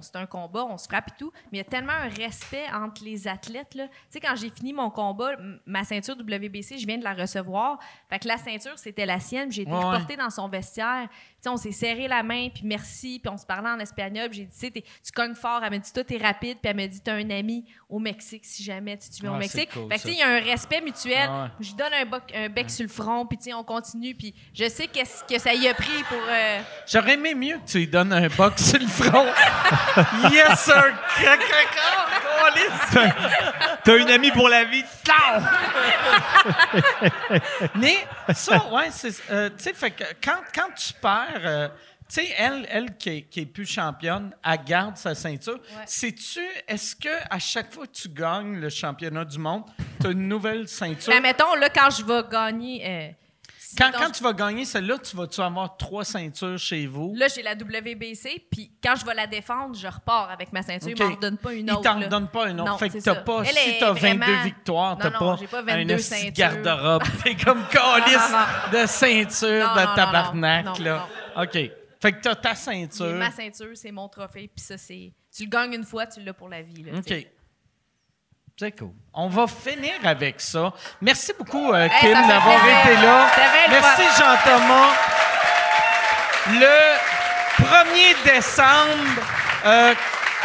[0.00, 2.64] c'est un combat, on se frappe et tout, mais il y a tellement un respect
[2.72, 3.74] entre les athlètes.
[3.74, 3.86] là.
[3.88, 5.32] Tu sais, quand j'ai fini mon combat,
[5.66, 7.78] ma ceinture WBC, je viens de la recevoir.
[8.08, 9.52] Fait que la ceinture, c'était la sienne.
[9.52, 9.84] J'ai été Ouais, ouais.
[9.84, 11.06] reportée dans son vestiaire.
[11.46, 14.28] On s'est serré la main, puis merci, puis on se parlait en espagnol.
[14.28, 15.60] puis J'ai dit, tu sais, t'es- tu cognes fort.
[15.64, 16.58] Elle m'a dit, toi, t'es rapide.
[16.60, 19.36] Puis elle m'a dit, t'as un ami au Mexique si jamais tu tu viens au
[19.36, 19.70] Mexique.
[19.72, 20.08] cool, fait que, tu ça.
[20.08, 21.28] sais, il y a un respect mutuel.
[21.30, 21.48] Ah ouais.
[21.60, 24.14] Je lui donne un, bec- un bec sur le front, puis tu sais, on continue.
[24.14, 26.18] Puis je sais qu'est-ce que ça y a pris pour.
[26.28, 29.26] euh, J'aurais aimé mieux que tu lui donnes un box sur le front.
[30.32, 30.94] yes, sir!
[33.84, 34.84] T'as une amie pour la vie.
[37.74, 37.96] Mais
[38.34, 39.12] ça, ouais, c'est.
[39.30, 41.40] euh, tu sais, fait que quand, quand tu perds.
[41.44, 41.68] euh,
[42.08, 45.58] tu sais, elle, elle qui est, qui est plus championne, elle garde sa ceinture.
[45.84, 49.64] Sais-tu, est-ce que à chaque fois que tu gagnes le championnat du monde,
[50.00, 51.12] tu as une nouvelle ceinture?
[51.12, 52.82] Ben, mettons, là, quand je vais gagner.
[52.86, 53.08] euh,
[53.76, 57.12] Quand, quand tu vas gagner celle-là, tu vas-tu avoir trois ceintures chez vous?
[57.16, 60.90] Là, j'ai la WBC, puis quand je vais la défendre, je repars avec ma ceinture.
[60.90, 60.96] OK.
[60.98, 61.82] Ils m'en redonnent pas une Ils autre.
[61.82, 62.06] t'en là.
[62.06, 62.70] donnent pas une autre.
[62.72, 65.62] Non, fait que t'as pas, Elle si t'as 22 vraiment- victoires, t'as pas, pas un
[65.62, 66.62] 22 esti de ceintures.
[66.62, 67.02] garde-robe.
[67.24, 68.32] T'es comme calice
[68.72, 71.08] de ceinture Non, de tabarnak, non, là.
[71.36, 71.52] OK.
[72.00, 73.14] Fait que t'as ta ceinture.
[73.16, 75.12] Ma ceinture, c'est mon trophée, puis ça, c'est.
[75.36, 76.84] Tu le gagnes une fois, tu l'as pour la vie.
[76.84, 77.30] Là, sais.
[78.58, 78.90] C'est cool.
[79.14, 80.72] On va finir avec ça.
[81.00, 83.26] Merci beaucoup, euh, Kim, d'avoir été là.
[83.70, 84.02] Merci.
[84.18, 84.90] Jean-Thomas.
[86.50, 89.22] Le 1er décembre,
[89.66, 89.94] euh,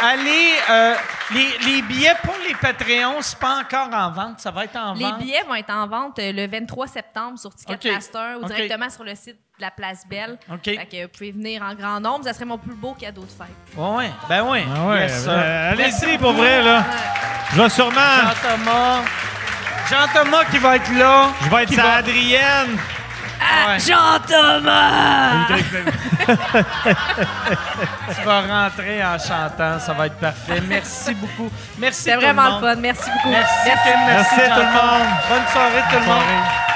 [0.02, 0.52] allez.
[0.70, 0.94] euh,
[1.32, 4.40] les, les billets pour les Patreons, c'est pas encore en vente.
[4.40, 5.18] Ça va être en Les vente.
[5.18, 9.38] billets vont être en vente le 23 septembre sur Ticketmaster ou directement sur le site
[9.58, 10.38] la Place Belle.
[10.50, 10.64] OK.
[10.64, 12.24] Fait que vous pouvez venir en grand nombre.
[12.24, 13.54] Ça serait mon plus beau cadeau de fête.
[13.76, 14.10] Ouais, ouais.
[14.28, 14.60] Ben oui.
[14.76, 16.84] Ah ouais, Yes, euh, allez-y pour vrai, là.
[17.52, 18.00] Je vais sûrement.
[18.42, 19.00] Jean-Thomas.
[19.90, 21.28] Jean-Thomas qui va être là.
[21.42, 22.78] Je vais être Qui sa va- Adrienne.
[23.40, 23.78] Ouais.
[23.80, 25.48] Jean-Thomas!
[28.14, 30.62] Tu vas rentrer en chantant, ça va être parfait.
[30.68, 31.50] Merci beaucoup.
[31.78, 32.74] Merci tout vraiment le fun.
[32.76, 33.30] Merci beaucoup.
[33.30, 33.72] Merci, Kim,
[34.06, 35.08] merci, Merci tout le monde.
[35.28, 36.22] Bonne soirée tout le monde.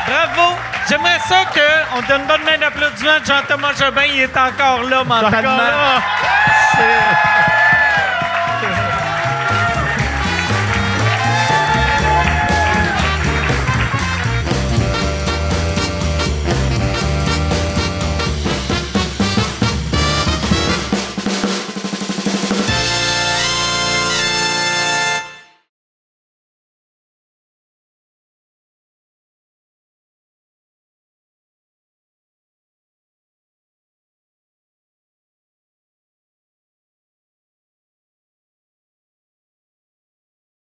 [0.07, 0.47] Bravo.
[0.89, 3.19] J'aimerais ça qu'on donne une bonne main d'applaudissement.
[3.27, 5.57] Jean-Thomas Jobin, il est encore là mentalement.
[5.57, 6.03] là.
[6.73, 7.48] C'est-